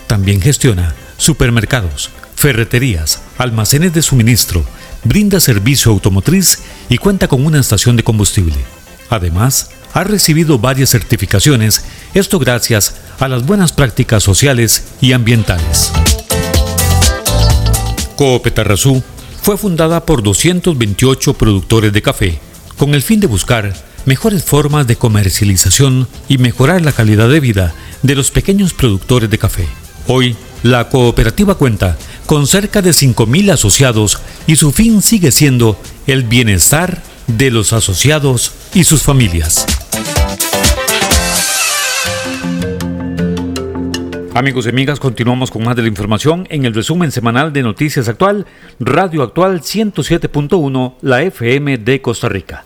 también 0.05 0.39
gestiona 0.39 0.93
supermercados, 1.17 2.11
ferreterías, 2.35 3.19
almacenes 3.39 3.95
de 3.95 4.03
suministro, 4.03 4.63
brinda 5.03 5.39
servicio 5.39 5.91
automotriz 5.91 6.59
y 6.87 6.99
cuenta 6.99 7.27
con 7.27 7.43
una 7.47 7.59
estación 7.59 7.95
de 7.95 8.03
combustible. 8.03 8.57
Además, 9.09 9.71
ha 9.93 10.03
recibido 10.03 10.59
varias 10.59 10.91
certificaciones, 10.91 11.83
esto 12.13 12.37
gracias 12.37 12.93
a 13.19 13.27
las 13.27 13.43
buenas 13.43 13.73
prácticas 13.73 14.21
sociales 14.21 14.83
y 15.01 15.13
ambientales. 15.13 15.91
Coopetarrazú 18.15 19.01
fue 19.41 19.57
fundada 19.57 20.05
por 20.05 20.23
228 20.23 21.33
productores 21.33 21.93
de 21.93 22.01
café, 22.01 22.39
con 22.77 22.93
el 22.93 23.01
fin 23.01 23.19
de 23.19 23.27
buscar 23.27 23.73
mejores 24.05 24.43
formas 24.43 24.87
de 24.87 24.95
comercialización 24.95 26.07
y 26.27 26.37
mejorar 26.37 26.81
la 26.81 26.91
calidad 26.91 27.29
de 27.29 27.39
vida 27.39 27.73
de 28.01 28.15
los 28.15 28.31
pequeños 28.31 28.73
productores 28.73 29.29
de 29.29 29.37
café. 29.37 29.67
Hoy, 30.07 30.35
la 30.63 30.89
cooperativa 30.89 31.55
cuenta 31.55 31.97
con 32.25 32.47
cerca 32.47 32.81
de 32.81 32.91
5.000 32.91 33.51
asociados 33.51 34.19
y 34.47 34.55
su 34.55 34.71
fin 34.71 35.01
sigue 35.01 35.31
siendo 35.31 35.79
el 36.07 36.23
bienestar 36.23 37.01
de 37.27 37.51
los 37.51 37.73
asociados 37.73 38.51
y 38.73 38.83
sus 38.83 39.03
familias. 39.03 39.65
Amigos 44.39 44.67
y 44.67 44.69
amigas, 44.69 45.01
continuamos 45.01 45.51
con 45.51 45.65
más 45.65 45.75
de 45.75 45.81
la 45.81 45.89
información 45.89 46.47
en 46.49 46.63
el 46.63 46.73
resumen 46.73 47.11
semanal 47.11 47.51
de 47.51 47.61
Noticias 47.61 48.07
Actual, 48.07 48.45
Radio 48.79 49.21
Actual 49.21 49.59
107.1, 49.59 50.93
la 51.01 51.23
FM 51.23 51.77
de 51.79 52.01
Costa 52.01 52.29
Rica. 52.29 52.63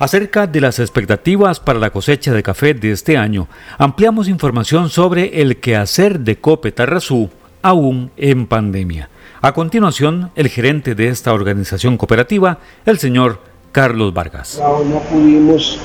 Acerca 0.00 0.48
de 0.48 0.60
las 0.60 0.80
expectativas 0.80 1.60
para 1.60 1.78
la 1.78 1.90
cosecha 1.90 2.32
de 2.32 2.42
café 2.42 2.74
de 2.74 2.90
este 2.90 3.16
año, 3.16 3.46
ampliamos 3.78 4.26
información 4.26 4.90
sobre 4.90 5.40
el 5.40 5.58
quehacer 5.58 6.18
de 6.18 6.38
Cope 6.38 6.72
Tarrazú, 6.72 7.30
aún 7.62 8.10
en 8.16 8.48
pandemia. 8.48 9.08
A 9.42 9.54
continuación, 9.54 10.32
el 10.34 10.48
gerente 10.48 10.96
de 10.96 11.06
esta 11.06 11.32
organización 11.32 11.98
cooperativa, 11.98 12.58
el 12.84 12.98
señor 12.98 13.38
Carlos 13.70 14.12
Vargas. 14.12 14.60
No 14.60 14.98
pudimos 15.08 15.78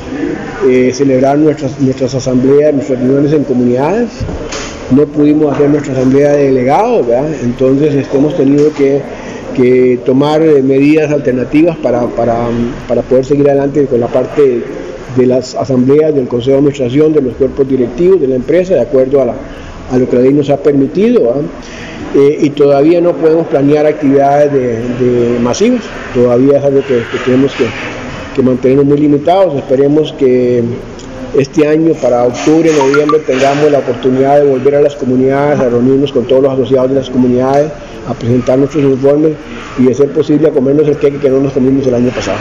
eh, 0.67 0.91
celebrar 0.91 1.37
nuestras, 1.37 1.79
nuestras 1.79 2.15
asambleas, 2.15 2.73
nuestras 2.73 2.97
reuniones 2.97 3.33
en 3.33 3.43
comunidades 3.43 4.25
no 4.91 5.05
pudimos 5.05 5.53
hacer 5.53 5.69
nuestra 5.69 5.93
asamblea 5.93 6.31
de 6.31 6.45
delegados, 6.45 7.05
entonces 7.43 7.93
este, 7.93 8.17
hemos 8.17 8.35
tenido 8.35 8.71
que, 8.73 9.27
tomar 10.05 10.43
eh, 10.43 10.61
medidas 10.61 11.11
alternativas 11.11 11.75
para, 11.77 12.01
poder 13.09 13.25
seguir 13.25 13.49
adelante 13.49 13.87
con 13.87 13.99
la 13.99 14.07
parte 14.07 14.61
de 15.15 15.25
las 15.25 15.55
asambleas 15.55 16.13
del 16.13 16.27
Consejo 16.27 16.51
de 16.51 16.57
Administración, 16.57 17.11
de 17.11 17.21
los 17.23 17.33
cuerpos 17.33 17.67
directivos 17.67 18.21
de 18.21 18.27
la 18.27 18.35
empresa, 18.35 18.75
de 18.75 18.81
acuerdo 18.81 19.19
a, 19.19 19.97
lo 19.97 20.07
que 20.07 20.15
la 20.15 20.21
ley 20.21 20.33
nos 20.33 20.51
ha 20.51 20.57
permitido. 20.57 21.33
Eh, 22.15 22.37
y 22.43 22.51
todavía 22.51 23.01
no 23.01 23.13
podemos 23.13 23.47
planear 23.47 23.87
actividades 23.87 24.53
de, 24.53 25.39
masivas, 25.41 25.81
todavía 26.13 26.59
es 26.59 26.63
algo 26.63 26.81
que, 26.87 27.01
tenemos 27.25 27.51
que, 27.53 27.65
que 28.35 28.41
mantenernos 28.43 28.85
muy 28.85 28.97
limitados, 28.97 29.55
esperemos 29.55 30.13
que 30.13 30.63
este 31.35 31.67
año 31.67 31.93
para 31.95 32.23
octubre, 32.23 32.71
noviembre 32.71 33.19
tengamos 33.19 33.71
la 33.71 33.79
oportunidad 33.79 34.39
de 34.39 34.45
volver 34.45 34.75
a 34.75 34.81
las 34.81 34.95
comunidades, 34.95 35.59
a 35.59 35.69
reunirnos 35.69 36.11
con 36.11 36.25
todos 36.25 36.43
los 36.43 36.53
asociados 36.53 36.89
de 36.89 36.95
las 36.95 37.09
comunidades, 37.09 37.71
a 38.07 38.13
presentar 38.13 38.57
nuestros 38.57 38.83
informes 38.83 39.33
y 39.77 39.83
de 39.83 39.93
ser 39.93 40.11
posible 40.11 40.47
a 40.47 40.51
comernos 40.51 40.87
el 40.87 40.97
queque 40.97 41.17
que 41.17 41.29
no 41.29 41.39
nos 41.39 41.53
comimos 41.53 41.85
el 41.85 41.95
año 41.95 42.09
pasado. 42.11 42.39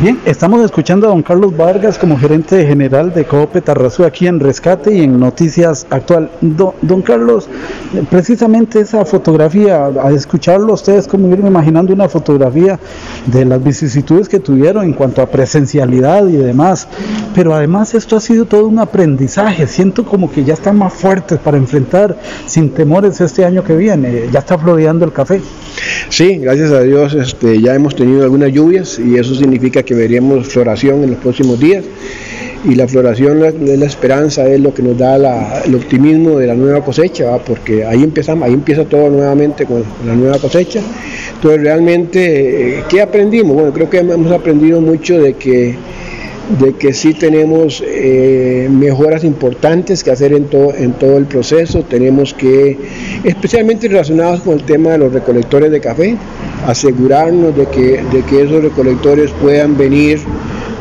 Bien, 0.00 0.16
estamos 0.26 0.64
escuchando 0.64 1.08
a 1.08 1.10
don 1.10 1.24
Carlos 1.24 1.56
Vargas 1.56 1.98
como 1.98 2.16
gerente 2.16 2.64
general 2.64 3.12
de 3.12 3.24
Coope 3.24 3.60
Tarrazú 3.60 4.04
aquí 4.04 4.28
en 4.28 4.38
Rescate 4.38 4.94
y 4.94 5.02
en 5.02 5.18
Noticias 5.18 5.88
Actual. 5.90 6.30
Don, 6.40 7.02
Carlos, 7.02 7.48
precisamente 8.08 8.78
esa 8.78 9.04
fotografía, 9.04 9.86
al 9.86 10.14
escucharlo 10.14 10.74
ustedes 10.74 11.08
como 11.08 11.26
irme 11.32 11.48
imaginando 11.48 11.92
una 11.92 12.08
fotografía 12.08 12.78
de 13.26 13.44
las 13.44 13.60
vicisitudes 13.60 14.28
que 14.28 14.38
tuvieron 14.38 14.84
en 14.84 14.92
cuanto 14.92 15.20
a 15.20 15.26
presencialidad 15.26 16.28
y 16.28 16.36
demás, 16.36 16.86
pero 17.34 17.52
además 17.52 17.92
esto 17.94 18.14
ha 18.14 18.20
sido 18.20 18.44
todo 18.44 18.68
un 18.68 18.78
aprendizaje, 18.78 19.66
siento 19.66 20.04
como 20.04 20.30
que 20.30 20.44
ya 20.44 20.54
están 20.54 20.78
más 20.78 20.92
fuertes 20.92 21.40
para 21.40 21.56
enfrentar 21.56 22.16
sin 22.46 22.70
temores 22.70 23.20
este 23.20 23.44
año 23.44 23.64
que 23.64 23.74
viene, 23.74 24.28
ya 24.30 24.38
está 24.38 24.56
floreando 24.56 25.04
el 25.04 25.12
café. 25.12 25.40
Sí, 26.08 26.38
gracias 26.38 26.70
a 26.70 26.82
Dios 26.82 27.14
este, 27.14 27.60
ya 27.60 27.74
hemos 27.74 27.94
tenido 27.94 28.22
algunas 28.22 28.52
lluvias 28.52 28.98
y 28.98 29.16
eso 29.16 29.34
significa 29.34 29.82
que 29.82 29.87
veríamos 29.94 30.48
floración 30.48 31.04
en 31.04 31.10
los 31.10 31.18
próximos 31.18 31.58
días. 31.58 31.84
Y 32.64 32.74
la 32.74 32.88
floración 32.88 33.44
es 33.44 33.78
la 33.78 33.86
esperanza, 33.86 34.48
es 34.48 34.58
lo 34.58 34.74
que 34.74 34.82
nos 34.82 34.98
da 34.98 35.62
el 35.64 35.74
optimismo 35.76 36.38
de 36.38 36.48
la 36.48 36.54
nueva 36.54 36.84
cosecha, 36.84 37.38
porque 37.38 37.84
ahí 37.84 38.02
empezamos, 38.02 38.48
ahí 38.48 38.52
empieza 38.52 38.84
todo 38.84 39.08
nuevamente 39.10 39.64
con 39.64 39.84
la 40.04 40.14
nueva 40.16 40.38
cosecha. 40.38 40.80
Entonces 41.34 41.62
realmente, 41.62 42.82
¿qué 42.88 43.00
aprendimos? 43.00 43.54
Bueno, 43.54 43.72
creo 43.72 43.88
que 43.88 43.98
hemos 43.98 44.32
aprendido 44.32 44.80
mucho 44.80 45.18
de 45.18 45.34
que 45.34 45.76
de 46.48 46.72
que 46.74 46.94
sí 46.94 47.12
tenemos 47.12 47.82
eh, 47.86 48.68
mejoras 48.70 49.22
importantes 49.24 50.02
que 50.02 50.10
hacer 50.10 50.32
en 50.32 50.44
todo, 50.44 50.74
en 50.74 50.92
todo 50.92 51.18
el 51.18 51.26
proceso. 51.26 51.82
Tenemos 51.82 52.32
que, 52.32 52.76
especialmente 53.24 53.88
relacionados 53.88 54.40
con 54.40 54.54
el 54.54 54.64
tema 54.64 54.92
de 54.92 54.98
los 54.98 55.12
recolectores 55.12 55.70
de 55.70 55.80
café, 55.80 56.16
asegurarnos 56.66 57.56
de 57.56 57.66
que, 57.66 58.02
de 58.12 58.22
que 58.22 58.42
esos 58.42 58.62
recolectores 58.62 59.30
puedan 59.32 59.76
venir 59.76 60.20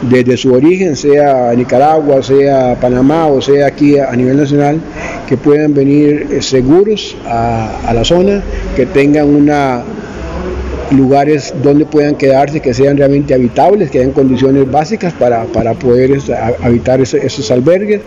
desde 0.01 0.37
su 0.37 0.53
origen, 0.53 0.95
sea 0.95 1.53
Nicaragua, 1.55 2.21
sea 2.21 2.77
Panamá 2.79 3.27
o 3.27 3.41
sea 3.41 3.67
aquí 3.67 3.97
a 3.97 4.15
nivel 4.15 4.37
nacional, 4.37 4.79
que 5.27 5.37
puedan 5.37 5.73
venir 5.73 6.27
eh, 6.29 6.41
seguros 6.41 7.15
a, 7.25 7.79
a 7.87 7.93
la 7.93 8.03
zona, 8.03 8.43
que 8.75 8.85
tengan 8.85 9.27
una 9.27 9.83
lugares 10.91 11.53
donde 11.61 11.85
puedan 11.85 12.15
quedarse 12.15 12.59
que 12.59 12.73
sean 12.73 12.97
realmente 12.97 13.33
habitables, 13.33 13.91
que 13.91 13.99
hayan 13.99 14.11
condiciones 14.11 14.69
básicas 14.69 15.13
para, 15.13 15.43
poder 15.73 16.11
este, 16.11 16.33
habitar 16.35 17.01
esos, 17.01 17.51
albergues, 17.51 18.01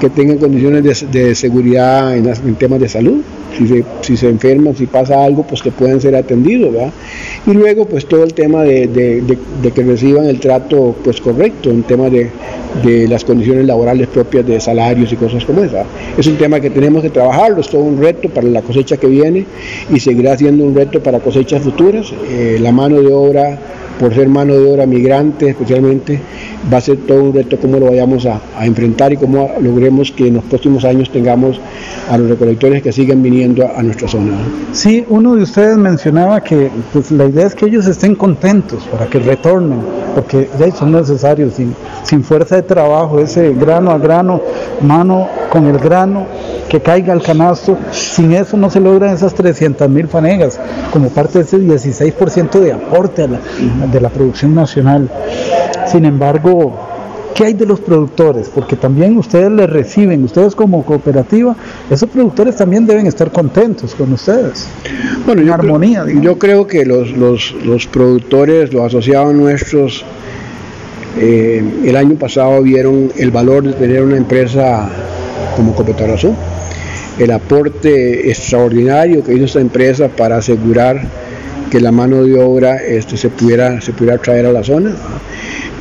que 0.00 0.10
tengan 0.10 0.38
condiciones 0.38 1.10
de, 1.10 1.34
seguridad 1.34 2.16
en, 2.16 2.54
temas 2.56 2.80
de 2.80 2.88
salud, 2.88 3.22
si 3.56 3.66
se, 3.66 3.84
si 4.02 4.16
se 4.16 4.28
enferman, 4.28 4.76
si 4.76 4.86
pasa 4.86 5.24
algo, 5.24 5.42
pues 5.42 5.62
que 5.62 5.70
puedan 5.70 6.00
ser 6.00 6.14
atendidos, 6.14 6.74
Y 7.46 7.52
luego, 7.52 7.86
pues 7.86 8.06
todo 8.06 8.24
el 8.24 8.34
tema 8.34 8.62
de, 8.62 9.36
que 9.74 9.82
reciban 9.82 10.26
el 10.26 10.40
trato 10.40 10.94
pues 11.02 11.20
correcto, 11.20 11.70
en 11.70 11.82
tema 11.82 12.10
de, 12.10 12.30
de 12.84 13.08
las 13.08 13.24
condiciones 13.24 13.66
laborales 13.66 14.08
propias 14.08 14.46
de 14.46 14.60
salarios 14.60 15.12
y 15.12 15.16
cosas 15.16 15.44
como 15.44 15.62
esa. 15.62 15.84
Es 16.16 16.26
un 16.26 16.36
tema 16.36 16.60
que 16.60 16.70
tenemos 16.70 17.02
que 17.02 17.10
trabajarlo, 17.10 17.60
es 17.60 17.68
todo 17.68 17.82
un 17.82 18.00
reto 18.00 18.28
para 18.28 18.46
la 18.48 18.62
cosecha 18.62 18.96
que 18.96 19.06
viene 19.06 19.46
y 19.92 20.00
seguirá 20.00 20.36
siendo 20.36 20.64
un 20.64 20.74
reto 20.74 21.02
para 21.02 21.20
cosechas 21.20 21.62
futuras. 21.62 22.12
Eh, 22.28 22.58
la 22.60 22.72
mano 22.72 23.00
de 23.00 23.12
obra 23.12 23.58
por 23.98 24.14
ser 24.14 24.28
mano 24.28 24.54
de 24.54 24.70
obra 24.70 24.86
migrante 24.86 25.50
especialmente, 25.50 26.20
va 26.72 26.78
a 26.78 26.80
ser 26.80 26.98
todo 26.98 27.22
un 27.22 27.34
reto 27.34 27.56
cómo 27.58 27.78
lo 27.78 27.86
vayamos 27.86 28.26
a, 28.26 28.40
enfrentar 28.60 29.12
y 29.12 29.16
cómo 29.16 29.50
logremos 29.60 30.10
que 30.12 30.28
en 30.28 30.34
los 30.34 30.44
próximos 30.44 30.84
años 30.84 31.10
tengamos 31.10 31.60
a 32.10 32.18
los 32.18 32.28
recolectores 32.28 32.82
que 32.82 32.92
sigan 32.92 33.22
viniendo 33.22 33.68
a, 33.76 33.82
nuestra 33.82 34.08
zona. 34.08 34.32
Sí, 34.72 35.04
uno 35.08 35.36
de 35.36 35.42
ustedes 35.42 35.76
mencionaba 35.76 36.42
que 36.42 36.70
pues, 36.92 37.10
la 37.10 37.26
idea 37.26 37.46
es 37.46 37.54
que 37.54 37.66
ellos 37.66 37.86
estén 37.86 38.14
contentos 38.14 38.84
para 38.90 39.06
que 39.06 39.18
retornen, 39.18 39.80
porque 40.14 40.48
ya 40.58 40.70
son 40.72 40.92
necesarios, 40.92 41.54
sin, 41.54 41.74
sin 42.02 42.24
fuerza 42.24 42.56
de 42.56 42.62
trabajo, 42.62 43.20
ese 43.20 43.52
grano 43.54 43.90
a 43.90 43.98
grano, 43.98 44.40
mano 44.80 45.28
con 45.50 45.66
el 45.66 45.78
grano, 45.78 46.26
que 46.68 46.80
caiga 46.80 47.12
al 47.12 47.22
canasto, 47.22 47.78
sin 47.92 48.32
eso 48.32 48.56
no 48.56 48.70
se 48.70 48.80
logran 48.80 49.14
esas 49.14 49.34
300 49.34 49.88
mil 49.88 50.08
fanegas, 50.08 50.58
como 50.92 51.08
parte 51.10 51.38
de 51.38 51.44
ese 51.44 51.58
16% 51.58 52.60
de 52.60 52.72
aporte 52.72 53.22
a 53.22 53.28
la, 53.28 53.40
de 53.90 54.00
la 54.00 54.08
producción 54.08 54.54
nacional. 54.54 55.08
Sin 55.86 56.04
embargo, 56.04 56.78
¿qué 57.34 57.44
hay 57.44 57.54
de 57.54 57.66
los 57.66 57.80
productores? 57.80 58.48
Porque 58.48 58.76
también 58.76 59.16
ustedes 59.18 59.50
les 59.50 59.68
reciben, 59.68 60.24
ustedes 60.24 60.54
como 60.54 60.84
cooperativa, 60.84 61.54
esos 61.90 62.08
productores 62.08 62.56
también 62.56 62.86
deben 62.86 63.06
estar 63.06 63.30
contentos 63.30 63.94
con 63.94 64.12
ustedes. 64.12 64.66
Bueno, 65.24 65.42
en 65.42 65.50
armonía. 65.50 66.04
yo 66.20 66.38
creo 66.38 66.66
que 66.66 66.84
los, 66.84 67.12
los, 67.12 67.86
productores, 67.86 68.72
los 68.72 68.84
asociados 68.84 69.34
nuestros, 69.34 70.04
eh, 71.18 71.62
el 71.84 71.96
año 71.96 72.16
pasado 72.16 72.62
vieron 72.62 73.10
el 73.16 73.30
valor 73.30 73.64
de 73.64 73.72
tener 73.74 74.02
una 74.02 74.16
empresa 74.16 74.88
como 75.56 75.74
Azul, 76.14 76.34
el 77.18 77.30
aporte 77.30 78.28
extraordinario 78.28 79.24
que 79.24 79.34
hizo 79.34 79.44
esta 79.44 79.60
empresa 79.60 80.08
para 80.08 80.36
asegurar 80.36 81.00
que 81.70 81.80
la 81.80 81.92
mano 81.92 82.22
de 82.24 82.38
obra 82.38 82.76
este, 82.76 83.16
se, 83.16 83.28
pudiera, 83.28 83.80
se 83.80 83.92
pudiera 83.92 84.18
traer 84.18 84.46
a 84.46 84.52
la 84.52 84.62
zona. 84.62 84.94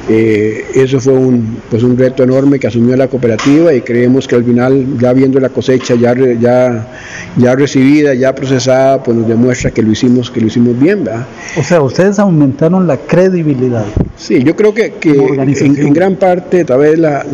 Eh, 0.07 0.65
eso 0.75 0.99
fue 0.99 1.13
un, 1.13 1.57
pues 1.69 1.81
un 1.81 1.97
reto 1.97 2.21
enorme 2.21 2.59
que 2.59 2.67
asumió 2.67 2.95
la 2.95 3.07
cooperativa 3.07 3.73
y 3.73 3.81
creemos 3.81 4.27
que 4.27 4.35
al 4.35 4.43
final, 4.43 4.99
ya 4.99 5.13
viendo 5.13 5.39
la 5.39 5.49
cosecha 5.49 5.95
ya, 5.95 6.13
ya, 6.39 6.87
ya 7.35 7.55
recibida, 7.55 8.13
ya 8.13 8.35
procesada, 8.35 9.01
pues 9.01 9.17
nos 9.17 9.27
demuestra 9.27 9.71
que 9.71 9.81
lo 9.81 9.91
hicimos, 9.91 10.29
que 10.29 10.41
lo 10.41 10.47
hicimos 10.47 10.79
bien. 10.79 11.03
¿verdad? 11.03 11.25
O 11.57 11.63
sea, 11.63 11.81
ustedes 11.81 12.19
aumentaron 12.19 12.85
la 12.85 12.97
credibilidad. 12.97 13.85
Sí, 14.15 14.43
yo 14.43 14.55
creo 14.55 14.73
que, 14.73 14.93
que 14.93 15.11
en, 15.11 15.93
gran 15.93 16.15
parte, 16.15 16.63
tal 16.65 16.79
vez 16.79 16.99
la, 16.99 17.25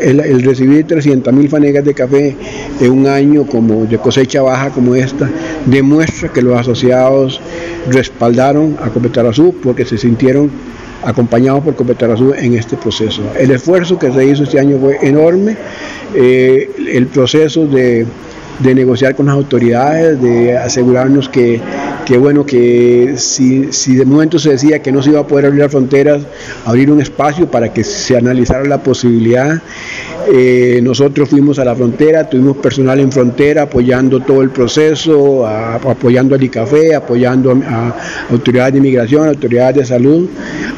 el, 0.00 0.20
el, 0.20 0.42
recibir 0.42 0.86
300 0.86 1.32
mil 1.32 1.48
fanegas 1.48 1.84
de 1.84 1.92
café 1.92 2.36
en 2.80 2.90
un 2.90 3.06
año 3.06 3.46
como 3.46 3.84
de 3.84 3.98
cosecha 3.98 4.42
baja 4.42 4.70
como 4.70 4.94
esta, 4.94 5.28
demuestra 5.66 6.32
que 6.32 6.40
los 6.40 6.58
asociados 6.58 7.40
respaldaron 7.90 8.76
a 8.80 9.28
Azul 9.28 9.54
porque 9.62 9.84
se 9.84 9.98
sintieron 9.98 10.50
acompañados 11.04 11.62
por 11.62 12.10
Azul 12.10 12.34
en 12.36 12.54
este 12.54 12.76
proceso. 12.76 13.22
El 13.38 13.50
esfuerzo 13.50 13.98
que 13.98 14.10
se 14.12 14.24
hizo 14.24 14.44
este 14.44 14.58
año 14.58 14.78
fue 14.78 14.98
enorme, 15.02 15.56
eh, 16.14 16.70
el 16.92 17.06
proceso 17.06 17.66
de 17.66 18.06
de 18.58 18.74
negociar 18.74 19.14
con 19.14 19.26
las 19.26 19.34
autoridades, 19.34 20.20
de 20.20 20.56
asegurarnos 20.56 21.28
que, 21.28 21.60
bueno, 22.18 22.46
que 22.46 23.14
si, 23.16 23.72
si, 23.72 23.96
de 23.96 24.04
momento 24.04 24.38
se 24.38 24.50
decía 24.50 24.80
que 24.80 24.92
no 24.92 25.02
se 25.02 25.10
iba 25.10 25.20
a 25.20 25.26
poder 25.26 25.46
abrir 25.46 25.62
las 25.62 25.72
fronteras, 25.72 26.22
abrir 26.64 26.90
un 26.90 27.00
espacio 27.00 27.50
para 27.50 27.72
que 27.72 27.82
se 27.82 28.16
analizara 28.16 28.64
la 28.64 28.82
posibilidad. 28.82 29.60
Eh, 30.32 30.80
nosotros 30.82 31.28
fuimos 31.28 31.58
a 31.58 31.64
la 31.64 31.74
frontera, 31.74 32.28
tuvimos 32.28 32.56
personal 32.56 32.98
en 33.00 33.12
frontera 33.12 33.62
apoyando 33.62 34.20
todo 34.20 34.42
el 34.42 34.50
proceso, 34.50 35.46
apoyando 35.46 36.34
al 36.34 36.42
ICAFE, 36.42 36.94
apoyando 36.94 37.52
a, 37.52 37.94
autoridades 38.30 38.72
de 38.72 38.78
inmigración, 38.78 39.28
autoridades 39.28 39.76
de 39.76 39.84
salud, 39.84 40.28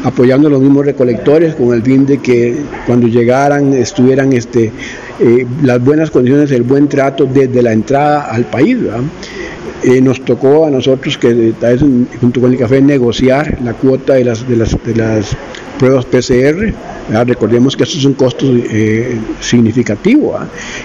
apoyando 0.04 0.48
a 0.48 0.50
los 0.50 0.61
mismos 0.61 0.85
recolectores 0.85 1.54
con 1.54 1.72
el 1.74 1.82
fin 1.82 2.06
de 2.06 2.18
que 2.18 2.56
cuando 2.87 3.06
llegaran 3.06 3.72
estuvieran 3.72 4.32
este, 4.32 4.72
eh, 5.20 5.46
las 5.62 5.82
buenas 5.82 6.11
condiciones, 6.11 6.50
el 6.50 6.62
buen 6.62 6.88
trato 6.88 7.24
desde 7.26 7.62
la 7.62 7.72
entrada 7.72 8.22
al 8.22 8.46
país. 8.46 8.78
Eh, 9.83 10.01
nos 10.01 10.25
tocó 10.25 10.67
a 10.67 10.71
nosotros 10.71 11.19
que 11.19 11.53
junto 12.21 12.41
con 12.41 12.53
el 12.53 12.59
café 12.59 12.81
negociar 12.81 13.59
la 13.62 13.75
cuota 13.75 14.15
de 14.15 14.25
las, 14.25 14.49
de 14.49 14.57
las, 14.57 14.77
de 14.85 14.95
las 14.95 15.37
pruebas 15.79 16.05
PCR. 16.07 16.73
Recordemos 17.25 17.77
que 17.77 17.85
estos 17.85 18.03
son 18.03 18.15
costos 18.15 18.51
eh, 18.71 19.17
significativos. 19.41 20.41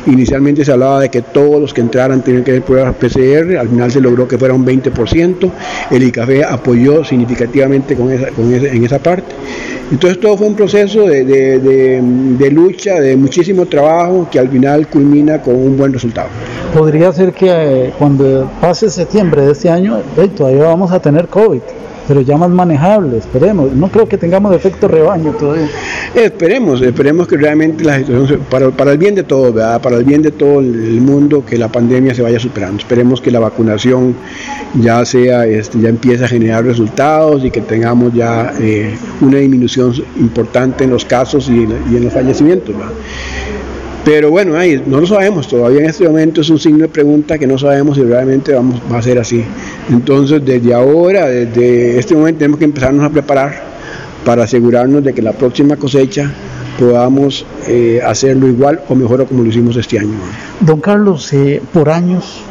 Inicialmente 0.06 0.64
se 0.64 0.72
hablaba 0.72 1.00
de 1.00 1.10
que 1.10 1.22
todos 1.22 1.60
los 1.60 1.74
que 1.74 1.82
entraran 1.82 2.22
tenían 2.22 2.44
que 2.44 2.52
hacer 2.52 2.64
pruebas 2.64 2.96
PCR, 2.96 3.58
al 3.58 3.70
final 3.70 3.92
se 3.92 4.02
logró 4.02 4.28
que 4.28 4.38
fuera 4.38 4.54
un 4.54 4.66
20%. 4.66 5.52
El 5.90 6.04
ICAFE 6.04 6.44
apoyó 6.44 7.04
significativamente 7.04 7.96
con 7.96 8.12
esa, 8.12 8.28
con 8.30 8.54
en 8.54 8.84
esa 8.84 9.00
parte. 9.00 9.34
Entonces 9.92 10.20
todo 10.22 10.38
fue 10.38 10.48
un 10.48 10.56
proceso 10.56 11.06
de, 11.06 12.50
lucha, 12.52 13.00
de 13.00 13.18
muchísimo 13.18 13.66
trabajo 13.66 14.28
que 14.32 14.40
al 14.40 14.50
final 14.50 14.88
culmina 14.88 15.42
con 15.42 15.56
un 15.56 15.78
buen 15.78 15.92
resultado. 15.92 16.30
Podría 16.74 17.12
ser 17.12 17.34
que 17.34 17.50
eh, 17.50 17.94
cuando 18.00 18.50
pase 18.62 18.90
septiembre 18.90 19.42
de 19.42 19.52
este 19.52 19.70
año, 19.70 20.02
todavía 20.36 20.64
vamos 20.64 20.92
a 20.92 21.02
tener 21.02 21.28
COVID 21.28 21.62
pero 22.08 22.22
ya 22.22 22.38
más 22.38 22.50
manejable, 22.50 23.18
esperemos. 23.18 23.72
No 23.74 23.88
creo 23.90 24.08
que 24.08 24.18
tengamos 24.18 24.56
efecto 24.56 24.88
rebaño 24.88 25.32
todavía. 25.32 25.68
Esperemos, 26.16 26.82
esperemos 26.82 27.28
que 27.28 27.38
realmente 27.38 27.84
la 27.84 28.00
situación, 28.00 28.42
para, 28.50 28.70
para 28.72 28.92
el 28.92 28.98
bien 28.98 29.16
de 29.16 29.24
todos, 29.24 29.54
para 29.82 29.98
el 29.98 30.04
bien 30.04 30.22
de 30.22 30.32
todo 30.32 30.60
el 30.60 31.02
mundo, 31.02 31.46
que 31.46 31.58
la 31.58 31.70
pandemia 31.70 32.14
se 32.14 32.22
vaya 32.22 32.40
superando. 32.40 32.78
Esperemos 32.78 33.22
que 33.22 33.32
la 33.32 33.40
vacunación 33.40 34.16
ya 34.80 35.04
sea, 35.06 35.46
este, 35.46 35.80
ya 35.80 35.90
empiece 35.90 36.26
a 36.26 36.28
generar 36.28 36.66
resultados 36.66 37.44
y 37.44 37.52
que 37.52 37.62
tengamos 37.62 38.14
ya 38.14 38.54
eh, 38.60 38.96
una 39.22 39.38
disminución 39.38 39.94
importante 40.18 40.84
en 40.84 40.90
los 40.90 41.06
casos 41.06 41.50
y, 41.50 41.64
en 41.64 42.04
los 42.04 42.14
fallecimientos. 42.14 42.76
Pero 44.04 44.32
bueno, 44.32 44.58
ahí 44.58 44.82
no 44.86 45.00
lo 45.00 45.06
sabemos, 45.06 45.48
todavía 45.48 45.82
en 45.82 45.86
este 45.86 46.08
momento 46.08 46.42
es 46.42 46.50
un 46.50 46.58
signo 46.58 46.80
de 46.80 46.88
pregunta 46.88 47.38
que 47.38 47.46
no 47.46 47.58
sabemos 47.60 47.98
si 47.98 48.04
realmente 48.04 48.54
vamos, 48.54 48.82
va 48.92 48.98
a 48.98 49.02
ser 49.02 49.20
así. 49.20 49.44
Entonces, 49.92 50.44
desde 50.44 50.74
ahora, 50.74 51.28
desde 51.28 52.00
este 52.00 52.16
momento, 52.16 52.40
tenemos 52.40 52.58
que 52.58 52.66
empezarnos 52.66 53.06
a 53.06 53.10
preparar 53.12 53.62
para 54.26 54.44
asegurarnos 54.44 55.04
de 55.04 55.14
que 55.14 55.22
la 55.22 55.34
próxima 55.34 55.76
cosecha 55.76 56.32
podamos 56.80 57.46
eh, 57.68 58.02
hacerlo 58.04 58.48
igual 58.48 58.82
o 58.90 58.96
mejor 58.96 59.26
como 59.28 59.44
lo 59.44 59.50
hicimos 59.50 59.76
este 59.78 60.00
año. 60.00 60.16
Don 60.62 60.80
Carlos, 60.80 61.32
eh, 61.34 61.62
por 61.72 61.90
años 61.90 62.42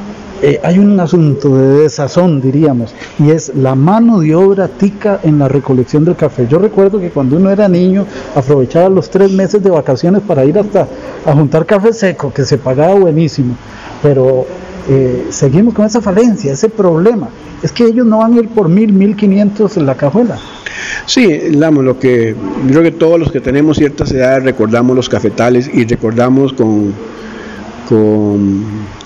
eh, 0.43 0.59
hay 0.63 0.79
un 0.79 0.99
asunto 0.99 1.57
de 1.57 1.83
desazón, 1.83 2.41
diríamos, 2.41 2.95
y 3.19 3.31
es 3.31 3.53
la 3.55 3.75
mano 3.75 4.21
de 4.21 4.35
obra 4.35 4.69
tica 4.69 5.21
en 5.23 5.39
la 5.39 5.49
recolección 5.49 6.05
del 6.05 6.17
café. 6.17 6.47
Yo 6.49 6.59
recuerdo 6.59 6.99
que 6.99 7.11
cuando 7.11 7.37
uno 7.37 7.51
era 7.51 7.69
niño 7.69 8.07
aprovechaba 8.35 8.89
los 8.89 9.11
tres 9.11 9.31
meses 9.33 9.63
de 9.63 9.71
vacaciones 9.71 10.23
para 10.23 10.45
ir 10.45 10.59
hasta 10.59 10.89
a 11.27 11.33
juntar 11.35 11.67
café 11.67 11.93
seco, 11.93 12.33
que 12.33 12.45
se 12.45 12.57
pagaba 12.57 12.95
buenísimo, 12.95 13.55
pero 14.03 14.47
eh, 14.89 15.27
seguimos 15.29 15.75
con 15.75 15.85
esa 15.85 16.01
falencia, 16.01 16.53
ese 16.53 16.71
problema. 16.71 17.29
Es 17.63 17.73
que 17.73 17.85
ellos 17.85 18.07
no 18.07 18.19
van 18.19 18.33
a 18.33 18.37
ir 18.39 18.49
por 18.49 18.71
mil, 18.71 18.93
mil 18.95 19.17
quinientos 19.17 19.77
en 19.77 19.85
la 19.85 19.95
cajuela. 19.95 20.39
Sí, 21.05 21.51
Lamo, 21.51 21.83
lo 21.83 21.99
que 21.99 22.35
creo 22.67 22.83
que 22.83 22.93
todos 22.93 23.19
los 23.19 23.31
que 23.31 23.41
tenemos 23.41 23.77
ciertas 23.77 24.11
edades 24.13 24.45
recordamos 24.45 24.97
los 24.97 25.09
cafetales 25.11 25.71
y 25.73 25.85
recordamos 25.85 26.55
con, 26.55 26.95
con 27.89 28.65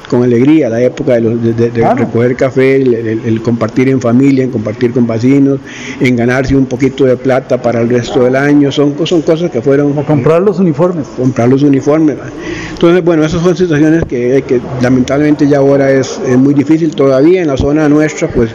con 0.09 0.23
alegría 0.23 0.69
la 0.69 0.83
época 0.83 1.15
de, 1.15 1.95
recoger 1.97 2.37
café, 2.37 2.77
el, 2.77 3.41
compartir 3.43 3.89
en 3.89 4.01
familia, 4.01 4.45
en 4.45 4.51
compartir 4.51 4.93
con 4.93 5.07
vecinos, 5.07 5.59
en 6.01 6.17
ganarse 6.17 6.57
un 6.57 6.67
poquito 6.67 7.05
de 7.05 7.17
plata 7.17 7.61
para 7.61 7.81
el 7.81 7.89
resto 7.89 8.25
del 8.25 8.37
año, 8.37 8.71
son, 8.71 8.95
son 9.07 9.23
cosas 9.23 9.51
que 9.51 9.61
fueron... 9.61 9.99
A 9.99 10.03
comprar 10.03 10.43
los 10.43 10.59
uniformes. 10.59 11.07
Comprar 11.17 11.49
los 11.49 11.63
uniformes. 11.63 12.17
Entonces, 12.71 13.05
bueno, 13.05 13.25
esas 13.25 13.43
son 13.43 13.57
situaciones 13.57 14.05
que, 14.05 14.45
que 14.47 14.61
lamentablemente 14.83 15.49
ya 15.49 15.59
ahora 15.59 15.91
es, 15.91 16.21
muy 16.39 16.55
difícil 16.55 16.95
todavía. 16.95 17.43
En 17.43 17.49
la 17.49 17.57
zona 17.57 17.89
nuestra, 17.89 18.29
pues 18.29 18.51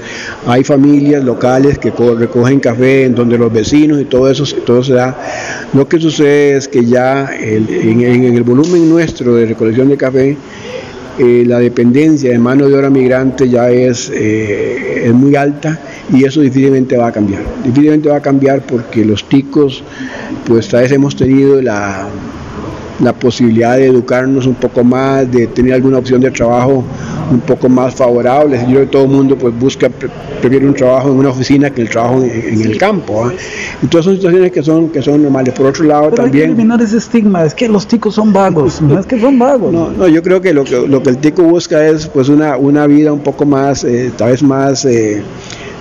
hay 0.45 0.63
familias 0.63 1.23
locales 1.23 1.77
que 1.77 1.91
recogen 1.91 2.59
café, 2.59 3.05
en 3.05 3.15
donde 3.15 3.37
los 3.37 3.51
vecinos 3.51 3.99
y 4.01 4.05
todo 4.05 4.29
eso, 4.29 4.43
todo 4.65 4.83
se 4.83 4.93
da. 4.93 5.17
Lo 5.73 5.87
que 5.87 5.99
sucede 5.99 6.57
es 6.57 6.67
que 6.67 6.85
ya 6.85 7.29
en 7.33 8.23
el 8.23 8.43
volumen 8.43 8.89
nuestro 8.89 9.35
de 9.35 9.45
recolección 9.45 9.89
de 9.89 9.97
café, 9.97 10.37
eh, 11.19 11.43
la 11.45 11.59
dependencia 11.59 12.31
de 12.31 12.39
mano 12.39 12.67
de 12.67 12.75
obra 12.75 12.89
migrante 12.89 13.49
ya 13.49 13.69
es, 13.69 14.09
eh, 14.09 15.03
es 15.05 15.13
muy 15.13 15.35
alta 15.35 15.77
y 16.13 16.23
eso 16.23 16.39
difícilmente 16.39 16.95
va 16.95 17.07
a 17.07 17.11
cambiar. 17.11 17.41
Difícilmente 17.63 18.07
va 18.07 18.17
a 18.17 18.21
cambiar 18.21 18.61
porque 18.61 19.03
los 19.03 19.27
ticos, 19.27 19.83
pues 20.45 20.65
esta 20.65 20.79
vez 20.79 20.93
hemos 20.93 21.17
tenido 21.17 21.61
la, 21.61 22.07
la 23.01 23.13
posibilidad 23.13 23.75
de 23.75 23.87
educarnos 23.87 24.45
un 24.45 24.55
poco 24.55 24.83
más, 24.83 25.29
de 25.29 25.47
tener 25.47 25.73
alguna 25.73 25.97
opción 25.97 26.21
de 26.21 26.31
trabajo 26.31 26.85
un 27.29 27.41
poco 27.41 27.69
más 27.69 27.95
favorable. 27.95 28.57
Yo 28.59 28.67
creo 28.67 28.79
que 28.81 28.87
todo 28.87 29.03
el 29.03 29.09
mundo 29.09 29.37
pues 29.37 29.57
busca, 29.57 29.89
prefiere 29.89 30.65
un 30.65 30.73
trabajo 30.73 31.09
en 31.09 31.17
una 31.17 31.29
oficina 31.29 31.69
que 31.69 31.81
el 31.81 31.89
trabajo 31.89 32.21
en, 32.23 32.61
el 32.61 32.77
campo. 32.77 33.31
Entonces 33.81 34.05
son 34.05 34.15
situaciones 34.15 34.51
que 34.51 34.63
son, 34.63 34.89
que 34.89 35.01
son 35.01 35.21
normales. 35.21 35.53
Por 35.53 35.67
otro 35.67 35.85
lado 35.85 36.11
también... 36.11 36.43
Hay 36.43 36.49
que 36.49 36.53
eliminar 36.53 36.81
ese 36.81 36.97
estigma, 36.97 37.43
es 37.43 37.53
que 37.53 37.67
los 37.67 37.87
ticos 37.87 38.15
son 38.15 38.33
vagos, 38.33 38.81
no 38.81 38.99
es 38.99 39.05
que 39.05 39.19
son 39.19 39.37
vagos. 39.37 39.71
No, 39.71 39.91
no 39.91 40.07
yo 40.07 40.21
creo 40.23 40.41
que 40.41 40.53
lo, 40.53 40.63
que 40.63 40.87
lo 40.87 41.01
que 41.03 41.09
el 41.09 41.17
tico 41.17 41.43
busca 41.43 41.87
es 41.87 42.07
pues 42.07 42.29
una, 42.29 42.57
una 42.57 42.87
vida 42.87 43.13
un 43.13 43.21
poco 43.21 43.45
más, 43.45 43.83
eh, 43.83 44.11
tal 44.15 44.31
vez 44.31 44.43
más... 44.43 44.85
Eh, 44.85 45.23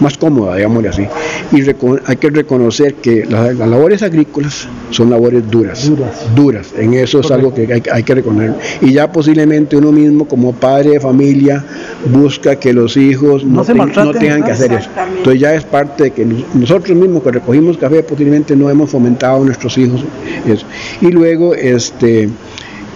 más 0.01 0.16
cómoda, 0.16 0.57
digámosle 0.57 0.88
así. 0.88 1.07
Y 1.53 1.62
hay 2.07 2.16
que 2.16 2.30
reconocer 2.30 2.94
que 2.94 3.24
las, 3.26 3.57
labores 3.57 4.03
agrícolas 4.03 4.68
son 4.90 5.11
labores 5.11 5.49
duras, 5.51 5.90
duras, 6.34 6.72
En 6.76 6.94
eso 6.94 7.20
es 7.20 7.30
algo 7.30 7.53
que 7.53 7.82
hay, 7.92 8.03
que 8.03 8.14
reconocer. 8.14 8.55
Y 8.80 8.92
ya 8.92 9.11
posiblemente 9.11 9.76
uno 9.76 9.92
mismo 9.92 10.26
como 10.26 10.53
padre 10.53 10.90
de 10.90 11.01
familia 11.01 11.64
busca 12.12 12.57
que 12.57 12.72
los 12.72 12.96
hijos 12.96 13.44
no, 13.44 13.64
no 13.64 14.12
tengan 14.12 14.42
que 14.42 14.53
hacer 14.53 14.72
eso. 14.72 14.90
Entonces 15.16 15.40
ya 15.40 15.55
es 15.55 15.64
parte 15.64 16.05
de 16.05 16.11
que 16.11 16.26
nosotros 16.55 16.96
mismos 16.96 17.22
que 17.22 17.32
recogimos 17.32 17.76
café 17.76 18.03
posiblemente 18.03 18.57
no 18.57 18.70
hemos 18.70 18.90
fomentado 18.90 19.42
a 19.42 19.44
nuestros 19.44 19.76
hijos 19.78 20.05
eso. 20.46 20.66
Y 21.01 21.11
luego 21.11 21.55
este 21.55 22.28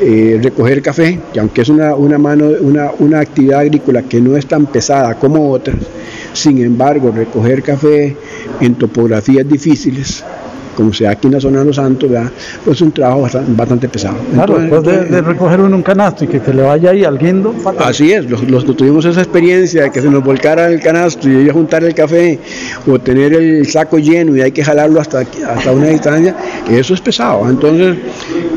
eh, 0.01 0.41
recoger 0.43 0.83
café, 0.83 1.21
que 1.33 1.39
aunque 1.39 1.63
es 1.63 1.69
una, 1.69 1.95
una, 1.95 2.19
mano, 2.19 2.47
una, 2.61 2.91
una 2.99 3.21
actividad 3.21 3.61
agrícola 3.61 4.03
que 4.03 4.21
no 4.21 4.37
es 4.37 4.47
tan 4.47 4.67
pesada 4.67 5.15
como 5.15 5.51
otras, 5.51 5.77
sin 6.33 6.63
embargo, 6.63 7.11
recoger 7.11 7.63
café 7.63 8.17
en 8.61 8.75
topografías 8.75 9.49
difíciles 9.49 10.25
como 10.77 10.93
sea 10.93 11.13
aquí 11.13 11.27
en 11.27 11.35
la 11.35 11.41
zona 11.41 11.61
de 11.61 11.65
los 11.67 11.77
Santos, 11.77 12.11
pues 12.65 12.77
es 12.77 12.83
un 12.83 12.93
trabajo 12.93 13.29
bastante, 13.49 13.89
pesado. 13.89 14.17
Claro, 14.33 14.59
después 14.59 14.83
de, 14.85 15.21
recoger 15.23 15.61
uno 15.61 15.77
un 15.77 15.83
canasto 15.83 16.25
y 16.25 16.29
que 16.29 16.41
se 16.41 16.53
le 16.53 16.63
vaya 16.63 16.91
ahí 16.91 17.05
al 17.05 17.19
guindo. 17.19 17.55
Así 17.79 18.13
es, 18.13 18.29
los, 18.29 18.65
tuvimos 18.77 19.05
esa 19.05 19.21
experiencia 19.21 19.85
de 19.85 19.91
que 19.91 20.01
se 20.01 20.09
nos 20.09 20.23
volcara 20.23 20.69
el 20.69 20.81
canasto 20.81 21.29
y 21.29 21.49
a 21.49 21.53
juntar 21.53 21.85
el 21.85 21.95
café 21.95 22.39
o 22.87 22.99
tener 22.99 23.35
el 23.35 23.67
saco 23.67 23.99
lleno 23.99 24.37
y 24.37 24.41
hay 24.41 24.53
que 24.53 24.65
jalarlo 24.65 25.01
hasta, 25.01 25.21
hasta 25.21 25.73
una 25.73 25.87
distancia, 25.87 26.37
eso 26.71 26.95
es 26.95 27.01
pesado. 27.01 27.49
Entonces, 27.49 27.97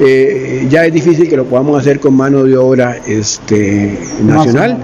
eh, 0.01 0.67
ya 0.69 0.85
es 0.85 0.93
difícil 0.93 1.29
que 1.29 1.37
lo 1.37 1.45
podamos 1.45 1.79
hacer 1.79 1.99
con 1.99 2.15
mano 2.15 2.43
de 2.43 2.57
obra 2.57 2.97
este, 3.07 3.97
nacional. 4.23 4.77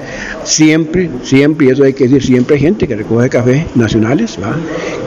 Siempre, 0.44 1.10
siempre, 1.24 1.68
y 1.68 1.70
eso 1.70 1.84
hay 1.84 1.94
que 1.94 2.06
decir, 2.06 2.24
siempre 2.24 2.56
hay 2.56 2.62
gente 2.62 2.88
que 2.88 2.96
recoge 2.96 3.30
café 3.30 3.66
nacionales, 3.76 4.38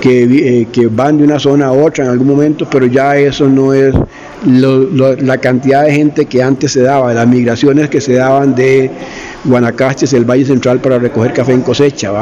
Que, 0.00 0.24
eh, 0.24 0.68
que 0.72 0.86
van 0.86 1.18
de 1.18 1.24
una 1.24 1.38
zona 1.38 1.66
a 1.66 1.72
otra 1.72 2.13
algún 2.14 2.28
momento, 2.28 2.66
pero 2.70 2.86
ya 2.86 3.16
eso 3.16 3.48
no 3.48 3.72
es 3.72 3.94
la 4.44 5.38
cantidad 5.38 5.84
de 5.84 5.92
gente 5.92 6.26
que 6.26 6.42
antes 6.42 6.72
se 6.72 6.82
daba, 6.82 7.12
las 7.14 7.26
migraciones 7.26 7.88
que 7.88 8.00
se 8.00 8.14
daban 8.14 8.54
de 8.54 8.90
Guanacaste, 9.44 10.16
el 10.16 10.24
Valle 10.24 10.44
Central 10.44 10.80
para 10.80 10.98
recoger 10.98 11.32
café 11.32 11.52
en 11.52 11.62
cosecha, 11.62 12.12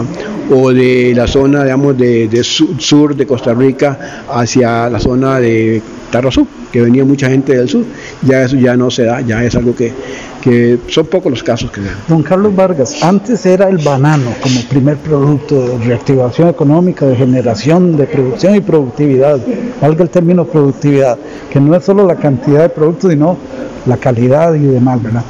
o 0.51 0.73
de 0.73 1.13
la 1.15 1.27
zona, 1.27 1.65
digamos, 1.65 1.97
de, 1.97 2.43
sur, 2.43 3.15
de 3.15 3.27
Costa 3.27 3.55
Rica 3.55 4.25
hacia 4.31 4.89
la 4.89 4.99
zona 4.99 5.39
de 5.39 5.81
Tarrazú, 6.11 6.47
que 6.73 6.81
venía 6.81 7.05
mucha 7.05 7.29
gente 7.29 7.57
del 7.57 7.69
sur, 7.69 7.85
ya 8.23 8.43
eso 8.43 8.57
ya 8.57 8.77
no 8.77 8.91
se 8.91 9.05
da, 9.05 9.21
ya 9.21 9.45
es 9.45 9.55
algo 9.55 9.75
que, 9.75 9.93
que 10.43 10.79
son 10.89 11.07
pocos 11.07 11.31
los 11.31 11.43
casos 11.43 11.71
que 11.71 11.81
dan. 11.81 11.95
Don 12.09 12.23
Carlos 12.23 12.55
Vargas, 12.55 13.03
antes 13.03 13.47
era 13.47 13.69
el 13.69 13.79
banano 13.79 14.31
como 14.43 14.61
primer 14.69 14.97
producto 14.99 15.55
de 15.55 15.79
reactivación 15.79 16.49
económica, 16.49 17.07
de 17.07 17.17
generación 17.17 17.97
de 17.97 18.07
producción 18.07 18.57
y 18.57 18.61
productividad, 18.61 19.39
valga 19.81 20.03
el 20.03 20.11
término 20.11 20.45
productividad, 20.45 21.17
que 21.51 21.61
no 21.61 21.75
es 21.75 21.85
solo 21.85 22.07
la 22.07 22.17
cantidad 22.17 22.63
de 22.63 22.69
productos, 22.69 23.13
sino 23.13 23.37
la 23.87 23.97
calidad 23.97 24.55
y 24.55 24.67
demás, 24.67 25.03
¿verdad? 25.03 25.23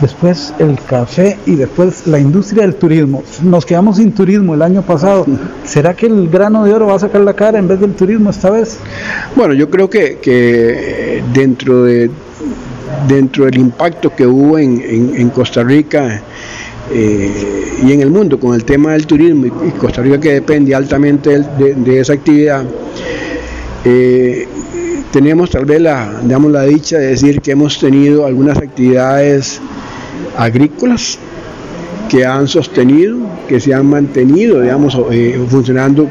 Después 0.00 0.52
el 0.58 0.78
café 0.86 1.38
y 1.46 1.54
después 1.54 2.06
la 2.06 2.18
industria 2.18 2.62
del 2.62 2.74
turismo. 2.74 3.22
Nos 3.42 3.64
quedamos 3.64 3.96
sin 3.96 4.12
turismo 4.12 4.54
el 4.54 4.62
año 4.62 4.82
pasado. 4.82 5.24
¿Será 5.64 5.94
que 5.94 6.06
el 6.06 6.28
grano 6.28 6.64
de 6.64 6.74
oro 6.74 6.86
va 6.88 6.96
a 6.96 6.98
sacar 6.98 7.22
la 7.22 7.34
cara 7.34 7.58
en 7.58 7.66
vez 7.66 7.80
del 7.80 7.94
turismo 7.94 8.30
esta 8.30 8.50
vez? 8.50 8.78
Bueno, 9.34 9.54
yo 9.54 9.70
creo 9.70 9.88
que, 9.88 10.18
que 10.18 11.22
dentro 11.32 11.84
de 11.84 12.10
dentro 13.08 13.44
del 13.44 13.58
impacto 13.58 14.14
que 14.14 14.26
hubo 14.26 14.58
en, 14.58 15.30
Costa 15.30 15.62
Rica 15.62 16.22
eh, 16.92 17.72
y 17.84 17.92
en 17.92 18.00
el 18.00 18.10
mundo 18.10 18.38
con 18.38 18.54
el 18.54 18.64
tema 18.64 18.92
del 18.92 19.06
turismo 19.06 19.46
y, 19.46 19.70
Costa 19.72 20.02
Rica 20.02 20.20
que 20.20 20.32
depende 20.34 20.74
altamente 20.74 21.40
de, 21.40 22.00
esa 22.00 22.14
actividad, 22.14 22.64
eh, 23.84 24.46
tenemos 25.12 25.50
tal 25.50 25.64
vez 25.64 25.80
la, 25.80 26.20
digamos, 26.22 26.52
la 26.52 26.62
dicha 26.62 26.98
de 26.98 27.08
decir 27.08 27.40
que 27.40 27.52
hemos 27.52 27.78
tenido 27.78 28.26
algunas 28.26 28.58
actividades 28.58 29.60
agrícolas 30.36 31.18
que 32.08 32.24
han 32.24 32.46
sostenido, 32.46 33.18
que 33.48 33.60
se 33.60 33.74
han 33.74 33.86
mantenido, 33.86 34.60
digamos, 34.60 34.96
eh, 35.10 35.40
funcionando 35.48 36.08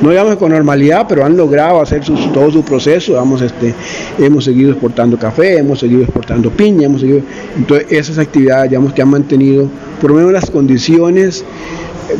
no 0.00 0.10
digamos 0.10 0.36
con 0.36 0.50
normalidad, 0.50 1.06
pero 1.08 1.24
han 1.24 1.36
logrado 1.36 1.80
hacer 1.80 2.02
todo 2.32 2.50
su 2.50 2.64
proceso, 2.64 3.14
vamos, 3.14 3.42
este, 3.42 3.74
hemos 4.18 4.44
seguido 4.44 4.70
exportando 4.70 5.18
café, 5.18 5.58
hemos 5.58 5.80
seguido 5.80 6.02
exportando 6.02 6.50
piña, 6.50 6.86
hemos 6.86 7.00
seguido, 7.00 7.20
entonces 7.56 7.86
esas 7.90 8.18
actividades, 8.18 8.70
digamos, 8.70 8.92
que 8.92 9.02
han 9.02 9.10
mantenido 9.10 9.68
por 10.00 10.10
lo 10.10 10.16
menos 10.16 10.32
las 10.32 10.50
condiciones 10.50 11.44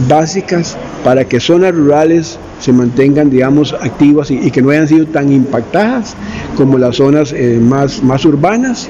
básicas 0.08 0.76
para 1.04 1.24
que 1.24 1.40
zonas 1.40 1.74
rurales 1.74 2.38
se 2.60 2.72
mantengan, 2.72 3.30
digamos, 3.30 3.72
activas 3.72 4.30
y, 4.30 4.50
que 4.50 4.62
no 4.62 4.70
hayan 4.70 4.86
sido 4.86 5.06
tan 5.06 5.32
impactadas 5.32 6.14
como 6.56 6.78
las 6.78 6.96
zonas 6.96 7.32
eh, 7.32 7.58
más, 7.60 8.02
más 8.02 8.24
urbanas 8.24 8.88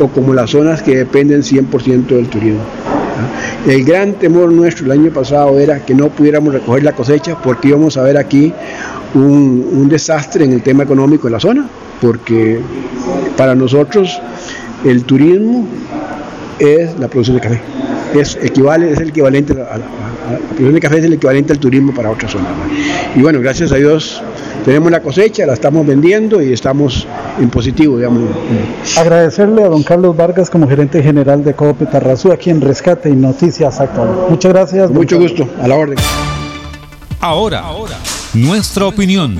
o 0.00 0.08
como 0.08 0.34
las 0.34 0.50
zonas 0.50 0.82
que 0.82 0.96
dependen 0.96 1.42
100% 1.42 2.06
del 2.06 2.28
turismo. 2.28 2.60
El 3.66 3.84
gran 3.84 4.14
temor 4.14 4.52
nuestro 4.52 4.86
el 4.86 4.92
año 4.92 5.10
pasado 5.10 5.58
era 5.58 5.84
que 5.84 5.94
no 5.94 6.08
pudiéramos 6.08 6.52
recoger 6.54 6.82
la 6.82 6.92
cosecha 6.92 7.36
porque 7.42 7.68
íbamos 7.68 7.96
a 7.96 8.02
ver 8.02 8.16
aquí 8.16 8.52
un, 9.14 9.88
desastre 9.88 10.44
en 10.44 10.52
el 10.52 10.62
tema 10.62 10.82
económico 10.84 11.28
de 11.28 11.32
la 11.32 11.40
zona, 11.40 11.66
porque 12.00 12.60
para 13.36 13.54
nosotros 13.54 14.20
el 14.84 15.04
turismo 15.04 15.66
es 16.58 16.98
la 16.98 17.08
producción 17.08 17.36
de 17.36 17.42
café. 17.42 17.60
Es, 18.20 18.38
equivale, 18.40 18.92
es 18.92 19.00
el 19.00 19.10
equivalente 19.10 19.52
a 19.52 19.78
la, 19.78 19.84
producción 20.48 20.74
de 20.74 20.80
café 20.80 20.98
es 20.98 21.04
el 21.04 21.12
equivalente 21.12 21.52
al 21.52 21.58
turismo 21.58 21.94
para 21.94 22.10
otras 22.10 22.32
zonas. 22.32 22.52
Y 23.14 23.20
bueno, 23.20 23.40
gracias 23.40 23.72
a 23.72 23.76
Dios 23.76 24.22
tenemos 24.64 24.90
la 24.90 25.00
cosecha, 25.00 25.46
la 25.46 25.52
estamos 25.52 25.86
vendiendo 25.86 26.42
y 26.42 26.52
estamos 26.52 27.06
en 27.38 27.50
positivo, 27.50 27.96
digamos. 27.98 28.22
Agradecerle 28.96 29.62
a 29.62 29.68
don 29.68 29.82
Carlos 29.82 30.16
Vargas 30.16 30.50
como 30.50 30.68
gerente 30.68 31.02
general 31.02 31.44
de 31.44 31.54
Coop 31.54 31.88
Tarrazú 31.90 32.32
aquí 32.32 32.50
en 32.50 32.60
Rescate 32.60 33.08
y 33.08 33.14
Noticias 33.14 33.80
Actuales. 33.80 34.16
Muchas 34.28 34.52
gracias. 34.52 34.90
Mucho 34.90 35.18
gusto, 35.18 35.48
a 35.62 35.68
la 35.68 35.76
orden. 35.76 35.98
Ahora, 37.20 37.64
nuestra 38.34 38.86
opinión. 38.86 39.36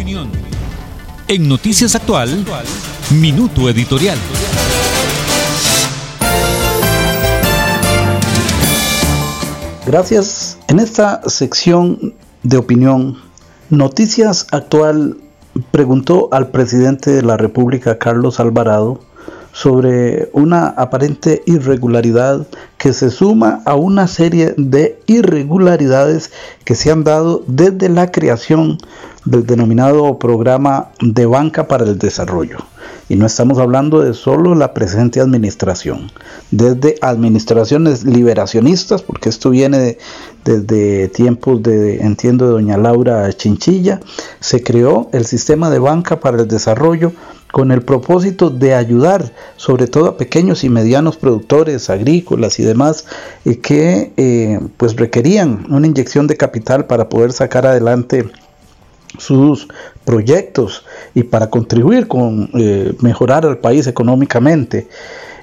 En 1.28 1.48
Noticias 1.48 1.96
Actual, 1.96 2.44
Minuto 3.10 3.68
Editorial. 3.68 4.18
Gracias. 9.86 10.58
En 10.66 10.80
esta 10.80 11.22
sección 11.28 12.12
de 12.42 12.56
opinión, 12.56 13.18
Noticias 13.70 14.48
Actual 14.50 15.16
preguntó 15.70 16.28
al 16.32 16.48
presidente 16.48 17.12
de 17.12 17.22
la 17.22 17.36
República, 17.36 17.96
Carlos 17.96 18.40
Alvarado, 18.40 18.98
sobre 19.52 20.28
una 20.32 20.66
aparente 20.66 21.44
irregularidad 21.46 22.48
que 22.78 22.92
se 22.92 23.10
suma 23.10 23.62
a 23.64 23.74
una 23.74 24.06
serie 24.06 24.54
de 24.56 25.00
irregularidades 25.06 26.30
que 26.64 26.74
se 26.74 26.90
han 26.90 27.04
dado 27.04 27.42
desde 27.46 27.88
la 27.88 28.10
creación 28.10 28.78
del 29.24 29.44
denominado 29.44 30.18
programa 30.18 30.90
de 31.00 31.26
banca 31.26 31.66
para 31.66 31.84
el 31.84 31.98
desarrollo. 31.98 32.58
Y 33.08 33.16
no 33.16 33.26
estamos 33.26 33.58
hablando 33.58 34.00
de 34.00 34.14
solo 34.14 34.54
la 34.54 34.74
presente 34.74 35.20
administración, 35.20 36.10
desde 36.50 36.96
administraciones 37.00 38.04
liberacionistas, 38.04 39.02
porque 39.02 39.28
esto 39.28 39.50
viene 39.50 39.98
desde 40.44 41.08
tiempos 41.08 41.62
de, 41.62 41.98
entiendo, 41.98 42.46
de 42.46 42.52
doña 42.52 42.76
Laura 42.76 43.32
Chinchilla, 43.32 44.00
se 44.40 44.62
creó 44.62 45.08
el 45.12 45.24
sistema 45.24 45.70
de 45.70 45.78
banca 45.78 46.18
para 46.18 46.42
el 46.42 46.48
desarrollo 46.48 47.12
con 47.52 47.70
el 47.70 47.82
propósito 47.82 48.50
de 48.50 48.74
ayudar 48.74 49.32
sobre 49.56 49.86
todo 49.86 50.06
a 50.06 50.16
pequeños 50.16 50.64
y 50.64 50.68
medianos 50.68 51.16
productores 51.16 51.90
agrícolas 51.90 52.58
y 52.58 52.64
demás 52.66 53.04
eh, 53.44 53.58
que 53.58 54.12
eh, 54.16 54.60
pues 54.76 54.96
requerían 54.96 55.66
una 55.70 55.86
inyección 55.86 56.26
de 56.26 56.36
capital 56.36 56.86
para 56.86 57.08
poder 57.08 57.32
sacar 57.32 57.66
adelante 57.66 58.28
sus 59.18 59.68
proyectos 60.04 60.84
y 61.14 61.22
para 61.22 61.48
contribuir 61.48 62.06
con 62.06 62.50
eh, 62.54 62.94
mejorar 63.00 63.46
al 63.46 63.58
país 63.58 63.86
económicamente. 63.86 64.88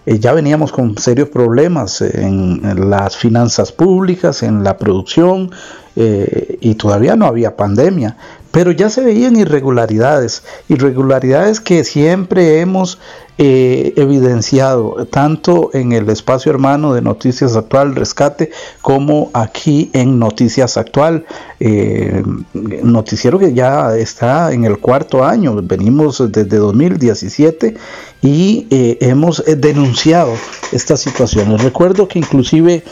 ya 0.05 0.34
veníamos 0.34 0.71
con 0.71 0.97
serios 0.97 1.30
problemas 1.30 2.01
en, 2.01 2.89
las 2.89 3.15
finanzas 3.15 3.71
públicas, 3.71 4.43
en 4.43 4.63
la 4.63 4.78
producción, 4.78 5.49
y 5.95 6.74
todavía 6.76 7.15
no 7.15 7.28
había 7.28 7.55
pandemia 7.55 8.17
pero 8.53 8.71
ya 8.71 8.91
se 8.91 9.03
veían 9.03 9.35
irregularidades, 9.35 10.43
irregularidades 10.69 11.59
que 11.59 11.83
siempre 11.83 12.59
hemos 12.61 12.99
eh, 13.39 13.93
evidenciado, 13.95 15.07
tanto 15.09 15.71
en 15.73 15.91
el 15.91 16.07
espacio 16.11 16.51
hermano 16.51 16.93
de 16.93 17.01
Noticias 17.01 17.55
Actual 17.55 17.95
Rescate, 17.95 18.51
como 18.83 19.31
aquí 19.33 19.89
en 19.93 20.19
Noticias 20.19 20.77
Actual, 20.77 21.25
eh, 21.59 22.21
noticiero 22.53 23.39
que 23.39 23.55
ya 23.55 23.97
está 23.97 24.53
en 24.53 24.65
el 24.65 24.77
cuarto 24.77 25.25
año, 25.25 25.59
venimos 25.63 26.23
desde 26.31 26.57
2017 26.57 27.75
y 28.21 28.67
eh, 28.69 28.99
hemos 29.01 29.43
denunciado 29.47 30.33
estas 30.71 30.99
situaciones. 30.99 31.63
Recuerdo 31.63 32.07
que 32.07 32.19
inclusive 32.19 32.83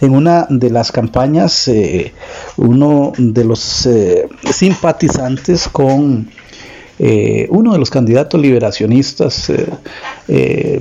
en 0.00 0.14
una 0.14 0.46
de 0.48 0.70
las 0.70 0.92
campañas, 0.92 1.68
eh, 1.68 2.12
uno 2.56 3.12
de 3.18 3.44
los 3.44 3.86
eh, 3.86 4.28
simpatizantes 4.50 5.68
con 5.68 6.30
eh, 6.98 7.46
uno 7.50 7.72
de 7.72 7.78
los 7.78 7.90
candidatos 7.90 8.40
liberacionistas, 8.40 9.50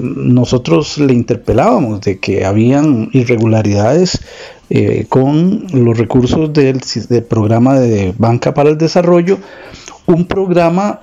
nosotros 0.01 0.97
le 0.97 1.13
interpelábamos 1.13 2.01
de 2.01 2.19
que 2.19 2.45
habían 2.45 3.09
irregularidades 3.13 4.19
con 5.07 5.65
los 5.71 5.97
recursos 5.97 6.51
del, 6.51 6.81
del 7.07 7.23
programa 7.23 7.79
de 7.79 8.13
Banca 8.17 8.53
para 8.53 8.69
el 8.69 8.77
Desarrollo, 8.77 9.39
un 10.07 10.25
programa 10.25 10.99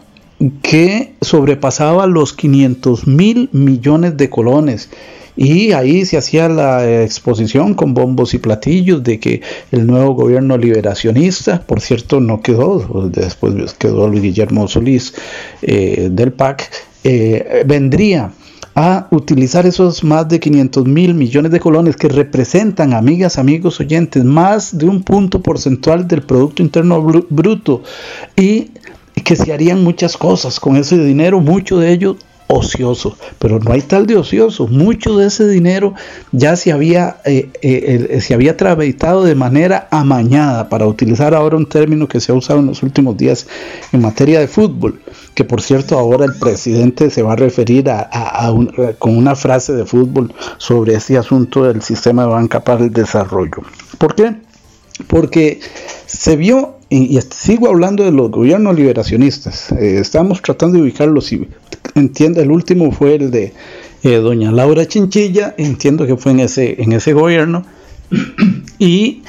que 0.61 1.14
sobrepasaba 1.23 2.07
los 2.07 2.35
500 2.35 3.07
mil 3.07 3.49
millones 3.53 4.19
de 4.19 4.29
colones 4.29 4.91
y 5.37 5.72
ahí 5.72 6.05
se 6.07 6.16
hacía 6.16 6.49
la 6.49 7.03
exposición 7.03 7.74
con 7.74 7.93
bombos 7.95 8.32
y 8.34 8.39
platillos 8.39 9.03
de 9.03 9.20
que 9.20 9.43
el 9.70 9.87
nuevo 9.87 10.14
gobierno 10.14 10.57
liberacionista, 10.57 11.62
por 11.62 11.80
cierto 11.80 12.20
no 12.20 12.41
quedó, 12.41 13.09
después 13.11 13.74
quedó 13.74 14.09
Luis 14.09 14.22
Guillermo 14.22 14.66
Solís 14.66 15.14
eh, 15.62 16.09
del 16.11 16.32
PAC, 16.32 16.70
eh, 17.05 17.62
vendría 17.66 18.32
a 18.74 19.09
utilizar 19.11 19.66
esos 19.66 20.05
más 20.05 20.28
de 20.28 20.39
500 20.39 20.84
mil 20.87 21.14
millones 21.14 21.51
de 21.51 21.61
colones 21.61 21.97
que 21.97 22.09
representan, 22.09 22.93
amigas, 22.93 23.39
amigos 23.39 23.80
oyentes, 23.80 24.22
más 24.22 24.76
de 24.76 24.87
un 24.87 25.03
punto 25.03 25.41
porcentual 25.41 26.07
del 26.07 26.22
Producto 26.22 26.62
Interno 26.62 27.03
Bruto 27.03 27.82
y 28.37 28.70
que 29.24 29.34
se 29.34 29.53
harían 29.53 29.82
muchas 29.82 30.18
cosas 30.18 30.61
con 30.61 30.76
ese 30.76 30.99
dinero, 30.99 31.41
mucho 31.41 31.78
de 31.78 31.91
ello 31.91 32.16
ocioso, 32.49 33.17
pero 33.39 33.59
no 33.59 33.73
hay 33.73 33.83
tal 33.83 34.07
de 34.07 34.17
ocioso. 34.17 34.67
Mucho 34.69 35.17
de 35.17 35.27
ese 35.27 35.49
dinero 35.49 35.95
ya 36.33 36.57
se 36.57 36.73
había, 36.73 37.17
eh, 37.25 37.51
eh, 37.63 38.21
se 38.21 38.35
había 38.35 38.57
tramitado 38.57 39.25
de 39.25 39.35
manera 39.35 39.89
amañada, 39.91 40.69
para 40.69 40.87
utilizar 40.87 41.35
ahora 41.35 41.57
un 41.57 41.69
término 41.69 42.07
que 42.09 42.21
se 42.21 42.33
ha 42.33 42.35
usado 42.35 42.61
en 42.61 42.67
los 42.67 42.83
últimos 42.83 43.17
días 43.17 43.47
en 43.93 44.01
materia 44.01 44.41
de 44.41 44.49
fútbol, 44.49 45.01
que 45.35 45.45
por 45.45 45.61
cierto 45.61 45.99
ahora 45.99 46.25
el 46.25 46.35
presidente 46.35 47.11
se 47.11 47.23
va 47.23 47.33
a 47.33 47.37
referir 47.37 47.91
a, 47.91 48.53
con 48.99 49.17
una 49.17 49.35
frase 49.35 49.73
de 49.73 49.85
fútbol 49.85 50.33
sobre 50.59 50.95
este 50.95 51.19
asunto 51.19 51.65
del 51.65 51.83
sistema 51.83 52.23
de 52.23 52.29
banca 52.29 52.61
para 52.61 52.85
el 52.85 52.93
desarrollo. 52.93 53.63
¿Por 53.99 54.15
qué? 54.15 54.37
Porque 55.09 55.61
se 56.07 56.37
vio 56.37 56.77
y, 56.89 57.19
sigo 57.31 57.69
hablando 57.69 58.05
de 58.05 58.13
los 58.13 58.31
gobiernos 58.31 58.77
liberacionistas, 58.77 59.73
eh, 59.73 59.99
estamos 59.99 60.41
tratando 60.41 60.77
de 60.77 60.85
ubicarlos 60.85 61.33
y 61.33 61.49
entiendo, 61.97 62.41
el 62.41 62.51
último 62.51 62.93
fue 62.93 63.17
el 63.17 63.31
de 63.31 63.53
eh, 64.03 64.17
doña 64.17 64.53
Laura 64.53 64.87
Chinchilla, 64.87 65.55
entiendo 65.59 66.07
que 66.07 66.17
fue 66.17 66.33
en 66.33 66.41
ese, 66.41 66.81
en 66.83 66.93
ese 66.93 67.13
gobierno, 67.13 67.65
y 68.79 69.23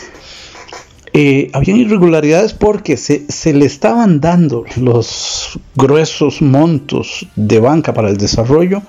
eh, 1.13 1.49
habían 1.53 1.77
irregularidades 1.77 2.53
porque 2.53 2.97
se, 2.97 3.25
se, 3.29 3.53
le 3.53 3.65
estaban 3.65 4.19
dando 4.21 4.65
los 4.75 5.59
gruesos 5.75 6.41
montos 6.41 7.27
de 7.35 7.59
banca 7.59 7.93
para 7.93 8.09
el 8.09 8.17
desarrollo 8.17 8.83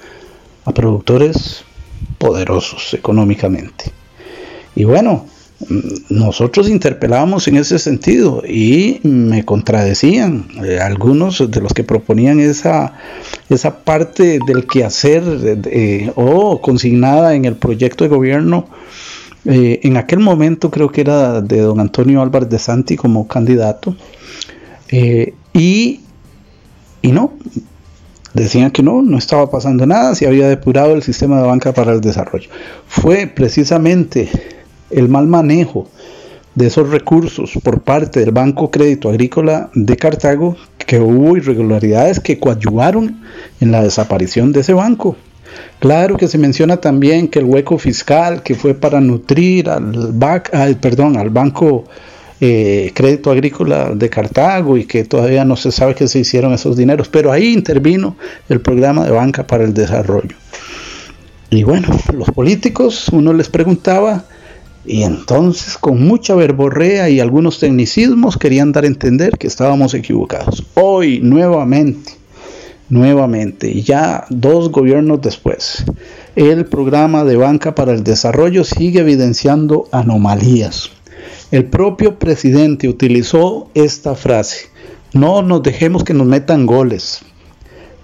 a 0.65 0.73
productores 0.73 1.65
poderosos 2.19 2.93
económicamente. 2.93 3.93
Y 4.75 4.85
bueno, 4.85 5.27
nosotros 6.09 6.69
interpelábamos 6.69 7.49
en 7.49 7.57
ese 7.57 7.81
sentido 7.81 8.43
y 8.47 9.01
me 9.03 9.45
contradecían 9.45 10.47
eh, 10.65 10.79
algunos 10.79 11.51
de 11.51 11.61
los 11.61 11.75
que 11.75 11.83
proponían 11.83 12.39
esa, 12.39 12.95
esa 13.49 13.81
parte 13.81 14.39
del 14.47 14.67
quehacer 14.67 15.25
eh, 15.67 16.13
o 16.15 16.61
consignada 16.61 17.35
en 17.35 17.45
el 17.45 17.57
proyecto 17.57 18.05
de 18.05 18.11
gobierno. 18.11 18.69
Eh, 19.45 19.81
en 19.83 19.97
aquel 19.97 20.21
momento 20.21 20.71
creo 20.71 20.91
que 20.93 21.01
era 21.01 21.41
de 21.41 21.61
don 21.61 21.81
Antonio 21.81 22.23
Álvarez 22.23 22.49
de 22.51 22.59
Santi 22.59 22.97
como 22.97 23.27
candidato 23.27 23.97
y, 24.91 26.01
y 27.03 27.13
no, 27.13 27.33
decían 28.33 28.71
que 28.71 28.83
no, 28.83 29.03
no 29.03 29.19
estaba 29.19 29.51
pasando 29.51 29.87
nada, 29.87 30.15
se 30.15 30.27
había 30.27 30.49
depurado 30.49 30.95
el 30.95 31.03
sistema 31.03 31.41
de 31.41 31.47
banca 31.47 31.73
para 31.73 31.93
el 31.93 32.01
desarrollo. 32.01 32.49
Fue 32.87 33.27
precisamente 33.27 34.31
el 34.91 35.09
mal 35.09 35.27
manejo 35.27 35.89
de 36.55 36.67
esos 36.67 36.91
recursos 36.91 37.53
por 37.63 37.83
parte 37.83 38.21
del 38.21 38.33
Banco 38.33 38.71
Crédito 38.71 39.09
Agrícola 39.09 39.71
de 39.75 39.97
Cartago, 39.97 40.57
que 40.77 40.99
hubo 40.99 41.37
irregularidades 41.37 42.19
que 42.19 42.39
coadyuvaron 42.39 43.21
en 43.61 43.71
la 43.71 43.83
desaparición 43.83 44.53
de 44.53 44.61
ese 44.61 44.73
banco. 44.73 45.17
Claro 45.79 46.17
que 46.17 46.27
se 46.27 46.39
menciona 46.39 46.79
también 46.79 47.29
que 47.29 47.39
el 47.39 47.45
hueco 47.45 47.79
fiscal 47.79 48.43
que 48.43 48.55
fue 48.55 48.75
para 48.75 49.01
nutrir 49.01 49.71
al, 49.71 50.77
perdón, 50.81 51.17
al 51.17 51.31
Banco 51.31 51.85
eh, 52.41 52.91
Crédito 52.95 53.31
Agrícola 53.31 53.91
de 53.95 54.11
Cartago 54.11 54.77
y 54.77 54.85
que 54.85 55.05
todavía 55.05 55.45
no 55.45 55.57
se 55.57 55.71
sabe 55.71 55.95
qué 55.95 56.09
se 56.09 56.19
hicieron 56.21 56.53
esos 56.53 56.77
dineros, 56.77 57.09
pero 57.09 57.31
ahí 57.31 57.53
intervino 57.53 58.17
el 58.49 58.61
programa 58.61 59.05
de 59.05 59.13
banca 59.13 59.47
para 59.47 59.65
el 59.65 59.75
desarrollo. 59.75 60.37
Y 61.51 61.63
bueno, 61.63 61.89
los 62.13 62.31
políticos, 62.31 63.09
uno 63.11 63.33
les 63.33 63.49
preguntaba, 63.49 64.25
y 64.89 65.03
entonces, 65.03 65.77
con 65.77 66.03
mucha 66.03 66.35
verborrea 66.35 67.11
y 67.11 67.21
algunos 67.21 67.59
tecnicismos, 67.59 68.39
querían 68.39 68.73
dar 68.73 68.85
a 68.85 68.87
entender 68.87 69.37
que 69.37 69.47
estábamos 69.47 69.93
equivocados. 69.93 70.65
Hoy, 70.73 71.21
nuevamente, 71.21 72.13
nuevamente, 72.89 73.83
ya 73.83 74.25
dos 74.31 74.71
gobiernos 74.71 75.21
después, 75.21 75.85
el 76.37 76.65
programa 76.65 77.25
de 77.25 77.37
banca 77.37 77.75
para 77.75 77.93
el 77.93 78.03
desarrollo 78.03 78.65
sigue 78.65 79.01
evidenciando 79.01 79.89
anomalías. 79.93 80.91
El 81.51 81.67
propio 81.67 82.19
presidente 82.19 82.89
utilizó 82.89 83.69
esta 83.75 84.15
frase, 84.15 84.69
no 85.13 85.43
nos 85.43 85.63
dejemos 85.63 86.03
que 86.03 86.15
nos 86.15 86.27
metan 86.27 86.65
goles. 86.65 87.21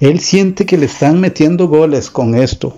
Él 0.01 0.21
siente 0.21 0.67
que 0.67 0.77
le 0.77 0.85
están 0.85 1.19
metiendo 1.19 1.67
goles 1.67 2.11
con 2.11 2.35
esto. 2.35 2.77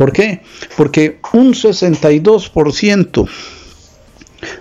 ¿Por 0.00 0.12
qué? 0.14 0.40
Porque 0.78 1.18
un 1.34 1.52
62% 1.52 3.28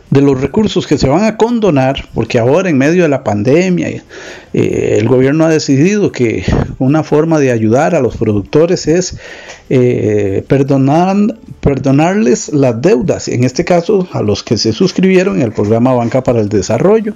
de 0.10 0.22
los 0.22 0.42
recursos 0.42 0.86
que 0.86 0.98
se 0.98 1.08
van 1.08 1.24
a 1.24 1.38
condonar, 1.38 2.10
porque 2.14 2.40
ahora 2.40 2.70
en 2.70 2.78
medio 2.78 3.04
de 3.04 3.08
la 3.08 3.24
pandemia 3.24 3.88
eh, 3.88 4.98
el 5.00 5.08
gobierno 5.08 5.46
ha 5.46 5.50
decidido 5.50 6.12
que 6.12 6.44
una 6.78 7.04
forma 7.04 7.40
de 7.40 7.54
ayudar 7.54 7.96
a 7.96 8.02
los 8.02 8.18
productores 8.18 8.86
es 8.90 9.18
eh, 9.70 10.44
perdonar, 10.46 11.16
perdonarles 11.62 12.52
las 12.52 12.82
deudas, 12.82 13.30
en 13.30 13.46
este 13.46 13.64
caso 13.64 14.10
a 14.12 14.22
los 14.22 14.44
que 14.44 14.58
se 14.58 14.74
suscribieron 14.74 15.38
en 15.38 15.44
el 15.44 15.54
programa 15.54 15.94
Banca 15.94 16.22
para 16.22 16.42
el 16.42 16.50
Desarrollo. 16.50 17.14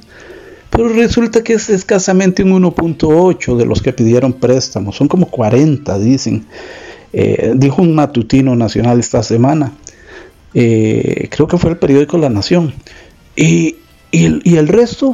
Pero 0.70 0.88
resulta 0.88 1.44
que 1.44 1.56
es 1.56 1.70
escasamente 1.70 2.42
un 2.42 2.54
1.8 2.64 3.58
de 3.58 3.66
los 3.66 3.82
que 3.82 3.92
pidieron 3.92 4.32
préstamos, 4.32 4.96
son 4.96 5.10
como 5.10 5.26
40, 5.26 6.00
dicen. 6.00 6.46
Eh, 7.14 7.54
dijo 7.56 7.82
un 7.82 7.94
matutino 7.94 8.56
nacional 8.56 9.00
esta 9.00 9.22
semana. 9.22 9.72
Eh, 10.56 11.28
creo 11.30 11.48
que 11.48 11.58
fue 11.58 11.72
el 11.72 11.78
periódico 11.78 12.18
La 12.18 12.30
Nación. 12.30 12.74
Y, 13.36 13.78
y, 14.12 14.56
el, 14.56 14.68
resto, 14.68 15.14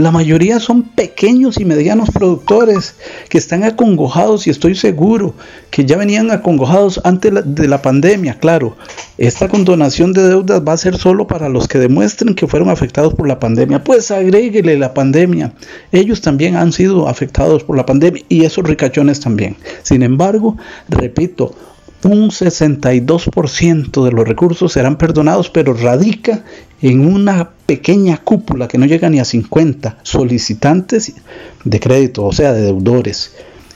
la 0.00 0.10
mayoría 0.10 0.58
son 0.60 0.82
pequeños 0.82 1.60
y 1.60 1.64
medianos 1.64 2.10
productores 2.10 2.94
que 3.28 3.38
están 3.38 3.64
acongojados 3.64 4.46
y 4.46 4.50
estoy 4.50 4.74
seguro 4.74 5.34
que 5.70 5.84
ya 5.84 5.96
venían 5.96 6.30
acongojados 6.30 7.00
antes 7.04 7.32
de 7.44 7.68
la 7.68 7.82
pandemia. 7.82 8.38
Claro, 8.38 8.76
esta 9.18 9.48
condonación 9.48 10.12
de 10.12 10.26
deudas 10.26 10.62
va 10.66 10.72
a 10.72 10.76
ser 10.78 10.96
solo 10.96 11.26
para 11.26 11.48
los 11.48 11.68
que 11.68 11.78
demuestren 11.78 12.34
que 12.34 12.46
fueron 12.46 12.70
afectados 12.70 13.14
por 13.14 13.28
la 13.28 13.38
pandemia. 13.38 13.84
Pues 13.84 14.10
agréguele 14.10 14.78
la 14.78 14.94
pandemia. 14.94 15.52
Ellos 15.92 16.20
también 16.20 16.56
han 16.56 16.72
sido 16.72 17.08
afectados 17.08 17.62
por 17.64 17.76
la 17.76 17.86
pandemia 17.86 18.24
y 18.28 18.44
esos 18.44 18.64
ricachones 18.64 19.20
también. 19.20 19.56
Sin 19.82 20.02
embargo, 20.02 20.56
repito, 20.88 21.54
un 22.04 22.30
62% 22.30 24.04
de 24.04 24.12
los 24.12 24.26
recursos 24.26 24.72
serán 24.72 24.96
perdonados, 24.96 25.50
pero 25.50 25.74
radica 25.74 26.44
en 26.82 27.06
una 27.06 27.50
pequeña 27.66 28.18
cúpula 28.18 28.68
que 28.68 28.78
no 28.78 28.86
llega 28.86 29.10
ni 29.10 29.20
a 29.20 29.24
50 29.24 29.98
solicitantes 30.02 31.12
de 31.64 31.80
crédito, 31.80 32.24
o 32.24 32.32
sea, 32.32 32.52
de 32.52 32.62
deudores. 32.62 33.34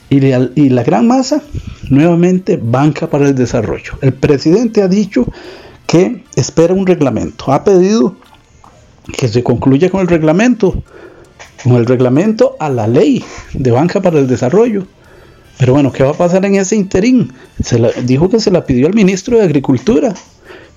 Y 0.09 0.19
la, 0.19 0.49
la 0.55 0.83
gran 0.83 1.07
masa, 1.07 1.41
nuevamente, 1.89 2.59
banca 2.61 3.09
para 3.09 3.27
el 3.27 3.35
desarrollo. 3.35 3.93
El 4.01 4.13
presidente 4.13 4.81
ha 4.81 4.87
dicho 4.87 5.25
que 5.87 6.23
espera 6.35 6.73
un 6.73 6.85
reglamento. 6.85 7.51
Ha 7.51 7.63
pedido 7.63 8.15
que 9.17 9.27
se 9.27 9.43
concluya 9.43 9.89
con 9.89 10.01
el 10.01 10.07
reglamento, 10.07 10.83
con 11.63 11.73
el 11.73 11.85
reglamento 11.85 12.55
a 12.59 12.69
la 12.69 12.87
ley 12.87 13.23
de 13.53 13.71
banca 13.71 14.01
para 14.01 14.19
el 14.19 14.27
desarrollo 14.27 14.87
pero 15.57 15.73
bueno, 15.73 15.91
¿qué 15.91 16.03
va 16.03 16.11
a 16.11 16.13
pasar 16.13 16.45
en 16.45 16.55
ese 16.55 16.75
interín? 16.75 17.31
Se 17.63 17.79
dijo 18.03 18.29
que 18.29 18.39
se 18.39 18.51
la 18.51 18.65
pidió 18.65 18.87
al 18.87 18.93
ministro 18.93 19.37
de 19.37 19.43
Agricultura 19.43 20.13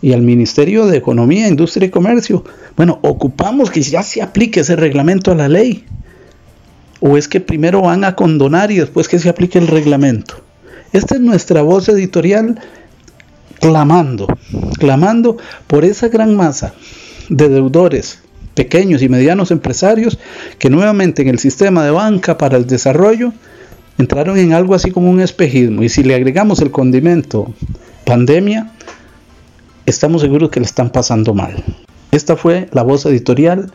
y 0.01 0.13
al 0.13 0.23
Ministerio 0.23 0.87
de 0.87 0.97
Economía, 0.97 1.49
Industria 1.49 1.87
y 1.87 1.91
Comercio. 1.91 2.45
Bueno, 2.77 2.99
ocupamos 3.03 3.71
que 3.71 3.83
ya 3.83 4.03
se 4.03 4.23
aplique 4.23 4.61
ese 4.61 4.77
reglamento 4.77 5.33
a 5.33 5.35
la 5.35 5.49
ley. 5.49 5.85
¿O 7.01 7.17
es 7.17 7.29
que 7.29 7.41
primero 7.41 7.83
van 7.83 8.05
a 8.05 8.15
condonar 8.15 8.71
y 8.71 8.79
después 8.79 9.09
que 9.09 9.19
se 9.19 9.29
aplique 9.29 9.59
el 9.59 9.69
reglamento? 9.69 10.43
Esta 10.93 11.17
es 11.17 11.21
nuestra 11.21 11.63
voz 11.63 11.89
editorial 11.89 12.61
clamando, 13.61 14.27
clamando 14.79 15.37
por 15.67 15.85
esa 15.85 16.09
gran 16.09 16.37
masa 16.37 16.75
de 17.29 17.49
deudores, 17.49 18.21
pequeños 18.55 19.03
y 19.03 19.09
medianos 19.09 19.51
empresarios 19.51 20.19
que 20.59 20.71
nuevamente 20.71 21.23
en 21.23 21.29
el 21.29 21.39
sistema 21.39 21.85
de 21.85 21.91
banca 21.91 22.39
para 22.39 22.57
el 22.57 22.67
desarrollo 22.67 23.33
entraron 23.99 24.39
en 24.39 24.53
algo 24.53 24.75
así 24.75 24.91
como 24.91 25.11
un 25.11 25.21
espejismo. 25.21 25.83
Y 25.83 25.89
si 25.89 26.03
le 26.03 26.15
agregamos 26.15 26.61
el 26.61 26.71
condimento 26.71 27.53
pandemia, 28.05 28.73
estamos 29.89 30.23
seguros 30.23 30.51
que 30.51 30.61
le 30.61 30.67
están 30.67 30.91
pasando 30.91 31.35
mal. 31.35 31.65
Esta 32.11 32.37
fue 32.37 32.69
la 32.73 32.83
voz 32.83 33.07
editorial 33.07 33.73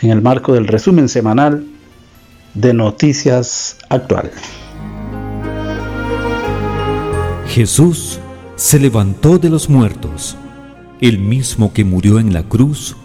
en 0.00 0.10
el 0.10 0.22
marco 0.22 0.54
del 0.54 0.66
resumen 0.66 1.08
semanal 1.08 1.66
de 2.54 2.74
Noticias 2.74 3.78
Actual. 3.88 4.30
Jesús 7.46 8.18
se 8.56 8.78
levantó 8.78 9.38
de 9.38 9.50
los 9.50 9.68
muertos. 9.68 10.36
El 11.00 11.18
mismo 11.18 11.72
que 11.72 11.84
murió 11.84 12.18
en 12.18 12.32
la 12.32 12.44
cruz 12.44 12.96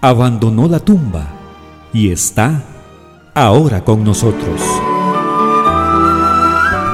abandonó 0.00 0.68
la 0.68 0.80
tumba 0.80 1.28
y 1.92 2.10
está 2.10 2.62
ahora 3.34 3.84
con 3.84 4.04
nosotros. 4.04 4.60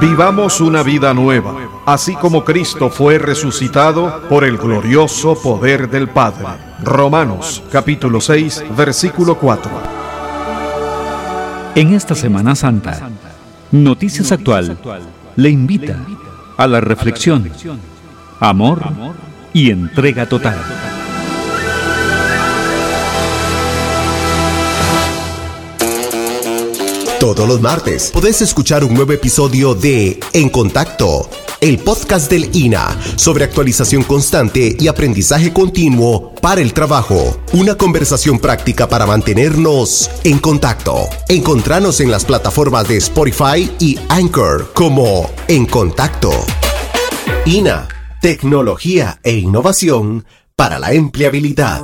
Vivamos 0.00 0.60
una 0.60 0.82
vida 0.82 1.14
nueva, 1.14 1.54
así 1.86 2.14
como 2.16 2.44
Cristo 2.44 2.90
fue 2.90 3.16
resucitado 3.18 4.22
por 4.28 4.44
el 4.44 4.58
glorioso 4.58 5.40
poder 5.40 5.88
del 5.88 6.08
Padre. 6.08 6.44
Romanos 6.82 7.62
capítulo 7.70 8.20
6, 8.20 8.64
versículo 8.76 9.38
4. 9.38 9.70
En 11.76 11.94
esta 11.94 12.14
Semana 12.14 12.54
Santa, 12.56 13.08
Noticias 13.70 14.32
Actual 14.32 14.76
le 15.36 15.50
invita 15.50 15.96
a 16.56 16.66
la 16.66 16.80
reflexión, 16.80 17.50
amor 18.40 18.82
y 19.52 19.70
entrega 19.70 20.28
total. 20.28 20.58
Todos 27.20 27.48
los 27.48 27.60
martes 27.60 28.10
podés 28.12 28.42
escuchar 28.42 28.84
un 28.84 28.94
nuevo 28.94 29.12
episodio 29.12 29.74
de 29.74 30.20
En 30.32 30.48
Contacto, 30.48 31.28
el 31.60 31.78
podcast 31.78 32.30
del 32.30 32.54
INA 32.54 32.96
sobre 33.16 33.44
actualización 33.44 34.02
constante 34.02 34.76
y 34.78 34.88
aprendizaje 34.88 35.52
continuo 35.52 36.34
para 36.42 36.60
el 36.60 36.72
trabajo. 36.72 37.40
Una 37.52 37.76
conversación 37.76 38.38
práctica 38.38 38.88
para 38.88 39.06
mantenernos 39.06 40.10
en 40.24 40.38
contacto. 40.38 41.08
Encontranos 41.28 42.00
en 42.00 42.10
las 42.10 42.24
plataformas 42.24 42.88
de 42.88 42.98
Spotify 42.98 43.70
y 43.78 43.98
Anchor 44.08 44.72
como 44.72 45.30
En 45.48 45.66
Contacto. 45.66 46.32
INA, 47.44 47.88
tecnología 48.20 49.20
e 49.22 49.34
innovación 49.34 50.24
para 50.56 50.78
la 50.78 50.92
empleabilidad. 50.92 51.82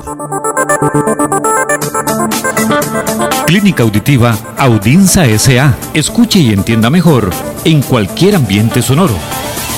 Clínica 3.46 3.82
Auditiva 3.82 4.36
Audinza 4.56 5.26
SA. 5.38 5.76
Escuche 5.94 6.38
y 6.38 6.52
entienda 6.52 6.88
mejor 6.88 7.30
en 7.64 7.82
cualquier 7.82 8.36
ambiente 8.36 8.80
sonoro. 8.80 9.14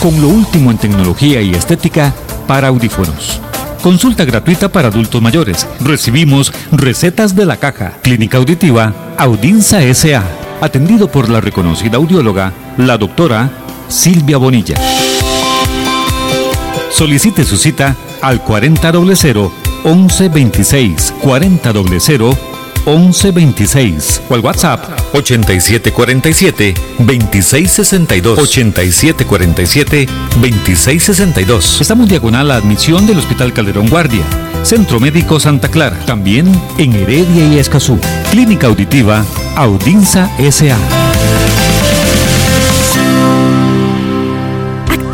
Con 0.05 0.21
lo 0.21 0.29
último 0.29 0.71
en 0.71 0.77
tecnología 0.77 1.41
y 1.41 1.55
estética 1.55 2.13
para 2.47 2.69
audífonos. 2.69 3.41
Consulta 3.83 4.27
gratuita 4.27 4.69
para 4.69 4.89
adultos 4.89 5.23
mayores. 5.23 5.67
Recibimos 5.81 6.53
recetas 6.73 7.35
de 7.35 7.47
la 7.47 7.57
caja. 7.57 7.95
Clínica 8.03 8.37
Auditiva 8.37 8.93
Audinza 9.17 9.81
SA. 9.95 10.23
Atendido 10.61 11.11
por 11.11 11.31
la 11.31 11.41
reconocida 11.41 11.97
audióloga, 11.97 12.53
la 12.77 12.99
doctora 12.99 13.51
Silvia 13.89 14.37
Bonilla. 14.37 14.77
Solicite 16.91 17.43
su 17.43 17.57
cita 17.57 17.97
al 18.21 18.43
4000 18.43 19.51
1126 19.85 21.15
4000 21.23 22.54
1126 22.87 24.23
o 24.29 24.35
al 24.35 24.41
WhatsApp 24.41 24.99
8747 25.13 26.75
2662 26.99 28.39
8747 28.39 30.09
2662. 30.41 31.81
Estamos 31.81 32.09
diagonal 32.09 32.51
a 32.51 32.57
admisión 32.57 33.07
del 33.07 33.19
Hospital 33.19 33.53
Calderón 33.53 33.89
Guardia, 33.89 34.25
Centro 34.63 35.01
Médico 35.01 35.41
Santa 35.41 35.69
Clara, 35.69 35.99
también 36.07 36.47
en 36.79 36.95
Heredia 36.95 37.47
y 37.47 37.59
Escazú. 37.59 37.99
Clínica 38.31 38.67
Auditiva 38.67 39.25
Audinza 39.57 40.31
SA. 40.51 41.04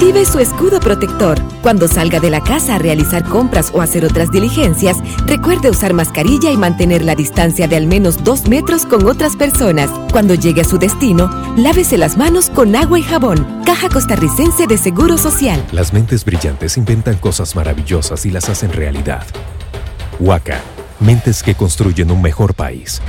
Active 0.00 0.24
su 0.24 0.38
escudo 0.38 0.80
protector. 0.80 1.38
Cuando 1.60 1.86
salga 1.86 2.20
de 2.20 2.30
la 2.30 2.40
casa 2.40 2.76
a 2.76 2.78
realizar 2.78 3.22
compras 3.22 3.70
o 3.74 3.82
hacer 3.82 4.06
otras 4.06 4.30
diligencias, 4.30 4.96
recuerde 5.26 5.68
usar 5.68 5.92
mascarilla 5.92 6.50
y 6.50 6.56
mantener 6.56 7.04
la 7.04 7.14
distancia 7.14 7.68
de 7.68 7.76
al 7.76 7.86
menos 7.86 8.24
dos 8.24 8.48
metros 8.48 8.86
con 8.86 9.06
otras 9.06 9.36
personas. 9.36 9.90
Cuando 10.10 10.32
llegue 10.32 10.62
a 10.62 10.64
su 10.64 10.78
destino, 10.78 11.28
lávese 11.58 11.98
las 11.98 12.16
manos 12.16 12.48
con 12.48 12.74
agua 12.76 12.98
y 12.98 13.02
jabón. 13.02 13.46
Caja 13.66 13.90
Costarricense 13.90 14.66
de 14.66 14.78
Seguro 14.78 15.18
Social. 15.18 15.62
Las 15.70 15.92
mentes 15.92 16.24
brillantes 16.24 16.78
inventan 16.78 17.16
cosas 17.16 17.54
maravillosas 17.54 18.24
y 18.24 18.30
las 18.30 18.48
hacen 18.48 18.72
realidad. 18.72 19.26
Huaca, 20.18 20.62
mentes 20.98 21.42
que 21.42 21.54
construyen 21.54 22.10
un 22.10 22.22
mejor 22.22 22.54
país 22.54 23.02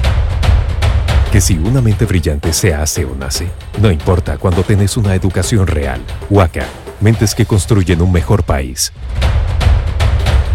que 1.31 1.39
si 1.39 1.57
una 1.57 1.79
mente 1.79 2.05
brillante 2.05 2.51
se 2.51 2.73
hace 2.73 3.05
o 3.05 3.15
nace, 3.15 3.47
no 3.81 3.89
importa 3.89 4.37
cuando 4.37 4.63
tenés 4.63 4.97
una 4.97 5.15
educación 5.15 5.65
real. 5.65 6.01
Huaca, 6.29 6.65
mentes 7.01 7.35
que 7.35 7.45
construyen 7.45 8.01
un 8.01 8.11
mejor 8.11 8.43
país. 8.43 8.93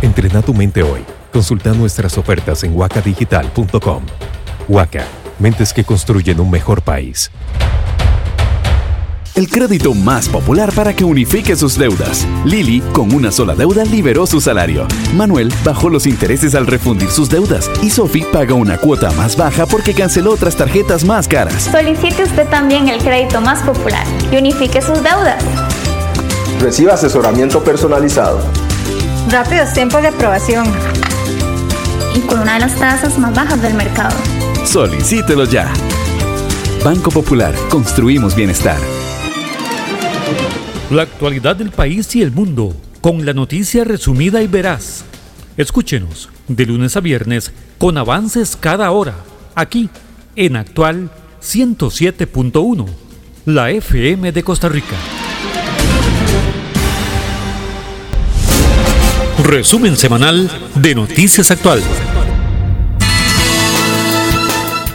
Entrena 0.00 0.42
tu 0.42 0.54
mente 0.54 0.82
hoy. 0.82 1.04
Consulta 1.32 1.72
nuestras 1.72 2.16
ofertas 2.16 2.62
en 2.62 2.74
huacadigital.com. 2.74 4.02
Huaca, 4.68 5.04
mentes 5.38 5.72
que 5.72 5.84
construyen 5.84 6.40
un 6.40 6.50
mejor 6.50 6.82
país. 6.82 7.30
el 9.34 9.50
crédito 9.50 9.92
más 9.92 10.30
popular 10.30 10.72
para 10.72 10.94
que 10.96 11.04
unifique 11.04 11.56
sus 11.56 11.76
deudas. 11.76 12.26
Lili, 12.46 12.80
con 12.94 13.12
una 13.12 13.30
sola 13.30 13.54
deuda, 13.54 13.84
liberó 13.84 14.26
su 14.26 14.40
salario. 14.40 14.88
Manuel 15.14 15.52
bajó 15.62 15.90
los 15.90 16.06
intereses 16.06 16.54
al 16.54 16.66
refundir 16.66 17.10
sus 17.10 17.28
deudas. 17.28 17.70
Y 17.82 17.90
Sophie 17.90 18.24
paga 18.32 18.54
una 18.54 18.78
cuota 18.78 19.10
más 19.12 19.36
baja 19.36 19.66
porque 19.66 19.92
canceló 19.92 20.32
otras 20.32 20.56
tarjetas 20.56 21.04
más 21.04 21.28
caras. 21.28 21.64
Solicite 21.70 22.22
usted 22.22 22.48
también 22.48 22.88
el 22.88 22.98
crédito 23.02 23.42
más 23.42 23.60
popular 23.60 24.06
y 24.32 24.36
unifique 24.38 24.80
sus 24.80 25.02
deudas. 25.02 25.44
Reciba 26.60 26.94
asesoramiento 26.94 27.62
personalizado. 27.62 28.40
Rápidos 29.30 29.72
tiempos 29.74 30.00
de 30.00 30.08
aprobación. 30.08 30.66
Y 32.14 32.20
con 32.20 32.40
una 32.40 32.54
de 32.54 32.60
las 32.60 32.74
tasas 32.76 33.18
más 33.18 33.34
bajas 33.34 33.60
del 33.60 33.74
mercado. 33.74 34.16
Solicítelo 34.64 35.44
ya. 35.44 35.70
Banco 36.82 37.10
Popular, 37.10 37.54
construimos 37.68 38.34
bienestar. 38.34 38.78
La 40.90 41.02
actualidad 41.02 41.56
del 41.56 41.70
país 41.70 42.14
y 42.16 42.22
el 42.22 42.32
mundo, 42.32 42.74
con 43.02 43.26
la 43.26 43.34
noticia 43.34 43.84
resumida 43.84 44.40
y 44.40 44.46
veraz. 44.46 45.04
Escúchenos 45.56 46.30
de 46.48 46.64
lunes 46.64 46.96
a 46.96 47.00
viernes 47.00 47.52
con 47.76 47.98
avances 47.98 48.56
cada 48.58 48.90
hora, 48.92 49.14
aquí 49.54 49.90
en 50.36 50.56
Actual 50.56 51.10
107.1, 51.42 52.86
la 53.44 53.70
FM 53.70 54.32
de 54.32 54.42
Costa 54.42 54.68
Rica. 54.68 54.96
Resumen 59.46 59.96
semanal 59.96 60.50
de 60.74 60.96
Noticias 60.96 61.52
Actual. 61.52 61.80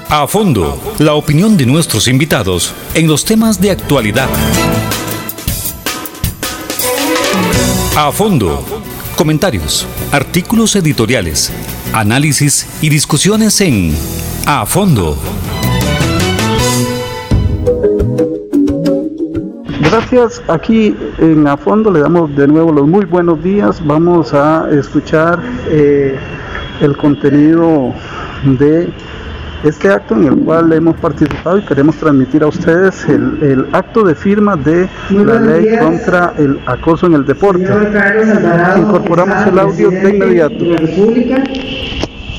A 0.09 0.27
fondo, 0.27 0.93
la 0.99 1.13
opinión 1.13 1.55
de 1.55 1.65
nuestros 1.65 2.09
invitados 2.09 2.73
en 2.93 3.07
los 3.07 3.23
temas 3.23 3.61
de 3.61 3.71
actualidad. 3.71 4.27
A 7.95 8.11
fondo. 8.11 8.65
Comentarios, 9.15 9.87
artículos 10.11 10.75
editoriales, 10.75 11.49
análisis 11.93 12.67
y 12.81 12.89
discusiones 12.89 13.61
en 13.61 13.95
A 14.45 14.65
fondo. 14.65 15.17
Gracias. 19.89 20.41
Aquí 20.47 20.95
en 21.17 21.47
A 21.47 21.57
Fondo 21.57 21.91
le 21.91 21.99
damos 22.01 22.35
de 22.35 22.47
nuevo 22.47 22.71
los 22.71 22.87
muy 22.87 23.05
buenos 23.05 23.43
días. 23.43 23.81
Vamos 23.85 24.33
a 24.33 24.67
escuchar 24.71 25.39
eh, 25.69 26.15
el 26.81 26.95
contenido 26.97 27.93
de 28.59 28.89
este 29.63 29.89
acto 29.89 30.15
en 30.15 30.25
el 30.25 30.35
cual 30.37 30.71
hemos 30.73 30.95
participado 30.97 31.59
y 31.59 31.61
queremos 31.61 31.95
transmitir 31.97 32.41
a 32.43 32.47
ustedes 32.47 33.07
el, 33.07 33.37
el 33.41 33.67
acto 33.73 34.03
de 34.03 34.15
firma 34.15 34.55
de 34.55 34.87
la 35.11 35.39
ley 35.39 35.65
días. 35.65 35.83
contra 35.83 36.33
el 36.37 36.59
acoso 36.65 37.07
en 37.07 37.13
el 37.13 37.25
deporte. 37.25 37.67
Alvarado, 37.67 38.81
Incorporamos 38.81 39.47
el 39.47 39.59
audio 39.59 39.89
de 39.89 40.09
inmediato. 40.15 40.55
de. 40.55 41.43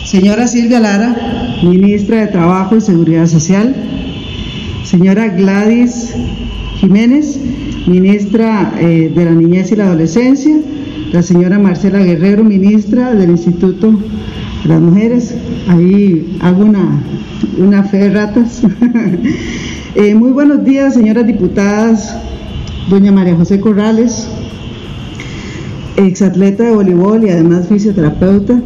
Señora 0.07 0.47
Silvia 0.47 0.81
Lara, 0.81 1.15
ministra 1.63 2.19
de 2.19 2.27
Trabajo 2.29 2.77
y 2.77 2.81
Seguridad 2.81 3.27
Social. 3.27 3.75
Señora 4.85 5.29
Gladys 5.29 6.15
Jiménez, 6.83 7.39
ministra 7.87 8.75
eh, 8.81 9.13
de 9.15 9.25
la 9.25 9.31
Niñez 9.31 9.71
y 9.71 9.77
la 9.77 9.87
Adolescencia. 9.87 10.57
La 11.13 11.23
señora 11.23 11.57
Marcela 11.61 12.01
Guerrero, 12.01 12.43
ministra 12.43 13.15
del 13.15 13.31
Instituto 13.31 13.93
de 13.93 14.69
las 14.69 14.81
Mujeres. 14.81 15.33
Ahí 15.69 16.37
hago 16.41 16.65
una, 16.65 17.01
una 17.57 17.85
fe 17.85 17.99
de 17.99 18.11
ratas. 18.11 18.63
Eh, 19.95 20.15
muy 20.15 20.31
buenos 20.31 20.65
días, 20.65 20.95
señoras 20.95 21.27
diputadas, 21.27 22.17
doña 22.89 23.13
María 23.13 23.37
José 23.37 23.61
Corrales, 23.61 24.27
exatleta 25.99 26.65
de 26.65 26.71
voleibol 26.71 27.23
y 27.25 27.29
además 27.29 27.69
fisioterapeuta, 27.69 28.59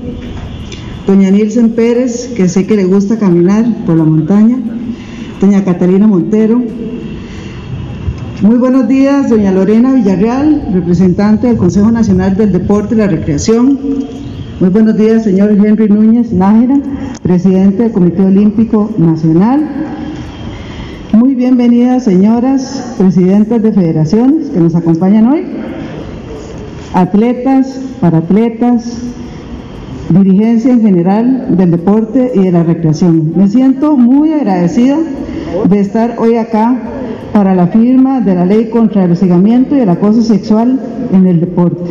doña 1.05 1.33
Nilsen 1.33 1.71
Pérez, 1.71 2.29
que 2.37 2.49
sé 2.49 2.65
que 2.69 2.77
le 2.77 2.85
gusta 2.85 3.19
caminar 3.19 3.67
por 3.87 3.97
la 3.97 4.05
montaña, 4.05 4.57
doña 5.41 5.65
Catalina 5.65 6.07
Montero, 6.07 6.63
muy 8.43 8.57
buenos 8.57 8.87
días, 8.87 9.31
doña 9.31 9.51
Lorena 9.51 9.95
Villarreal, 9.95 10.69
representante 10.73 11.47
del 11.47 11.57
Consejo 11.57 11.91
Nacional 11.91 12.37
del 12.37 12.53
Deporte 12.53 12.95
y 12.95 12.99
la 12.99 13.07
Recreación. 13.07 13.79
Muy 14.61 14.69
buenos 14.69 14.97
días, 14.97 15.25
señor 15.25 15.53
Henry 15.53 15.89
Núñez 15.89 16.33
Nájera, 16.33 16.77
presidente 17.23 17.85
del 17.85 17.93
Comité 17.93 18.25
Olímpico 18.25 18.91
Nacional. 18.99 19.67
Muy 21.13 21.35
bienvenidas, 21.35 22.05
señoras 22.05 22.95
presidentas 22.99 23.63
de 23.63 23.73
federaciones 23.73 24.49
que 24.51 24.61
nos 24.61 24.75
acompañan 24.75 25.29
hoy, 25.29 25.45
atletas, 26.93 27.81
paratletas, 28.01 28.99
dirigencia 30.11 30.73
en 30.73 30.83
general 30.83 31.57
del 31.57 31.71
deporte 31.71 32.33
y 32.35 32.41
de 32.41 32.53
la 32.53 32.65
recreación. 32.65 33.33
Me 33.35 33.49
siento 33.49 33.97
muy 33.97 34.33
agradecida 34.33 34.99
de 35.69 35.81
estar 35.81 36.17
hoy 36.19 36.37
acá 36.37 36.93
para 37.33 37.55
la 37.55 37.67
firma 37.67 38.21
de 38.21 38.35
la 38.35 38.47
ley 38.47 38.71
contra 38.71 39.05
el 39.05 39.13
hostigamiento 39.13 39.77
y 39.77 39.81
el 39.81 39.89
acoso 39.89 40.23
sexual 40.23 40.81
en 41.13 41.27
el 41.27 41.41
deporte. 41.41 41.91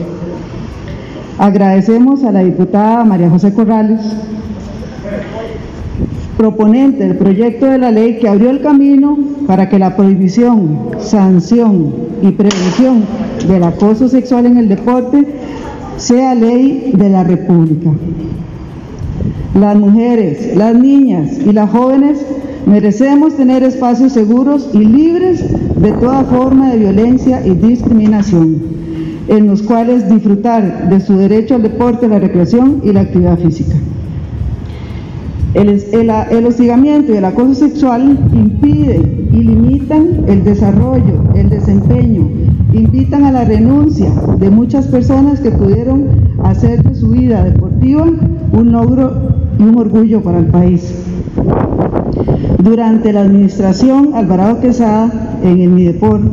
Agradecemos 1.38 2.24
a 2.24 2.32
la 2.32 2.40
diputada 2.40 3.04
María 3.04 3.30
José 3.30 3.54
Corrales, 3.54 4.02
proponente 6.38 7.08
del 7.08 7.18
proyecto 7.18 7.66
de 7.68 7.78
la 7.78 7.92
ley 7.92 8.18
que 8.20 8.28
abrió 8.28 8.50
el 8.50 8.62
camino 8.62 9.18
para 9.48 9.70
que 9.70 9.80
la 9.80 9.96
prohibición, 9.96 10.92
sanción 11.00 11.94
y 12.22 12.32
prevención 12.32 13.04
del 13.48 13.64
acoso 13.64 14.08
sexual 14.10 14.46
en 14.46 14.58
el 14.58 14.70
deporte 14.70 15.26
sea 15.98 16.36
ley 16.36 16.92
de 16.96 17.10
la 17.10 17.24
República. 17.24 17.92
Las 19.54 19.78
mujeres, 19.78 20.56
las 20.56 20.76
niñas 20.76 21.40
y 21.46 21.52
las 21.54 21.70
jóvenes 21.70 22.26
merecemos 22.66 23.36
tener 23.36 23.64
espacios 23.64 24.14
seguros 24.14 24.70
y 24.74 24.80
libres 24.80 25.44
de 25.80 25.92
toda 25.94 26.24
forma 26.24 26.72
de 26.72 26.80
violencia 26.80 27.46
y 27.46 27.52
discriminación, 27.52 28.58
en 29.28 29.48
los 29.48 29.62
cuales 29.62 30.10
disfrutar 30.10 30.90
de 30.90 31.00
su 31.00 31.18
derecho 31.18 31.56
al 31.56 31.64
deporte, 31.64 32.08
la 32.08 32.20
recreación 32.20 32.82
y 32.84 32.92
la 32.92 33.02
actividad 33.02 33.38
física. 33.40 33.76
El, 35.54 35.70
el, 35.70 36.12
el, 36.32 36.46
hostigamiento 36.46 37.14
y 37.14 37.18
el 37.18 37.24
acoso 37.24 37.54
sexual 37.54 38.20
impiden 38.34 39.30
y 39.32 39.38
limitan 39.38 40.26
el 40.28 40.44
desarrollo, 40.44 41.24
el 41.34 41.50
desempeño, 41.50 42.30
invitan 42.74 43.24
a 43.24 43.32
la 43.32 43.46
renuncia 43.46 44.12
de 44.38 44.50
muchas 44.50 44.88
personas 44.88 45.40
que 45.40 45.52
pudieron 45.52 46.25
hacer 46.50 46.84
de 46.84 46.96
su 46.96 47.10
vida 47.10 47.44
deportiva 47.44 48.06
un 48.52 48.72
logro 48.72 49.12
y 49.60 49.64
un 49.64 49.78
orgullo 49.78 50.22
para 50.22 50.40
el 50.40 50.48
país. 50.48 50.94
Durante 52.60 53.14
la 53.14 53.22
administración 53.22 54.12
Alvarado 54.14 54.60
Quesada 54.60 55.38
en 55.44 55.62
el 55.62 55.70
Mideport, 55.70 56.24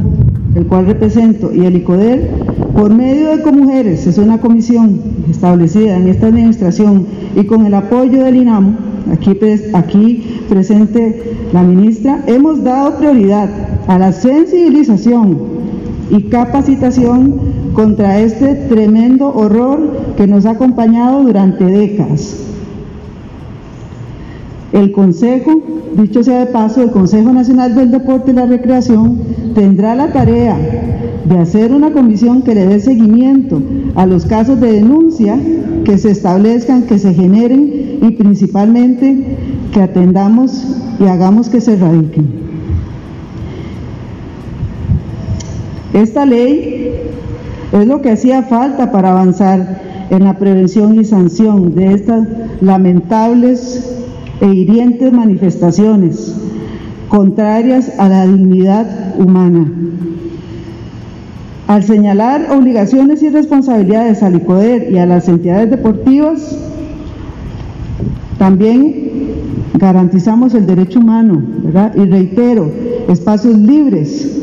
el 0.55 0.67
cual 0.67 0.87
represento, 0.87 1.53
y 1.53 1.65
el 1.67 1.77
ICODER, 1.77 2.31
por 2.75 2.93
medio 2.93 3.37
de 3.37 3.43
Comujeres, 3.43 4.07
es 4.07 4.19
una 4.19 4.39
comisión 4.39 5.01
establecida 5.31 5.97
en 5.97 6.09
esta 6.09 6.29
administración 6.29 7.07
y 7.37 7.45
con 7.45 7.67
el 7.67 7.75
apoyo 7.75 8.25
del 8.25 8.37
INAMO, 8.37 8.75
aquí, 9.13 9.39
aquí 9.73 10.45
presente 10.49 11.35
la 11.53 11.63
ministra, 11.63 12.23
hemos 12.27 12.63
dado 12.63 12.97
prioridad 12.97 13.51
a 13.87 13.99
la 13.99 14.13
sensibilización 14.13 15.39
y 16.11 16.23
capacitación 16.25 17.62
contra 17.75 18.21
este 18.21 18.55
tremendo 18.55 19.33
horror 19.35 20.15
que 20.17 20.27
nos 20.27 20.47
ha 20.47 20.51
acompañado 20.51 21.23
durante 21.23 21.65
décadas. 21.65 22.37
El 24.73 24.93
Consejo, 24.93 25.63
dicho 25.97 26.23
sea 26.23 26.41
de 26.41 26.47
paso, 26.47 26.83
el 26.83 26.91
Consejo 26.91 27.33
Nacional 27.33 27.75
del 27.75 27.91
Deporte 27.91 28.31
y 28.31 28.35
la 28.35 28.47
Recreación 28.47 29.19
tendrá 29.55 29.95
la 29.95 30.13
tarea 30.13 30.57
de 31.25 31.39
hacer 31.39 31.73
una 31.73 31.93
comisión 31.93 32.43
que 32.43 32.55
le 32.55 32.67
dé 32.67 32.81
seguimiento 32.81 33.61
a 33.95 34.07
los 34.07 34.25
casos 34.25 34.61
de 34.61 34.73
denuncia 34.73 35.39
que 35.85 35.99
se 35.99 36.11
establezcan, 36.11 36.83
que 36.83 36.99
se 36.99 37.13
generen 37.15 37.99
y 38.03 38.11
principalmente 38.13 39.37
que 39.73 39.83
atendamos 39.83 40.65
y 40.99 41.05
hagamos 41.05 41.49
que 41.49 41.61
se 41.61 41.75
erradiquen. 41.75 42.43
Esta 45.93 46.25
ley 46.25 46.93
es 47.73 47.87
lo 47.87 48.03
que 48.03 48.11
hacía 48.11 48.43
falta 48.43 48.93
para 48.93 49.11
avanzar 49.11 49.81
en 50.11 50.25
la 50.25 50.39
prevención 50.39 51.01
y 51.01 51.05
sanción 51.05 51.75
de 51.75 51.95
estas 51.95 52.29
lamentables 52.61 53.97
e 54.41 54.47
hirientes 54.47 55.13
manifestaciones 55.13 56.35
contrarias 57.09 57.99
a 57.99 58.09
la 58.09 58.27
dignidad 58.27 59.15
humana. 59.19 59.71
Al 61.67 61.83
señalar 61.85 62.49
obligaciones 62.51 63.23
y 63.23 63.31
responsabilidades 63.31 64.23
al 64.23 64.37
ICODER 64.37 64.93
y 64.93 64.99
a 64.99 65.07
las 65.07 65.29
entidades 65.29 65.71
deportivas, 65.71 66.59
también 68.39 69.13
garantizamos 69.75 70.55
el 70.55 70.67
derecho 70.67 71.01
humano, 71.01 71.43
¿verdad? 71.63 71.95
Y 71.95 72.05
reitero, 72.05 72.71
espacios 73.09 73.57
libres 73.57 74.43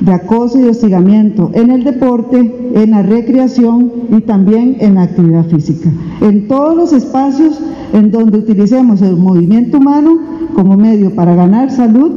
de 0.00 0.12
acoso 0.12 0.58
y 0.58 0.64
hostigamiento 0.64 1.50
en 1.54 1.70
el 1.70 1.84
deporte, 1.84 2.70
en 2.74 2.90
la 2.90 3.02
recreación 3.02 3.92
y 4.10 4.20
también 4.22 4.76
en 4.80 4.94
la 4.94 5.02
actividad 5.02 5.46
física. 5.46 5.90
En 6.20 6.48
todos 6.48 6.76
los 6.76 6.92
espacios 6.92 7.60
en 7.92 8.10
donde 8.10 8.38
utilicemos 8.38 9.02
el 9.02 9.16
movimiento 9.16 9.78
humano 9.78 10.18
como 10.54 10.76
medio 10.76 11.14
para 11.14 11.34
ganar 11.34 11.70
salud 11.70 12.12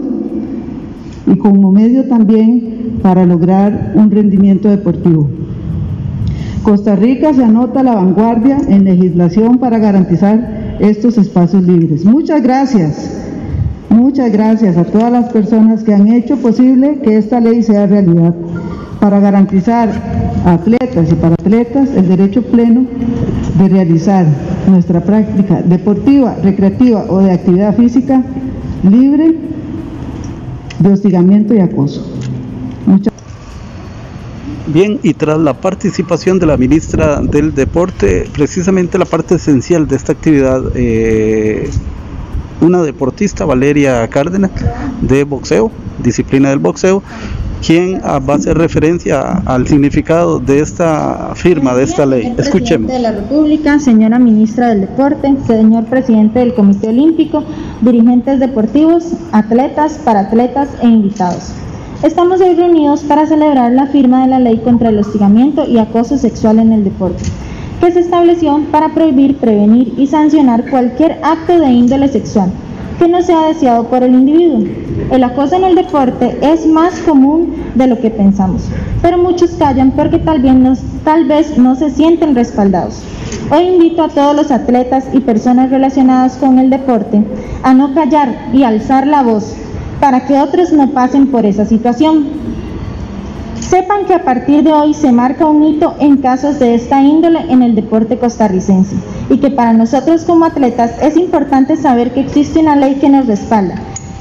y 1.27 1.36
como 1.38 1.71
medio 1.71 2.05
también 2.07 2.99
para 3.01 3.25
lograr 3.25 3.93
un 3.95 4.11
rendimiento 4.11 4.69
deportivo. 4.69 5.29
Costa 6.63 6.95
Rica 6.95 7.34
se 7.34 7.43
anota 7.43 7.84
la 7.84 7.95
vanguardia 7.95 8.57
en 8.69 8.86
legislación 8.86 9.57
para 9.57 9.79
garantizar 9.79 10.77
estos 10.79 11.17
espacios 11.17 11.63
libres. 11.63 12.05
Muchas 12.05 12.41
gracias. 12.41 13.12
Muchas 13.93 14.31
gracias 14.31 14.75
a 14.75 14.85
todas 14.85 15.11
las 15.11 15.31
personas 15.31 15.83
que 15.83 15.93
han 15.93 16.07
hecho 16.07 16.37
posible 16.37 16.97
que 17.03 17.15
esta 17.15 17.39
ley 17.39 17.61
sea 17.61 17.85
realidad 17.85 18.33
para 18.99 19.19
garantizar 19.19 19.87
a 20.43 20.53
atletas 20.53 21.11
y 21.11 21.13
para 21.13 21.35
atletas 21.35 21.89
el 21.95 22.07
derecho 22.07 22.41
pleno 22.41 22.87
de 23.59 23.69
realizar 23.69 24.25
nuestra 24.67 24.99
práctica 25.01 25.61
deportiva, 25.61 26.35
recreativa 26.41 27.05
o 27.07 27.19
de 27.19 27.33
actividad 27.33 27.77
física 27.77 28.23
libre 28.81 29.35
de 30.79 30.89
hostigamiento 30.91 31.53
y 31.53 31.59
acoso. 31.59 32.03
Muchas 32.87 33.13
Bien, 34.65 34.99
y 35.03 35.13
tras 35.13 35.37
la 35.37 35.53
participación 35.53 36.39
de 36.39 36.47
la 36.47 36.57
ministra 36.57 37.21
del 37.21 37.53
Deporte, 37.53 38.27
precisamente 38.33 38.97
la 38.97 39.05
parte 39.05 39.35
esencial 39.35 39.87
de 39.87 39.95
esta 39.95 40.13
actividad 40.13 40.63
eh, 40.73 41.69
una 42.64 42.82
deportista, 42.82 43.45
Valeria 43.45 44.07
Cárdenas, 44.07 44.51
de 45.01 45.24
boxeo, 45.24 45.72
disciplina 46.01 46.49
del 46.49 46.59
boxeo, 46.59 47.03
quien 47.66 48.01
va 48.01 48.34
a 48.34 48.36
hacer 48.36 48.57
referencia 48.57 49.41
al 49.45 49.68
significado 49.68 50.39
de 50.39 50.59
esta 50.59 51.32
firma, 51.36 51.74
de 51.74 51.84
esta 51.84 52.05
ley. 52.05 52.34
Escuchemos. 52.38 52.91
de 52.91 52.99
la 52.99 53.11
República, 53.11 53.80
señora 53.80 54.20
ministra 54.20 54.70
del 54.70 54.82
Deporte, 54.82 55.34
señor 55.47 55.86
presidente 55.86 56.39
del 56.39 56.53
Comité 56.53 56.89
Olímpico, 56.89 57.43
dirigentes 57.82 58.39
deportivos, 58.39 59.05
atletas, 59.32 59.99
paratletas 60.03 60.70
e 60.82 60.88
invitados. 60.88 61.53
Estamos 62.03 62.41
hoy 62.41 62.53
reunidos 62.55 63.01
para 63.03 63.26
celebrar 63.26 63.72
la 63.72 63.88
firma 63.88 64.24
de 64.24 64.28
la 64.28 64.39
ley 64.39 64.57
contra 64.57 64.89
el 64.89 64.99
hostigamiento 64.99 65.66
y 65.66 65.78
acoso 65.78 66.18
sexual 66.18 66.59
en 66.59 66.74
el 66.74 66.84
deporte 66.84 67.24
que 67.84 67.91
se 67.91 67.99
estableció 67.99 68.61
para 68.71 68.93
prohibir, 68.93 69.36
prevenir 69.38 69.93
y 69.97 70.07
sancionar 70.07 70.69
cualquier 70.69 71.19
acto 71.21 71.59
de 71.59 71.69
índole 71.69 72.07
sexual 72.07 72.49
que 72.97 73.09
no 73.09 73.21
sea 73.21 73.47
deseado 73.47 73.88
por 73.88 74.03
el 74.03 74.13
individuo. 74.13 74.63
El 75.11 75.21
acoso 75.21 75.57
en 75.57 75.65
el 75.65 75.75
deporte 75.75 76.38
es 76.41 76.65
más 76.65 76.99
común 76.99 77.53
de 77.75 77.88
lo 77.88 77.99
que 77.99 78.09
pensamos, 78.09 78.69
pero 79.01 79.17
muchos 79.17 79.51
callan 79.51 79.91
porque 79.91 80.19
tal 80.19 80.41
tal 81.03 81.25
vez 81.25 81.57
no 81.57 81.75
se 81.75 81.89
sienten 81.89 82.36
respaldados. 82.36 83.01
Hoy 83.51 83.63
invito 83.63 84.03
a 84.03 84.07
todos 84.07 84.34
los 84.34 84.51
atletas 84.51 85.09
y 85.11 85.19
personas 85.19 85.69
relacionadas 85.69 86.38
con 86.38 86.59
el 86.59 86.69
deporte 86.69 87.21
a 87.63 87.73
no 87.73 87.93
callar 87.93 88.49
y 88.53 88.63
alzar 88.63 89.05
la 89.07 89.23
voz 89.23 89.55
para 89.99 90.25
que 90.25 90.39
otros 90.39 90.71
no 90.71 90.91
pasen 90.91 91.27
por 91.27 91.45
esa 91.45 91.65
situación. 91.65 92.27
Sepan 93.70 94.05
que 94.05 94.14
a 94.14 94.24
partir 94.24 94.64
de 94.64 94.72
hoy 94.72 94.93
se 94.93 95.11
marca 95.11 95.45
un 95.45 95.64
hito 95.64 95.95
en 95.99 96.18
casos 96.18 96.59
de 96.59 96.76
esta 96.76 97.01
índole 97.01 97.39
en 97.49 97.64
el 97.64 97.76
deporte 97.76 98.20
costarricense 98.20 98.95
y 99.30 99.38
que 99.38 99.51
para 99.51 99.74
nosotros 99.74 100.26
como 100.26 100.45
atletas 100.45 100.91
es 101.01 101.16
importante 101.16 101.78
saber 101.78 102.14
que 102.14 102.20
existe 102.20 102.59
una 102.59 102.76
ley 102.76 102.95
que 102.95 103.09
nos 103.09 103.26
respalda 103.26 103.76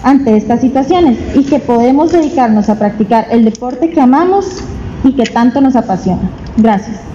ante 0.05 0.37
estas 0.37 0.61
situaciones 0.61 1.19
y 1.35 1.45
que 1.45 1.59
podemos 1.59 2.13
dedicarnos 2.13 2.69
a 2.69 2.79
practicar 2.79 3.27
el 3.31 3.45
deporte 3.45 3.91
que 3.91 4.01
amamos 4.01 4.63
y 5.05 5.13
que 5.13 5.25
tanto 5.25 5.61
nos 5.61 5.77
apasiona. 5.77 6.31
Gracias. 6.57 7.12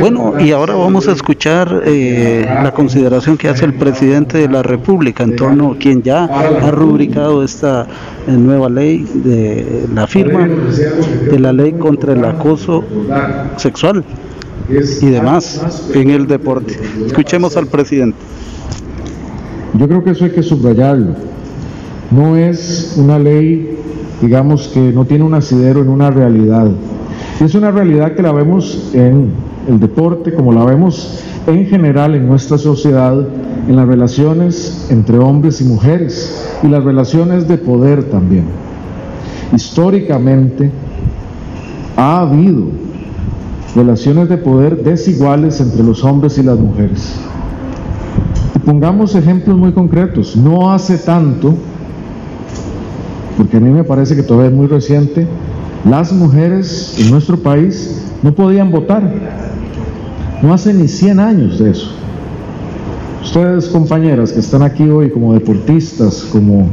Bueno, 0.00 0.34
y 0.40 0.50
ahora 0.50 0.74
vamos 0.74 1.06
a 1.08 1.12
escuchar 1.12 1.82
eh, 1.84 2.44
la 2.44 2.72
consideración 2.72 3.36
que 3.36 3.48
hace 3.48 3.64
el 3.64 3.74
presidente 3.74 4.38
de 4.38 4.48
la 4.48 4.62
República 4.62 5.22
en 5.22 5.36
torno 5.36 5.72
a 5.72 5.78
quien 5.78 6.02
ya 6.02 6.24
ha 6.24 6.70
rubricado 6.70 7.44
esta 7.44 7.86
eh, 8.26 8.32
nueva 8.32 8.68
ley 8.68 9.06
de 9.14 9.86
la 9.94 10.06
firma 10.06 10.48
de 10.48 11.38
la 11.38 11.52
ley 11.52 11.72
contra 11.74 12.14
el 12.14 12.24
acoso 12.24 12.84
sexual 13.56 14.04
y 14.68 15.06
demás 15.06 15.88
en 15.94 16.10
el 16.10 16.26
deporte. 16.26 16.78
Escuchemos 17.06 17.56
al 17.56 17.68
presidente. 17.68 18.18
Yo 19.74 19.86
creo 19.86 20.02
que 20.02 20.10
eso 20.10 20.24
hay 20.24 20.32
que 20.32 20.42
subrayarlo. 20.42 21.14
No 22.10 22.36
es 22.36 22.94
una 22.96 23.18
ley, 23.18 23.78
digamos, 24.20 24.68
que 24.68 24.80
no 24.80 25.04
tiene 25.04 25.24
un 25.24 25.34
asidero 25.34 25.80
en 25.80 25.88
una 25.88 26.10
realidad 26.10 26.70
es 27.40 27.54
una 27.54 27.70
realidad 27.70 28.14
que 28.14 28.22
la 28.22 28.32
vemos 28.32 28.90
en 28.94 29.30
el 29.68 29.80
deporte, 29.80 30.32
como 30.32 30.52
la 30.52 30.64
vemos 30.64 31.22
en 31.46 31.66
general 31.66 32.14
en 32.14 32.26
nuestra 32.26 32.58
sociedad, 32.58 33.14
en 33.68 33.76
las 33.76 33.86
relaciones 33.86 34.88
entre 34.90 35.18
hombres 35.18 35.60
y 35.60 35.64
mujeres 35.64 36.58
y 36.62 36.68
las 36.68 36.82
relaciones 36.82 37.46
de 37.46 37.58
poder 37.58 38.04
también. 38.04 38.44
Históricamente 39.54 40.70
ha 41.96 42.20
habido 42.20 42.64
relaciones 43.74 44.28
de 44.28 44.38
poder 44.38 44.82
desiguales 44.82 45.60
entre 45.60 45.82
los 45.82 46.02
hombres 46.02 46.38
y 46.38 46.42
las 46.42 46.58
mujeres. 46.58 47.14
Y 48.54 48.58
pongamos 48.60 49.14
ejemplos 49.14 49.56
muy 49.56 49.72
concretos. 49.72 50.36
No 50.36 50.72
hace 50.72 50.98
tanto, 50.98 51.54
porque 53.36 53.58
a 53.58 53.60
mí 53.60 53.70
me 53.70 53.84
parece 53.84 54.16
que 54.16 54.22
todavía 54.22 54.50
es 54.50 54.56
muy 54.56 54.66
reciente, 54.66 55.26
las 55.88 56.12
mujeres 56.12 56.96
en 56.98 57.10
nuestro 57.10 57.36
país 57.38 58.02
no 58.22 58.34
podían 58.34 58.70
votar. 58.70 59.08
No 60.42 60.52
hace 60.52 60.74
ni 60.74 60.88
100 60.88 61.20
años 61.20 61.58
de 61.58 61.70
eso. 61.70 61.92
Ustedes, 63.22 63.68
compañeras, 63.68 64.32
que 64.32 64.40
están 64.40 64.62
aquí 64.62 64.88
hoy 64.88 65.10
como 65.10 65.32
deportistas, 65.32 66.28
como, 66.32 66.68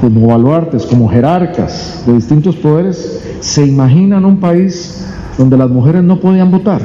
como 0.00 0.26
baluartes, 0.26 0.84
como 0.84 1.08
jerarcas 1.08 2.02
de 2.06 2.14
distintos 2.14 2.56
poderes, 2.56 3.22
se 3.40 3.64
imaginan 3.64 4.24
un 4.24 4.38
país 4.38 5.04
donde 5.38 5.56
las 5.56 5.70
mujeres 5.70 6.02
no 6.02 6.20
podían 6.20 6.50
votar. 6.50 6.82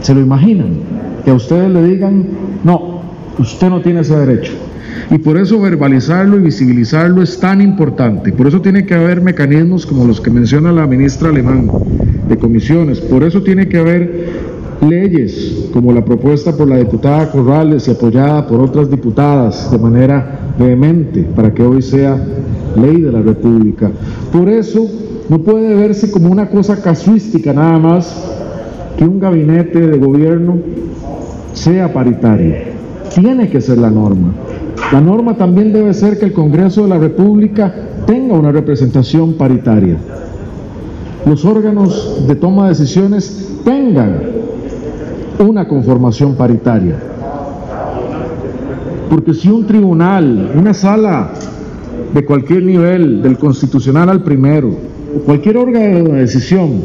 ¿Se 0.00 0.14
lo 0.14 0.20
imaginan? 0.20 0.78
Que 1.24 1.30
a 1.30 1.34
ustedes 1.34 1.70
le 1.70 1.82
digan, 1.84 2.26
no, 2.64 3.00
usted 3.38 3.68
no 3.68 3.80
tiene 3.82 4.00
ese 4.00 4.16
derecho. 4.16 4.52
Y 5.10 5.18
por 5.18 5.36
eso 5.36 5.60
verbalizarlo 5.60 6.36
y 6.36 6.40
visibilizarlo 6.40 7.20
es 7.22 7.40
tan 7.40 7.60
importante. 7.60 8.32
Por 8.32 8.46
eso 8.46 8.60
tiene 8.60 8.86
que 8.86 8.94
haber 8.94 9.20
mecanismos 9.20 9.84
como 9.84 10.04
los 10.04 10.20
que 10.20 10.30
menciona 10.30 10.70
la 10.70 10.86
ministra 10.86 11.30
Alemán, 11.30 11.68
de 12.28 12.38
comisiones. 12.38 13.00
Por 13.00 13.24
eso 13.24 13.42
tiene 13.42 13.68
que 13.68 13.78
haber 13.78 14.28
leyes 14.88 15.68
como 15.72 15.92
la 15.92 16.04
propuesta 16.04 16.56
por 16.56 16.68
la 16.68 16.76
diputada 16.76 17.30
Corrales 17.30 17.88
y 17.88 17.90
apoyada 17.90 18.46
por 18.46 18.60
otras 18.60 18.88
diputadas 18.88 19.70
de 19.70 19.78
manera 19.78 20.54
vehemente 20.58 21.22
para 21.34 21.52
que 21.52 21.62
hoy 21.62 21.82
sea 21.82 22.16
ley 22.76 23.00
de 23.00 23.10
la 23.10 23.20
República. 23.20 23.90
Por 24.32 24.48
eso 24.48 24.86
no 25.28 25.40
puede 25.42 25.74
verse 25.74 26.10
como 26.12 26.30
una 26.30 26.48
cosa 26.48 26.80
casuística 26.80 27.52
nada 27.52 27.78
más 27.78 28.32
que 28.96 29.04
un 29.04 29.18
gabinete 29.18 29.80
de 29.80 29.98
gobierno 29.98 30.58
sea 31.52 31.92
paritario. 31.92 32.54
Tiene 33.12 33.48
que 33.48 33.60
ser 33.60 33.78
la 33.78 33.90
norma. 33.90 34.32
La 34.92 35.00
norma 35.00 35.36
también 35.36 35.72
debe 35.72 35.94
ser 35.94 36.18
que 36.18 36.24
el 36.24 36.32
Congreso 36.32 36.82
de 36.82 36.88
la 36.88 36.98
República 36.98 37.72
tenga 38.06 38.34
una 38.34 38.50
representación 38.50 39.34
paritaria. 39.34 39.96
Los 41.24 41.44
órganos 41.44 42.26
de 42.26 42.34
toma 42.34 42.64
de 42.64 42.70
decisiones 42.70 43.60
tengan 43.64 44.20
una 45.38 45.68
conformación 45.68 46.34
paritaria. 46.34 46.96
Porque 49.08 49.32
si 49.32 49.48
un 49.48 49.64
tribunal, 49.64 50.50
una 50.56 50.74
sala 50.74 51.34
de 52.12 52.24
cualquier 52.24 52.64
nivel, 52.64 53.22
del 53.22 53.38
constitucional 53.38 54.08
al 54.08 54.24
primero, 54.24 54.70
cualquier 55.24 55.56
órgano 55.56 56.08
de 56.08 56.20
decisión, 56.20 56.82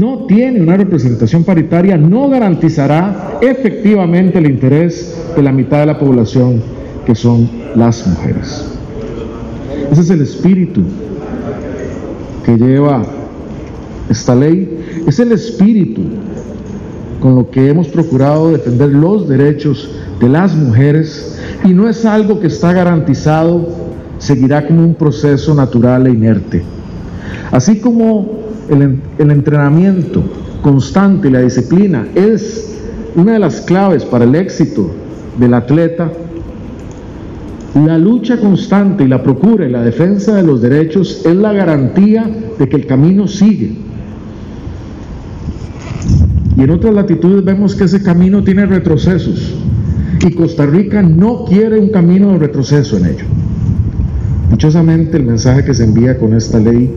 no 0.00 0.26
tiene 0.26 0.60
una 0.60 0.76
representación 0.76 1.44
paritaria, 1.44 1.96
no 1.96 2.28
garantizará 2.28 3.38
efectivamente 3.40 4.38
el 4.38 4.46
interés 4.46 5.16
de 5.36 5.42
la 5.42 5.52
mitad 5.52 5.78
de 5.78 5.86
la 5.86 5.98
población 6.00 6.73
que 7.06 7.14
son 7.14 7.48
las 7.76 8.06
mujeres. 8.06 8.64
Ese 9.90 10.00
es 10.00 10.10
el 10.10 10.22
espíritu 10.22 10.82
que 12.44 12.56
lleva 12.56 13.02
esta 14.08 14.34
ley, 14.34 15.02
es 15.06 15.18
el 15.18 15.32
espíritu 15.32 16.02
con 17.20 17.36
lo 17.36 17.50
que 17.50 17.68
hemos 17.68 17.88
procurado 17.88 18.52
defender 18.52 18.90
los 18.90 19.28
derechos 19.28 19.90
de 20.20 20.28
las 20.28 20.54
mujeres 20.54 21.40
y 21.64 21.72
no 21.72 21.88
es 21.88 22.04
algo 22.04 22.38
que 22.40 22.48
está 22.48 22.72
garantizado, 22.72 23.68
seguirá 24.18 24.66
como 24.66 24.82
un 24.82 24.94
proceso 24.94 25.54
natural 25.54 26.06
e 26.06 26.10
inerte. 26.10 26.62
Así 27.50 27.80
como 27.80 28.30
el, 28.68 29.00
el 29.18 29.30
entrenamiento 29.30 30.22
constante 30.62 31.28
y 31.28 31.30
la 31.30 31.40
disciplina 31.40 32.06
es 32.14 32.74
una 33.16 33.34
de 33.34 33.38
las 33.38 33.60
claves 33.60 34.04
para 34.04 34.24
el 34.24 34.34
éxito 34.34 34.90
del 35.38 35.54
atleta, 35.54 36.10
La 37.74 37.98
lucha 37.98 38.38
constante 38.38 39.02
y 39.02 39.08
la 39.08 39.22
procura 39.22 39.66
y 39.66 39.70
la 39.70 39.82
defensa 39.82 40.36
de 40.36 40.44
los 40.44 40.62
derechos 40.62 41.22
es 41.26 41.34
la 41.34 41.52
garantía 41.52 42.30
de 42.56 42.68
que 42.68 42.76
el 42.76 42.86
camino 42.86 43.26
sigue. 43.26 43.72
Y 46.56 46.62
en 46.62 46.70
otras 46.70 46.94
latitudes 46.94 47.44
vemos 47.44 47.74
que 47.74 47.84
ese 47.84 48.00
camino 48.00 48.44
tiene 48.44 48.64
retrocesos. 48.66 49.56
Y 50.24 50.32
Costa 50.34 50.66
Rica 50.66 51.02
no 51.02 51.44
quiere 51.46 51.80
un 51.80 51.88
camino 51.88 52.32
de 52.32 52.38
retroceso 52.38 52.96
en 52.96 53.06
ello. 53.06 53.24
Dichosamente 54.52 55.16
el 55.16 55.24
mensaje 55.24 55.64
que 55.64 55.74
se 55.74 55.82
envía 55.82 56.16
con 56.16 56.32
esta 56.32 56.60
ley 56.60 56.94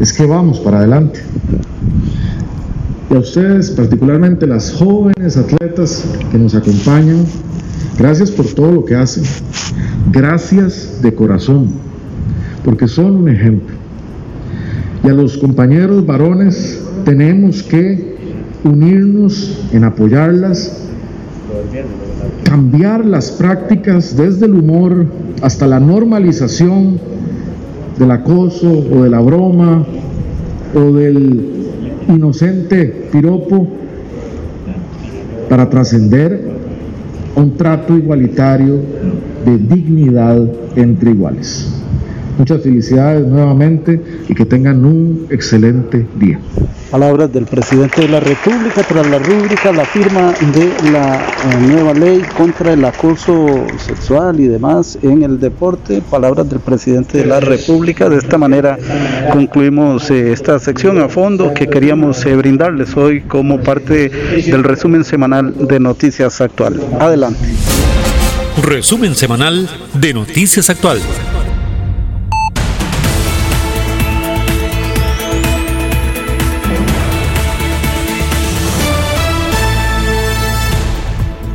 es 0.00 0.12
que 0.12 0.26
vamos 0.26 0.58
para 0.58 0.78
adelante. 0.78 1.20
Y 3.10 3.14
a 3.14 3.18
ustedes, 3.20 3.70
particularmente 3.70 4.44
las 4.46 4.72
jóvenes 4.72 5.36
atletas 5.36 6.04
que 6.32 6.36
nos 6.36 6.54
acompañan, 6.56 7.24
gracias 7.98 8.30
por 8.30 8.46
todo 8.46 8.72
lo 8.72 8.84
que 8.84 8.94
hacen. 8.94 9.24
Gracias 10.12 11.00
de 11.02 11.14
corazón, 11.14 11.68
porque 12.64 12.88
son 12.88 13.16
un 13.16 13.28
ejemplo. 13.28 13.74
Y 15.04 15.08
a 15.08 15.12
los 15.12 15.38
compañeros 15.38 16.04
varones 16.04 16.82
tenemos 17.04 17.62
que 17.62 18.16
unirnos 18.64 19.58
en 19.72 19.84
apoyarlas, 19.84 20.88
cambiar 22.44 23.04
las 23.04 23.30
prácticas 23.30 24.16
desde 24.16 24.46
el 24.46 24.54
humor 24.54 25.06
hasta 25.42 25.66
la 25.66 25.80
normalización 25.80 26.98
del 27.98 28.10
acoso 28.10 28.70
o 28.70 29.02
de 29.02 29.10
la 29.10 29.20
broma 29.20 29.84
o 30.74 30.92
del 30.92 31.58
inocente 32.08 33.08
piropo 33.12 33.68
para 35.48 35.68
trascender 35.70 36.57
un 37.38 37.56
trato 37.56 37.96
igualitario 37.96 38.80
de 39.44 39.58
dignidad 39.58 40.44
entre 40.76 41.10
iguales. 41.10 41.72
Muchas 42.36 42.62
felicidades 42.62 43.26
nuevamente 43.26 44.00
y 44.28 44.34
que 44.34 44.44
tengan 44.44 44.84
un 44.84 45.26
excelente 45.30 46.06
día. 46.18 46.38
Palabras 46.90 47.30
del 47.30 47.44
presidente 47.44 48.00
de 48.00 48.08
la 48.08 48.18
República 48.18 48.82
tras 48.82 49.06
la 49.06 49.18
rúbrica, 49.18 49.72
la 49.72 49.84
firma 49.84 50.32
de 50.54 50.90
la 50.90 51.16
eh, 51.16 51.56
nueva 51.60 51.92
ley 51.92 52.22
contra 52.34 52.72
el 52.72 52.82
acoso 52.82 53.66
sexual 53.76 54.40
y 54.40 54.46
demás 54.46 54.98
en 55.02 55.22
el 55.22 55.38
deporte. 55.38 56.00
Palabras 56.10 56.48
del 56.48 56.60
presidente 56.60 57.18
de 57.18 57.26
la 57.26 57.40
República. 57.40 58.08
De 58.08 58.16
esta 58.16 58.38
manera 58.38 58.78
concluimos 59.30 60.10
eh, 60.10 60.32
esta 60.32 60.58
sección 60.58 60.98
a 60.98 61.10
fondo 61.10 61.52
que 61.52 61.68
queríamos 61.68 62.24
eh, 62.24 62.34
brindarles 62.34 62.96
hoy 62.96 63.20
como 63.20 63.60
parte 63.60 64.08
del 64.08 64.64
resumen 64.64 65.04
semanal 65.04 65.68
de 65.68 65.78
Noticias 65.80 66.40
Actual. 66.40 66.80
Adelante. 66.98 67.40
Resumen 68.62 69.14
semanal 69.14 69.68
de 69.92 70.14
Noticias 70.14 70.70
Actual. 70.70 71.00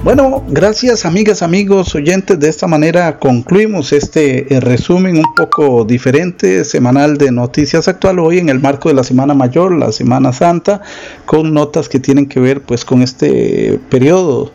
Bueno, 0.03 0.43
gracias 0.49 1.05
amigas, 1.05 1.41
amigos, 1.43 1.95
oyentes. 1.95 2.37
De 2.37 2.49
esta 2.49 2.67
manera 2.67 3.19
concluimos 3.19 3.93
este 3.93 4.53
eh, 4.53 4.59
resumen 4.59 5.15
un 5.15 5.33
poco 5.33 5.85
diferente 5.85 6.65
semanal 6.65 7.17
de 7.17 7.31
Noticias 7.31 7.87
Actual 7.87 8.19
hoy 8.19 8.39
en 8.39 8.49
el 8.49 8.59
marco 8.59 8.89
de 8.89 8.95
la 8.95 9.05
Semana 9.05 9.33
Mayor, 9.33 9.73
la 9.73 9.93
Semana 9.93 10.33
Santa, 10.33 10.81
con 11.25 11.53
notas 11.53 11.87
que 11.87 12.01
tienen 12.01 12.27
que 12.27 12.41
ver 12.41 12.59
pues 12.59 12.83
con 12.83 13.01
este 13.01 13.79
periodo 13.89 14.51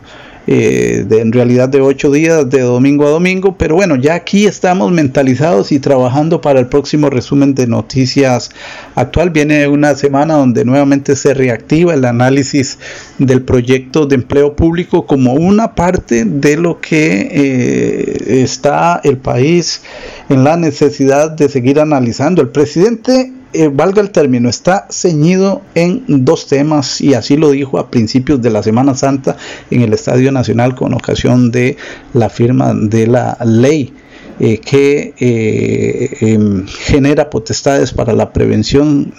eh, 0.51 1.05
de, 1.07 1.21
en 1.21 1.31
realidad 1.31 1.69
de 1.69 1.79
ocho 1.79 2.09
días 2.09 2.49
de 2.49 2.61
domingo 2.61 3.05
a 3.05 3.11
domingo, 3.11 3.55
pero 3.55 3.75
bueno, 3.75 3.95
ya 3.95 4.15
aquí 4.15 4.47
estamos 4.47 4.91
mentalizados 4.91 5.71
y 5.71 5.77
trabajando 5.77 6.41
para 6.41 6.59
el 6.59 6.65
próximo 6.65 7.11
resumen 7.11 7.53
de 7.53 7.67
noticias 7.67 8.49
actual. 8.95 9.29
Viene 9.29 9.67
una 9.67 9.93
semana 9.93 10.33
donde 10.33 10.65
nuevamente 10.65 11.15
se 11.15 11.35
reactiva 11.35 11.93
el 11.93 12.03
análisis 12.03 12.79
del 13.19 13.43
proyecto 13.43 14.07
de 14.07 14.15
empleo 14.15 14.55
público 14.55 15.05
como 15.05 15.33
una 15.35 15.75
parte 15.75 16.25
de 16.25 16.57
lo 16.57 16.81
que 16.81 17.29
eh, 17.31 18.41
está 18.41 19.01
el 19.03 19.17
país 19.17 19.83
en 20.29 20.43
la 20.43 20.57
necesidad 20.57 21.29
de 21.29 21.47
seguir 21.47 21.79
analizando. 21.79 22.41
El 22.41 22.49
presidente 22.49 23.33
eh, 23.51 23.67
valga 23.67 24.01
el 24.01 24.11
término, 24.11 24.47
está 24.47 24.87
ceñido 24.91 25.61
en 25.73 26.03
dos 26.07 26.47
temas 26.47 27.01
y 27.01 27.15
así 27.15 27.35
lo 27.35 27.51
dijo 27.51 27.79
a 27.79 27.89
principios 27.89 28.41
de 28.41 28.51
la 28.51 28.61
Semana 28.61 28.93
Santa 28.95 29.37
en 29.71 29.81
el 29.81 29.93
Estadio 29.93 30.31
Nacional 30.31 30.75
con 30.75 30.93
ocasión 30.93 31.49
de 31.51 31.75
la 32.13 32.29
firma 32.29 32.73
de 32.73 33.07
la 33.07 33.37
ley. 33.43 33.93
Eh, 34.41 34.59
que 34.59 35.13
eh, 35.19 36.15
em, 36.21 36.65
genera 36.65 37.29
potestades 37.29 37.91
para 37.91 38.13
la 38.13 38.31
prevención, 38.31 39.11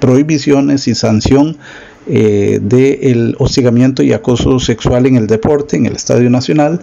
prohibiciones 0.00 0.86
y 0.86 0.94
sanción 0.94 1.56
del 2.06 3.36
hostigamiento 3.38 4.02
y 4.02 4.12
acoso 4.12 4.58
sexual 4.58 5.06
en 5.06 5.16
el 5.16 5.28
deporte, 5.28 5.76
en 5.76 5.86
el 5.86 5.94
Estadio 5.94 6.28
Nacional, 6.28 6.80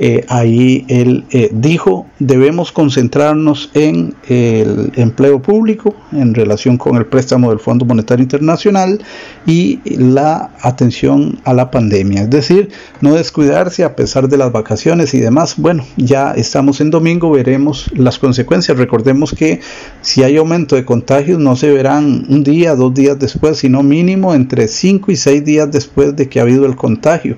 eh, 0.00 0.24
ahí 0.28 0.84
él 0.88 1.24
eh, 1.30 1.50
dijo, 1.52 2.06
debemos 2.20 2.70
concentrarnos 2.70 3.70
en 3.74 4.14
el 4.28 4.92
empleo 4.94 5.42
público 5.42 5.94
en 6.12 6.34
relación 6.34 6.78
con 6.78 6.96
el 6.96 7.06
préstamo 7.06 7.50
del 7.50 7.58
Fondo 7.58 7.84
Monetario 7.84 8.22
Internacional 8.22 9.00
y 9.44 9.80
la 9.84 10.50
atención 10.62 11.40
a 11.44 11.52
la 11.52 11.70
pandemia. 11.70 12.22
Es 12.22 12.30
decir, 12.30 12.70
no 13.00 13.14
descuidarse 13.14 13.82
a 13.82 13.96
pesar 13.96 14.28
de 14.28 14.36
las 14.36 14.52
vacaciones 14.52 15.14
y 15.14 15.20
demás. 15.20 15.54
Bueno, 15.56 15.84
ya 15.96 16.32
estamos 16.32 16.80
en 16.80 16.90
domingo, 16.90 17.30
veremos 17.32 17.90
las 17.94 18.20
consecuencias. 18.20 18.78
Recordemos 18.78 19.34
que 19.36 19.60
si 20.00 20.22
hay 20.22 20.36
aumento 20.36 20.76
de 20.76 20.84
contagios 20.84 21.40
no 21.40 21.56
se 21.56 21.72
verán 21.72 22.24
un 22.28 22.44
día, 22.44 22.76
dos 22.76 22.94
días 22.94 23.18
después, 23.18 23.58
sino 23.58 23.82
mínimo 23.82 24.34
entre 24.34 24.68
cinco 24.68 25.10
y 25.10 25.16
seis 25.16 25.44
días 25.44 25.70
después 25.72 26.14
de 26.14 26.28
que 26.28 26.38
ha 26.38 26.42
habido 26.42 26.66
el 26.66 26.76
contagio. 26.76 27.36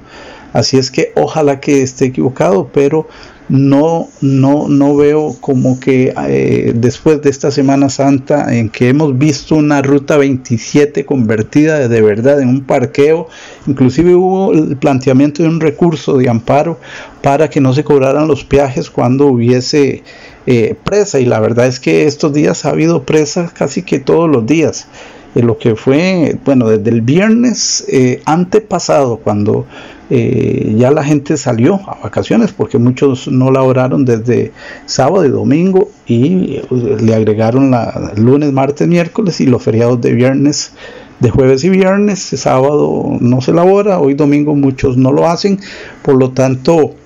Así 0.52 0.78
es 0.78 0.90
que 0.90 1.12
ojalá 1.16 1.60
que 1.60 1.82
esté 1.82 2.06
equivocado, 2.06 2.70
pero 2.72 3.06
no, 3.50 4.08
no, 4.20 4.68
no 4.68 4.94
veo 4.94 5.36
como 5.40 5.80
que 5.80 6.14
eh, 6.28 6.72
después 6.74 7.20
de 7.20 7.30
esta 7.30 7.50
Semana 7.50 7.88
Santa 7.88 8.54
en 8.54 8.68
que 8.68 8.88
hemos 8.88 9.18
visto 9.18 9.56
una 9.56 9.82
ruta 9.82 10.16
27 10.16 11.04
convertida 11.04 11.88
de 11.88 12.00
verdad 12.00 12.40
en 12.40 12.48
un 12.48 12.60
parqueo, 12.62 13.28
inclusive 13.66 14.14
hubo 14.14 14.52
el 14.52 14.76
planteamiento 14.76 15.42
de 15.42 15.48
un 15.48 15.60
recurso 15.60 16.16
de 16.16 16.28
amparo 16.28 16.78
para 17.22 17.50
que 17.50 17.60
no 17.60 17.72
se 17.72 17.82
cobraran 17.82 18.28
los 18.28 18.44
peajes 18.44 18.88
cuando 18.88 19.26
hubiese 19.26 20.04
eh, 20.46 20.76
presa 20.84 21.18
y 21.18 21.24
la 21.24 21.40
verdad 21.40 21.66
es 21.66 21.80
que 21.80 22.06
estos 22.06 22.32
días 22.32 22.64
ha 22.64 22.70
habido 22.70 23.02
presa 23.02 23.52
casi 23.52 23.82
que 23.82 23.98
todos 23.98 24.30
los 24.30 24.46
días. 24.46 24.86
Eh, 25.34 25.42
lo 25.42 25.58
que 25.58 25.74
fue, 25.74 26.36
bueno, 26.44 26.68
desde 26.68 26.90
el 26.90 27.00
viernes 27.00 27.84
antepasado, 28.26 29.16
cuando 29.16 29.66
eh, 30.12 30.74
ya 30.76 30.90
la 30.90 31.04
gente 31.04 31.36
salió 31.36 31.76
a 31.88 32.00
vacaciones 32.02 32.52
porque 32.52 32.78
muchos 32.78 33.28
no 33.28 33.52
laboraron 33.52 34.04
desde 34.04 34.50
sábado 34.84 35.24
y 35.24 35.28
domingo 35.28 35.88
y 36.04 36.56
eh, 36.56 36.64
le 37.00 37.14
agregaron 37.14 37.70
la 37.70 38.12
lunes, 38.16 38.52
martes, 38.52 38.88
miércoles 38.88 39.40
y 39.40 39.46
los 39.46 39.62
feriados 39.62 40.00
de 40.00 40.12
viernes, 40.12 40.72
de 41.20 41.30
jueves 41.30 41.62
y 41.62 41.68
viernes, 41.68 42.18
sábado 42.18 43.18
no 43.20 43.40
se 43.40 43.52
labora, 43.52 44.00
hoy 44.00 44.14
domingo 44.14 44.56
muchos 44.56 44.96
no 44.96 45.12
lo 45.12 45.28
hacen, 45.28 45.60
por 46.02 46.16
lo 46.16 46.32
tanto 46.32 46.96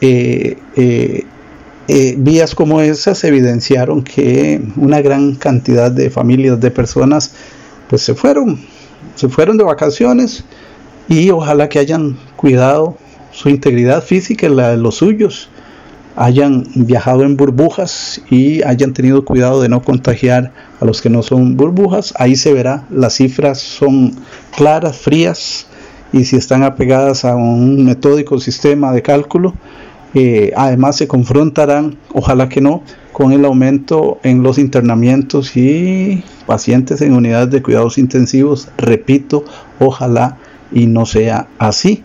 eh, 0.00 0.56
vías 2.16 2.54
como 2.54 2.80
esas 2.80 3.22
evidenciaron 3.24 4.02
que 4.02 4.62
una 4.76 5.02
gran 5.02 5.34
cantidad 5.34 5.90
de 5.90 6.08
familias 6.08 6.58
de 6.58 6.70
personas 6.70 7.34
pues 7.90 8.00
se 8.00 8.14
fueron, 8.14 8.58
se 9.14 9.28
fueron 9.28 9.58
de 9.58 9.64
vacaciones 9.64 10.42
y 11.08 11.30
ojalá 11.30 11.68
que 11.68 11.78
hayan 11.78 12.16
cuidado 12.36 12.96
su 13.32 13.48
integridad 13.48 14.02
física 14.02 14.46
y 14.46 14.54
la 14.54 14.70
de 14.70 14.76
los 14.78 14.96
suyos, 14.96 15.48
hayan 16.16 16.64
viajado 16.74 17.22
en 17.24 17.36
burbujas 17.36 18.22
y 18.30 18.62
hayan 18.62 18.94
tenido 18.94 19.24
cuidado 19.24 19.60
de 19.60 19.68
no 19.68 19.82
contagiar 19.82 20.52
a 20.80 20.84
los 20.86 21.02
que 21.02 21.10
no 21.10 21.22
son 21.22 21.56
burbujas. 21.56 22.14
Ahí 22.16 22.36
se 22.36 22.54
verá, 22.54 22.84
las 22.90 23.14
cifras 23.14 23.58
son 23.58 24.14
claras, 24.56 24.96
frías 24.96 25.66
y 26.12 26.24
si 26.24 26.36
están 26.36 26.62
apegadas 26.62 27.24
a 27.26 27.36
un 27.36 27.84
metódico 27.84 28.40
sistema 28.40 28.92
de 28.92 29.02
cálculo, 29.02 29.54
eh, 30.14 30.52
además 30.56 30.96
se 30.96 31.06
confrontarán, 31.06 31.98
ojalá 32.14 32.48
que 32.48 32.62
no, 32.62 32.82
con 33.12 33.32
el 33.32 33.44
aumento 33.44 34.18
en 34.22 34.42
los 34.42 34.56
internamientos 34.56 35.56
y 35.56 36.24
pacientes 36.46 37.02
en 37.02 37.12
unidades 37.12 37.50
de 37.50 37.62
cuidados 37.62 37.98
intensivos. 37.98 38.68
Repito, 38.78 39.44
ojalá 39.78 40.38
y 40.72 40.86
no 40.86 41.04
sea 41.04 41.48
así. 41.58 42.02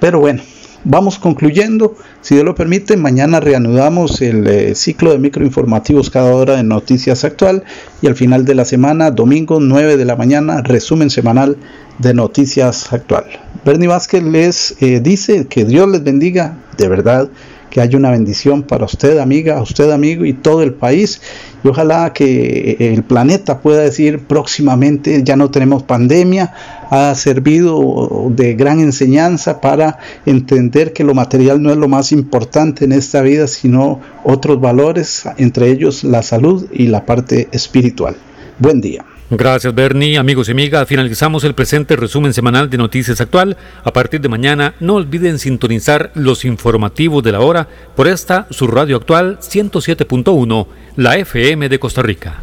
Pero 0.00 0.18
bueno, 0.18 0.42
vamos 0.84 1.18
concluyendo. 1.18 1.94
Si 2.22 2.34
Dios 2.34 2.44
lo 2.44 2.54
permite, 2.54 2.96
mañana 2.96 3.38
reanudamos 3.38 4.20
el 4.22 4.46
eh, 4.46 4.74
ciclo 4.74 5.12
de 5.12 5.18
microinformativos 5.18 6.10
cada 6.10 6.34
hora 6.34 6.56
de 6.56 6.62
Noticias 6.62 7.24
Actual 7.24 7.64
y 8.02 8.06
al 8.06 8.16
final 8.16 8.44
de 8.44 8.54
la 8.54 8.64
semana, 8.64 9.10
domingo 9.10 9.60
9 9.60 9.96
de 9.96 10.04
la 10.04 10.16
mañana, 10.16 10.62
resumen 10.62 11.10
semanal 11.10 11.56
de 11.98 12.14
Noticias 12.14 12.92
Actual. 12.92 13.24
Bernie 13.64 13.88
Vázquez 13.88 14.22
les 14.22 14.76
eh, 14.80 15.00
dice 15.00 15.46
que 15.46 15.64
Dios 15.64 15.88
les 15.88 16.02
bendiga, 16.02 16.56
de 16.78 16.88
verdad 16.88 17.28
que 17.70 17.80
haya 17.80 17.96
una 17.96 18.10
bendición 18.10 18.62
para 18.62 18.84
usted, 18.84 19.18
amiga, 19.18 19.62
usted, 19.62 19.90
amigo, 19.90 20.24
y 20.24 20.32
todo 20.32 20.62
el 20.62 20.74
país. 20.74 21.22
Y 21.62 21.68
ojalá 21.68 22.12
que 22.12 22.76
el 22.80 23.02
planeta 23.02 23.60
pueda 23.60 23.82
decir 23.82 24.18
próximamente, 24.20 25.22
ya 25.24 25.36
no 25.36 25.50
tenemos 25.50 25.82
pandemia, 25.82 26.52
ha 26.90 27.14
servido 27.14 28.30
de 28.34 28.54
gran 28.54 28.80
enseñanza 28.80 29.60
para 29.60 29.98
entender 30.26 30.92
que 30.92 31.04
lo 31.04 31.14
material 31.14 31.62
no 31.62 31.70
es 31.70 31.76
lo 31.76 31.88
más 31.88 32.12
importante 32.12 32.84
en 32.84 32.92
esta 32.92 33.22
vida, 33.22 33.46
sino 33.46 34.00
otros 34.24 34.60
valores, 34.60 35.24
entre 35.38 35.70
ellos 35.70 36.02
la 36.04 36.22
salud 36.22 36.66
y 36.72 36.88
la 36.88 37.06
parte 37.06 37.48
espiritual. 37.52 38.16
Buen 38.58 38.80
día. 38.80 39.04
Gracias 39.32 39.72
Bernie, 39.72 40.18
amigos 40.18 40.48
y 40.48 40.50
amigas. 40.50 40.88
Finalizamos 40.88 41.44
el 41.44 41.54
presente 41.54 41.94
resumen 41.94 42.34
semanal 42.34 42.68
de 42.68 42.78
Noticias 42.78 43.20
Actual. 43.20 43.56
A 43.84 43.92
partir 43.92 44.20
de 44.20 44.28
mañana 44.28 44.74
no 44.80 44.94
olviden 44.94 45.38
sintonizar 45.38 46.10
los 46.14 46.44
informativos 46.44 47.22
de 47.22 47.30
la 47.30 47.38
hora 47.38 47.68
por 47.94 48.08
esta 48.08 48.48
su 48.50 48.66
radio 48.66 48.96
actual 48.96 49.38
107.1, 49.38 50.66
la 50.96 51.16
FM 51.16 51.68
de 51.68 51.78
Costa 51.78 52.02
Rica. 52.02 52.40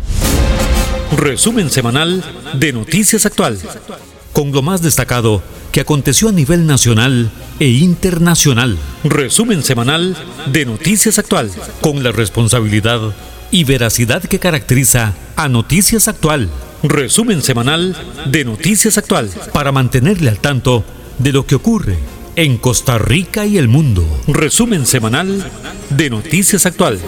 Resumen 1.18 1.70
semanal 1.70 2.24
de 2.54 2.72
Noticias 2.72 3.26
Actual. 3.26 3.58
Con 4.32 4.54
lo 4.54 4.62
más 4.62 4.82
destacado 4.82 5.44
que 5.74 5.82
aconteció 5.82 6.30
a 6.30 6.32
nivel 6.32 6.66
nacional 6.66 7.30
e 7.60 7.68
internacional. 7.68 8.78
Resumen 9.04 9.62
semanal 9.62 10.16
de 10.54 10.66
Noticias 10.66 11.20
Actual. 11.20 11.52
Con 11.82 12.02
la 12.02 12.14
responsabilidad 12.14 13.14
y 13.52 13.64
veracidad 13.64 14.22
que 14.24 14.39
caracteriza 14.39 15.14
a 15.36 15.48
Noticias 15.48 16.08
Actual. 16.08 16.50
Resumen 16.84 17.41
semanal 17.41 17.95
de 18.26 18.45
Noticias 18.45 18.98
Actual 18.98 19.30
para 19.54 19.72
mantenerle 19.72 20.30
al 20.30 20.39
tanto 20.39 20.84
de 21.18 21.34
lo 21.34 21.45
que 21.45 21.56
ocurre 21.56 21.98
en 22.36 22.58
Costa 22.58 22.98
Rica 22.98 23.45
y 23.45 23.58
el 23.58 23.68
mundo. 23.68 24.06
Resumen 24.28 24.86
semanal 24.86 25.43
de 25.89 26.10
Noticias 26.10 26.66
Actual. 26.66 27.00